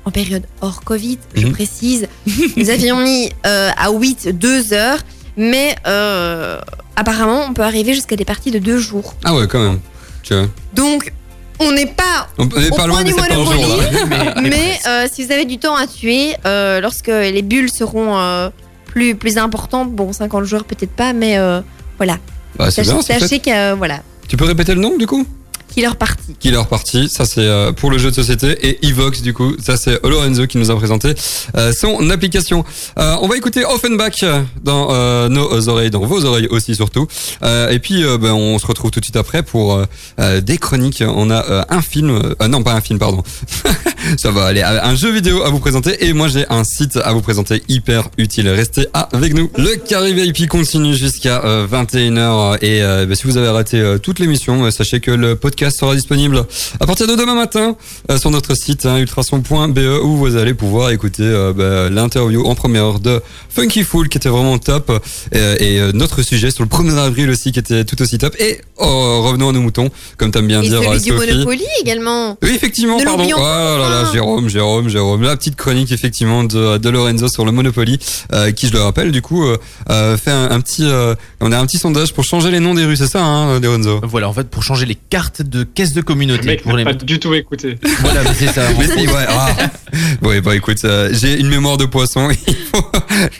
[0.05, 1.51] en période hors Covid, je Mhm.
[1.53, 2.07] précise,
[2.57, 4.99] nous avions mis euh, à 8 2 heures,
[5.35, 6.59] mais euh,
[6.95, 9.15] apparemment, on peut arriver jusqu'à des parties de 2 jours.
[9.25, 9.79] Ah ouais, quand même.
[10.23, 10.47] Tu vois.
[10.73, 11.11] Donc,
[11.59, 14.79] on n'est pas On on est au pas point loin du 70 jours Monopoly, mais
[14.87, 18.49] euh, si vous avez du temps à tuer, euh, lorsque les bulles seront euh,
[18.85, 21.59] plus, plus importantes, bon, 50 joueurs peut-être pas, mais euh,
[21.97, 22.17] voilà.
[22.55, 25.25] Bah, c'est bien, sachez que, euh, voilà, Tu peux répéter le nom du coup?
[25.73, 26.35] Killer party.
[26.39, 29.75] Killer Party, ça c'est euh, pour le jeu de société et Evox du coup, ça
[29.75, 31.13] c'est Lorenzo qui nous a présenté
[31.57, 32.63] euh, son application.
[32.99, 34.23] Euh, on va écouter Offenbach
[34.63, 34.83] dans
[35.29, 37.07] nos oreilles, dans vos oreilles aussi surtout.
[37.43, 39.81] Et puis ben, on se retrouve tout de suite après pour
[40.17, 41.03] des chroniques.
[41.05, 43.23] On a un film, non pas un film pardon,
[44.17, 47.13] ça va aller, un jeu vidéo à vous présenter et moi j'ai un site à
[47.13, 48.49] vous présenter hyper utile.
[48.49, 49.49] Restez avec nous.
[49.57, 54.69] Le Carré VIP continue jusqu'à euh, 21h et ben, si vous avez raté toute l'émission,
[54.71, 56.45] sachez que le podcast sera disponible
[56.79, 57.75] à partir de demain matin
[58.09, 62.55] euh, sur notre site hein, ultrason.be où vous allez pouvoir écouter euh, bah, l'interview en
[62.55, 64.91] première heure de Funky Fool qui était vraiment top
[65.35, 68.35] euh, et euh, notre sujet sur le 1er avril aussi qui était tout aussi top
[68.39, 71.11] et oh, revenons à nos moutons comme t'aimes bien Et dire celui du.
[71.11, 72.37] Monopoly également.
[72.41, 73.25] Oui, effectivement, pardon.
[73.35, 74.13] Oh là là, enfin.
[74.13, 75.21] Jérôme, Jérôme, Jérôme.
[75.23, 77.99] La petite chronique, effectivement, de, de Lorenzo sur le Monopoly,
[78.33, 81.57] euh, qui, je le rappelle, du coup, euh, fait un, un petit, euh, on a
[81.57, 84.01] un petit sondage pour changer les noms des rues, c'est ça, hein, Lorenzo?
[84.03, 86.93] Voilà, en fait, pour changer les cartes de caisse de communauté mec pour les pas
[86.93, 87.77] du tout écouté.
[88.01, 88.63] Voilà, c'est ça.
[88.77, 89.25] Mais si, ouais.
[89.29, 89.55] Ah.
[90.23, 92.27] Ouais, bah écoute, euh, j'ai une mémoire de poisson.
[92.47, 92.83] Il faut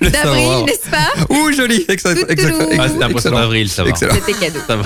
[0.01, 0.35] le savoir.
[0.35, 1.83] D'avril, n'est-ce pas Ouh, joli.
[1.89, 2.21] Excellent.
[2.77, 3.89] Ah, c'était un poisson d'avril, ça va.
[3.89, 4.13] Excellent.
[4.13, 4.59] C'était cadeau.
[4.67, 4.85] Ça va.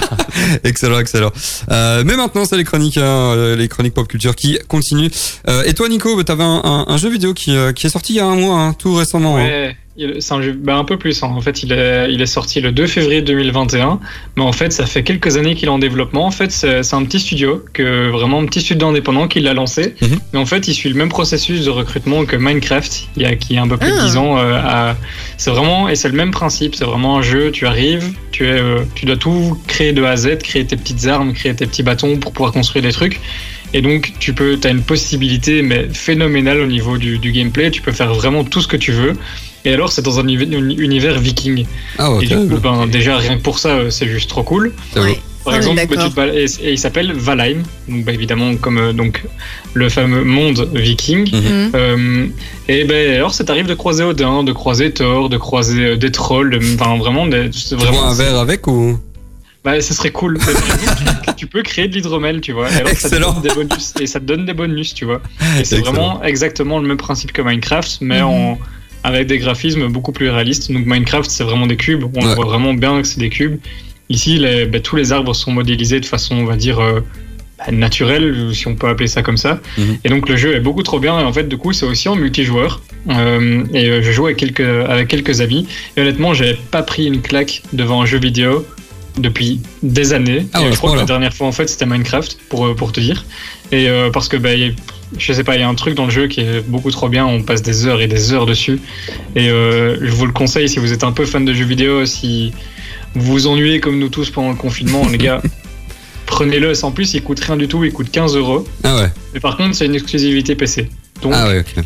[0.63, 1.31] Excellent, excellent.
[1.71, 3.01] Euh, mais maintenant, c'est les chroniques, hein,
[3.35, 5.09] euh, les chroniques pop culture qui continuent.
[5.49, 7.89] Euh, et toi, Nico, tu avais un, un- un jeu vidéo qui, euh, qui est
[7.89, 9.37] sorti il y a un mois, hein, tout récemment.
[9.37, 9.43] hein.
[9.45, 9.77] Ouais,
[10.19, 11.23] c'est un jeu, bah, un peu plus.
[11.23, 11.27] hein.
[11.35, 13.99] En fait, il est, il est sorti le 2 février 2021,
[14.35, 16.25] mais en fait, ça fait quelques années qu'il est en développement.
[16.25, 19.95] En fait, c'est un petit studio, que vraiment un petit studio indépendant qui l'a lancé.
[20.01, 20.19] Mhm.
[20.33, 23.35] Mais en fait, il suit le même processus de recrutement que Minecraft, il y a,
[23.35, 24.01] qui a un peu plus Ah.
[24.01, 24.37] de 10 ans.
[24.37, 24.95] euh, à-
[25.37, 26.75] c'est vraiment, et c'est le même principe.
[26.75, 27.51] C'est vraiment un jeu.
[27.51, 30.75] Tu arrives, tu es, euh, tu dois tout créer de A à Z, créer tes
[30.75, 33.19] petites armes, créer tes petits bâtons pour pouvoir construire des trucs.
[33.73, 37.69] Et donc, tu peux, as une possibilité, mais phénoménale au niveau du, du gameplay.
[37.71, 39.13] Tu peux faire vraiment tout ce que tu veux.
[39.67, 41.65] Et alors, c'est dans un uni- un univers viking.
[41.97, 44.71] Ah, Et du coup, ben, déjà, rien que pour ça, euh, c'est juste trop cool.
[44.95, 45.19] Ouais.
[45.43, 46.03] Par est exemple, d'accord.
[46.05, 49.23] tu te bal- et, et il s'appelle Valheim, donc bah, évidemment comme euh, donc
[49.73, 51.29] le fameux monde viking.
[51.33, 51.71] Mhm.
[51.75, 52.27] Euh,
[52.69, 56.11] et ben alors, ça t'arrive de croiser Odin, de croiser Thor, de croiser euh, des
[56.11, 58.99] trolls, de- enfin vraiment, des, vraiment un verre avec ou?
[59.63, 60.37] Bah, ça serait cool.
[61.27, 62.69] tu, tu peux créer de l'hydromel, tu vois.
[62.71, 63.33] Et alors, ça te Excellent.
[63.33, 65.21] donne des bonus, et ça te donne des bonus, tu vois.
[65.59, 65.81] Et c'est Excellent.
[65.83, 68.25] vraiment exactement le même principe que Minecraft, mais Mhm.
[68.27, 68.59] en,
[69.07, 70.71] avec des graphismes beaucoup plus réalistes.
[70.71, 72.03] Donc Minecraft, c'est vraiment des cubes.
[72.15, 72.35] On Ouais.
[72.35, 73.57] voit vraiment bien que c'est des cubes.
[74.09, 77.01] Ici, les- bah, tous les arbres sont modélisés de façon, on va dire, euh,
[77.57, 79.59] bah, naturelle, si on peut appeler ça comme ça.
[79.77, 79.97] Mhm.
[80.05, 81.19] Et donc le jeu est beaucoup trop bien.
[81.19, 82.81] Et en fait, du coup, c'est aussi en multijoueur.
[83.09, 85.67] Euh, et euh, je joue avec quelques, avec quelques amis.
[85.95, 88.65] Et honnêtement, j'avais pas pris une claque devant un jeu vidéo
[89.17, 90.45] depuis des années.
[90.53, 92.99] Ah ouais, je crois que la dernière fois, en fait, c'était Minecraft, pour, pour te
[92.99, 93.25] dire.
[93.71, 94.51] Et euh, parce que, bah,
[95.17, 97.07] je sais pas, il y a un truc dans le jeu qui est beaucoup trop
[97.09, 97.25] bien.
[97.25, 98.79] On passe des heures et des heures dessus.
[99.35, 102.05] Et euh, je vous le conseille si vous êtes un peu fan de jeux vidéo,
[102.05, 102.51] si
[103.15, 105.41] vous vous ennuyez comme nous tous pendant le confinement, les gars.
[106.25, 108.67] Prenez-le, en plus il coûte rien du tout, il coûte 15 euros.
[108.83, 109.11] Ah ouais.
[109.33, 110.89] Mais par contre, c'est une exclusivité PC.
[111.21, 111.83] Donc, Ah ouais, ok.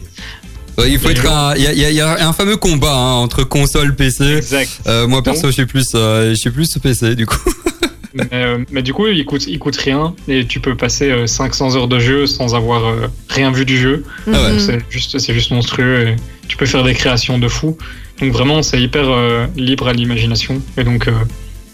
[0.78, 2.34] Ouais, il faut être un, il y a, il y a- il y a un
[2.34, 4.38] fameux combat hein, entre console PC.
[4.38, 4.72] exact.
[4.88, 7.38] Euh, moi perso, Donc- je suis plus, euh, je suis plus PC du coup.
[8.14, 11.28] mais, euh, mais du coup, il coûte, il coûte rien et tu peux passer euh,
[11.28, 14.04] 500 heures de jeu sans avoir euh, rien vu du jeu.
[14.28, 14.60] Ah ouais.
[14.60, 16.08] C'est juste, c'est juste monstrueux.
[16.08, 16.16] Et
[16.48, 17.78] tu peux faire des créations de fou.
[18.20, 20.62] Donc vraiment, c'est hyper euh, libre à l'imagination.
[20.78, 21.14] Et donc, euh,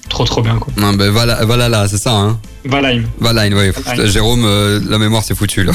[0.09, 0.71] trop trop bien quoi.
[0.77, 2.13] Non, ben voilà, voilà là, c'est ça.
[2.13, 2.39] Hein.
[2.69, 3.03] Valheim.
[3.19, 4.05] Valheim, Valheim.
[4.07, 5.71] Jérôme, euh, la mémoire c'est foutu là.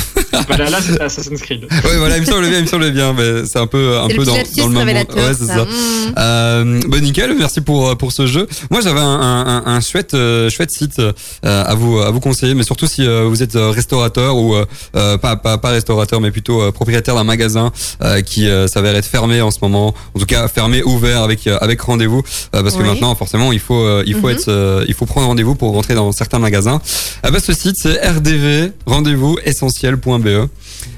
[0.49, 1.65] voilà, là, c'est Assassin's Creed.
[1.71, 4.09] ouais, voilà, il me semble bien, il me semble bien, mais c'est un peu, un
[4.09, 5.55] peu le dans, dans le même Ouais, c'est ça.
[5.55, 5.65] ça.
[5.65, 6.15] Mhm.
[6.19, 8.47] Euh, bah nickel, merci pour euh, pour ce jeu.
[8.71, 11.13] Moi j'avais un, un, un- un chouette euh, chouette site euh,
[11.43, 14.55] à vous à vous conseiller, mais surtout si euh, vous êtes restaurateur ou
[14.93, 17.73] pas, pas pas restaurateur, mais plutôt euh, propriétaire d'un magasin
[18.03, 21.47] euh, qui euh, s'avère être fermé en ce moment, en tout cas fermé ouvert avec
[21.47, 22.23] euh, avec rendez-vous,
[22.55, 22.89] euh, parce que Oui.
[22.89, 24.35] maintenant forcément il faut euh, il faut Mhm.
[24.37, 26.81] être euh, il faut prendre rendez-vous pour rentrer dans certains magasins.
[27.23, 30.49] Ah bah, ce site c'est rdv rendez-vous essentiel.be.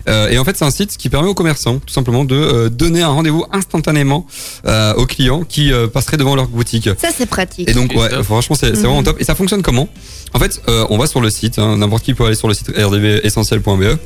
[0.08, 2.68] Euh, et en fait, c'est un site qui permet aux commerçants, tout simplement, de euh,
[2.68, 4.26] donner un rendez-vous instantanément
[4.66, 6.88] euh, aux clients qui euh, passeraient devant leur boutique.
[7.00, 7.68] Ça, c'est pratique.
[7.68, 8.86] Et donc, ouais, franchement, c'est c'est Mhm.
[8.86, 9.16] vraiment top.
[9.20, 9.88] Et ça fonctionne comment?
[10.34, 12.54] En fait, euh, on va sur le site, hein, n'importe qui peut aller sur le
[12.54, 13.98] site rdvessentiel.be.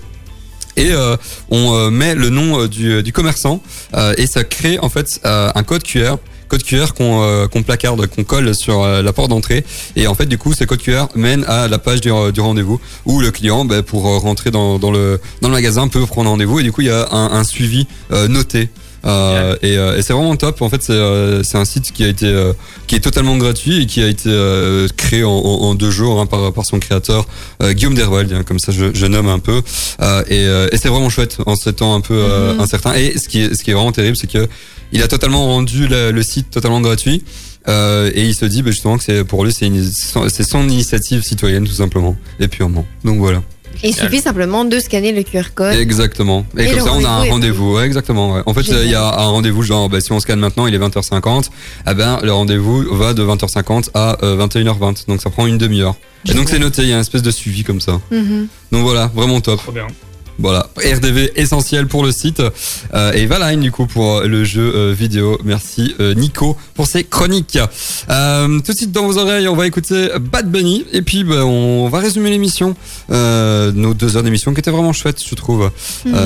[0.77, 1.17] Et euh,
[1.51, 3.61] on euh, met le nom euh, du, du commerçant
[3.95, 6.17] euh, et ça crée en fait euh, un code QR
[6.49, 9.65] code QR qu'on euh, qu'on placarde, qu'on colle sur euh, la porte d'entrée.
[9.97, 13.21] Et en fait, du coup, ce code QR mène à la page du, rendez-vous où
[13.21, 16.61] le client, ben, pour euh, rentrer dans, le, magasin, peut prendre rendez-vous.
[16.61, 17.87] Et du coup, il y a un, suivi
[18.29, 18.69] noté.
[19.05, 20.61] Euh, et euh, et c'est vraiment top.
[20.63, 22.53] En fait, c'est euh, un site qui a été euh,
[22.87, 26.27] qui est totalement gratuit et qui a été euh, créé en, en, deux jours hein,
[26.27, 27.27] par, par son créateur
[27.63, 28.33] euh, Guillaume Derwald.
[28.33, 29.63] hein, comme ça, je, je nomme un peu.
[30.03, 32.61] Euh, et euh, et c'est vraiment chouette en ces temps un peu euh, Mhm.
[32.61, 32.95] incertains.
[32.95, 34.49] Et ce qui est ce qui est vraiment terrible, c'est que
[34.93, 37.23] il a totalement rendu le, le site totalement gratuit.
[37.69, 41.67] Euh, et il se dit bah, justement que c'est pour lui c'est son initiative citoyenne
[41.67, 42.87] tout simplement et purement.
[43.05, 43.43] Donc voilà.
[43.83, 45.75] Il suffit simplement de scanner le QR code.
[45.75, 46.45] Exactement.
[46.57, 47.77] Et, Et comme ça, on a un rendez-vous.
[47.77, 48.35] Ouais, exactement.
[48.35, 48.43] ouais.
[48.47, 50.79] En fait, il y a un rendez-vous genre, bah, si on scanne maintenant, il est
[50.79, 51.51] 20h50.
[51.89, 55.07] Eh ben, le rendez-vous va de 20h50 à euh, 21h20.
[55.07, 55.95] Donc, ça prend une demi-heure.
[56.29, 56.83] Et donc, c'est noté.
[56.83, 58.01] Il y a une espèce de suivi comme ça.
[58.11, 58.49] Mhm.
[58.73, 59.61] Donc voilà, vraiment top.
[59.61, 59.87] Trop bien.
[60.39, 62.41] Voilà, RDV essentiel pour le site.
[62.95, 65.39] Euh, et Valheim du coup pour le jeu euh, vidéo.
[65.45, 67.59] Merci euh, Nico pour ces chroniques.
[68.09, 71.45] Euh, tout de suite dans vos oreilles, on va écouter Bad Bunny et puis bah,
[71.45, 72.77] on va résumer l'émission.
[73.11, 75.63] Euh, nos deux heures d'émission qui étaient vraiment chouettes, je trouve.
[75.65, 75.69] Euh,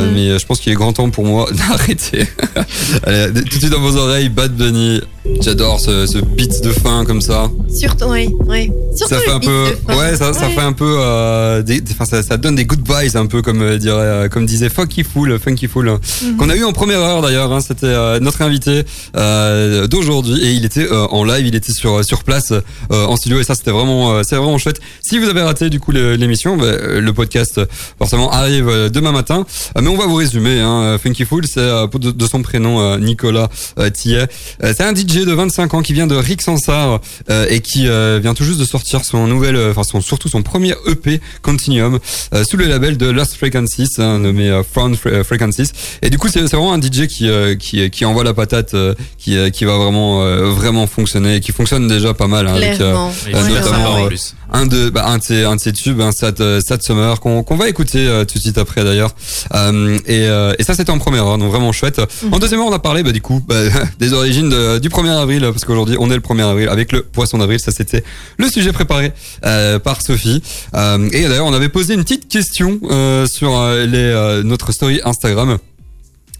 [0.09, 0.13] Mhm.
[0.15, 2.27] mais je pense qu'il est grand temps pour moi d'arrêter.
[3.05, 5.01] Tout de suite dans vos oreilles, Bad Bunny
[5.41, 7.49] J'adore ce, ce beat de fin comme ça.
[7.73, 8.71] Surtout, oui, oui.
[8.97, 12.37] Surtout ça fait un peu, ouais, ça, ça fait un peu, euh, des, ça, ça
[12.37, 15.69] donne des good vibes un peu comme euh, dirait, euh, comme disait Funky Fool, Funky
[15.69, 16.37] Fool, Mhm.
[16.37, 17.53] qu'on a eu en première heure d'ailleurs.
[17.53, 18.83] Hein, C'était euh, notre invité
[19.17, 22.61] euh, d'aujourd'hui et il était euh, en live, il était sur sur place euh,
[23.07, 24.81] en studio et ça c'était vraiment, euh, c'est vraiment chouette.
[25.03, 26.67] Si vous avez raté du coup l'émission, bah,
[27.01, 27.61] le podcast
[27.99, 29.47] forcément arrive demain matin.
[29.81, 30.61] Mais on va vous résumer.
[30.61, 30.99] Hein.
[31.03, 33.49] Funky Fool, c'est euh, de, de son prénom Nicolas
[33.95, 34.27] Tillet.
[34.63, 37.01] C'est un DJ de 25 ans qui vient de Rixensart
[37.31, 40.29] euh, et qui euh, vient tout juste de sortir son nouvel, euh, enfin son, surtout
[40.29, 41.99] son premier EP Continuum
[42.35, 45.71] euh, sous le label de Lost Frequencies, hein, nommé euh, Found Fre- Frequencies.
[46.03, 48.95] Et du coup, c'est vraiment un DJ qui euh, qui, qui envoie la patate, euh,
[49.19, 52.55] qui euh, qui va vraiment euh, vraiment fonctionner, et qui fonctionne déjà pas mal hein,
[52.55, 52.95] avec euh,
[53.29, 54.35] euh, ça notamment en euh, plus.
[54.55, 57.19] Un de bah, un de ses un de ses tubes, un Sad, euh, Sad Summer
[57.21, 59.15] qu'on va écouter euh, tout de suite après d'ailleurs.
[59.55, 62.01] Euh, et, euh, et ça c'était en première heure, donc vraiment chouette.
[62.31, 63.57] En deuxième heure, on a parlé bah, du coup bah,
[63.99, 67.03] des origines de- du 1er avril parce qu'aujourd'hui on est le 1er avril avec le
[67.03, 67.61] poisson d'avril.
[67.61, 68.05] Ça c'était
[68.37, 69.13] le sujet préparé
[69.45, 70.43] euh, par Sophie.
[70.75, 75.01] Euh, et d'ailleurs on avait posé une petite question euh, sur les euh, notre story
[75.05, 75.59] Instagram.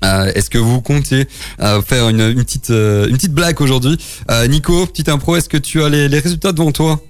[0.05, 1.29] Euh, Est-ce que vous comptez
[1.61, 3.97] euh, faire une, une petite euh, une petite blague aujourd'hui?
[4.33, 7.01] Euh, Nico, petite impro, est-ce que tu as les, les résultats devant toi?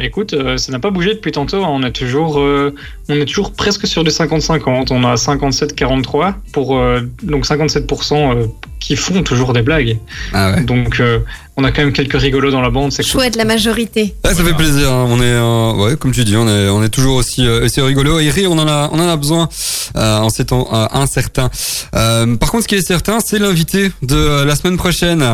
[0.00, 1.64] Écoute, euh, ça n'a pas bougé depuis tantôt.
[1.64, 1.68] hein.
[1.70, 2.74] On est toujours, euh,
[3.08, 4.88] on est toujours presque sur du 50-50.
[4.90, 8.46] On a 57-43 pour euh, donc 57% euh,
[8.80, 9.98] qui font toujours des blagues.
[10.32, 10.62] Ah ouais.
[10.64, 11.20] Donc euh,
[11.56, 12.90] on a quand même quelques rigolos dans la bande.
[12.92, 13.12] C'est cool.
[13.12, 14.16] Chouette, la majorité.
[14.24, 14.90] Ça fait plaisir.
[14.92, 15.06] hein.
[15.08, 17.80] On est, euh, ouais, comme tu dis, on est, on est toujours aussi, euh, aussi
[17.80, 18.50] rigolo et rire.
[18.50, 19.48] On en a, on en a besoin
[19.96, 21.50] euh, en ces temps euh, incertains.
[21.94, 25.24] Euh, par contre, ce qui est certain, c'est l'invité de euh, la semaine prochaine.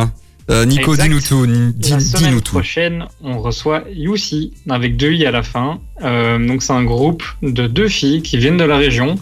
[0.49, 1.45] Euh, Nico, dis-nous tout.
[1.47, 5.79] dis- La semaine prochaine, on reçoit Yusi avec deux i à la fin.
[6.03, 9.15] Euh, donc c'est un groupe de deux filles qui viennent de la région,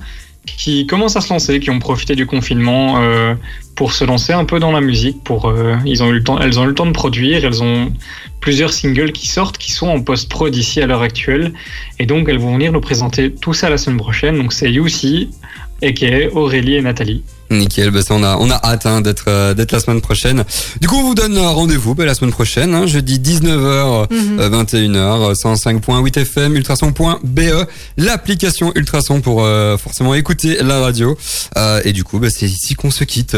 [0.46, 3.36] qui commencent à se lancer, qui ont profité du confinement euh,
[3.76, 5.24] pour se lancer un peu dans la musique.
[5.24, 5.54] Pour
[5.86, 7.46] ils ont eu le temps, elles ont eu le temps de produire.
[7.46, 7.92] Elles ont
[8.40, 11.54] plusieurs singles qui sortent, qui sont en post-prod ici à l'heure actuelle,
[12.00, 14.38] et donc elles vont venir nous présenter tout ça la semaine prochaine.
[14.38, 14.72] Donc c'est
[15.82, 17.24] Yusi, aka Aurélie et Nathalie.
[17.52, 20.44] Nickel, bah ça, on a on a hâte hein, d'être euh, d'être la semaine prochaine.
[20.82, 24.40] Du coup, on vous donne rendez-vous bah, la semaine prochaine, hein, jeudi 19h, Mhm.
[24.40, 27.42] euh, 21h, 105.8 FM, ultrason.be,
[27.98, 31.18] l'application Ultrason pour euh, forcément écouter la radio.
[31.58, 33.36] Euh, et du coup, bah, c'est ici qu'on se quitte.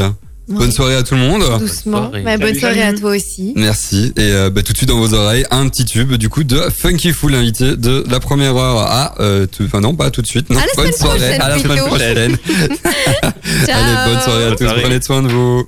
[0.59, 1.43] Bonne soirée à tout le monde.
[1.59, 2.09] Doucement.
[2.09, 2.21] soirée.
[2.23, 3.53] Bah, bonne soirée à toi aussi.
[3.55, 4.13] Merci.
[4.17, 6.59] Et euh, bah, tout de suite dans vos oreilles, un petit tube du coup de
[6.75, 9.15] Funky Fool invité de la première heure à...
[9.19, 10.49] Euh, tout, enfin non, pas tout de suite.
[10.49, 11.35] Non, À la bonne soirée.
[11.35, 12.37] À la semaine prochaine.
[13.67, 14.57] Allez, bonne soirée à tous.
[14.57, 14.81] Bonne soirée.
[14.81, 15.67] Prenez soin de vous.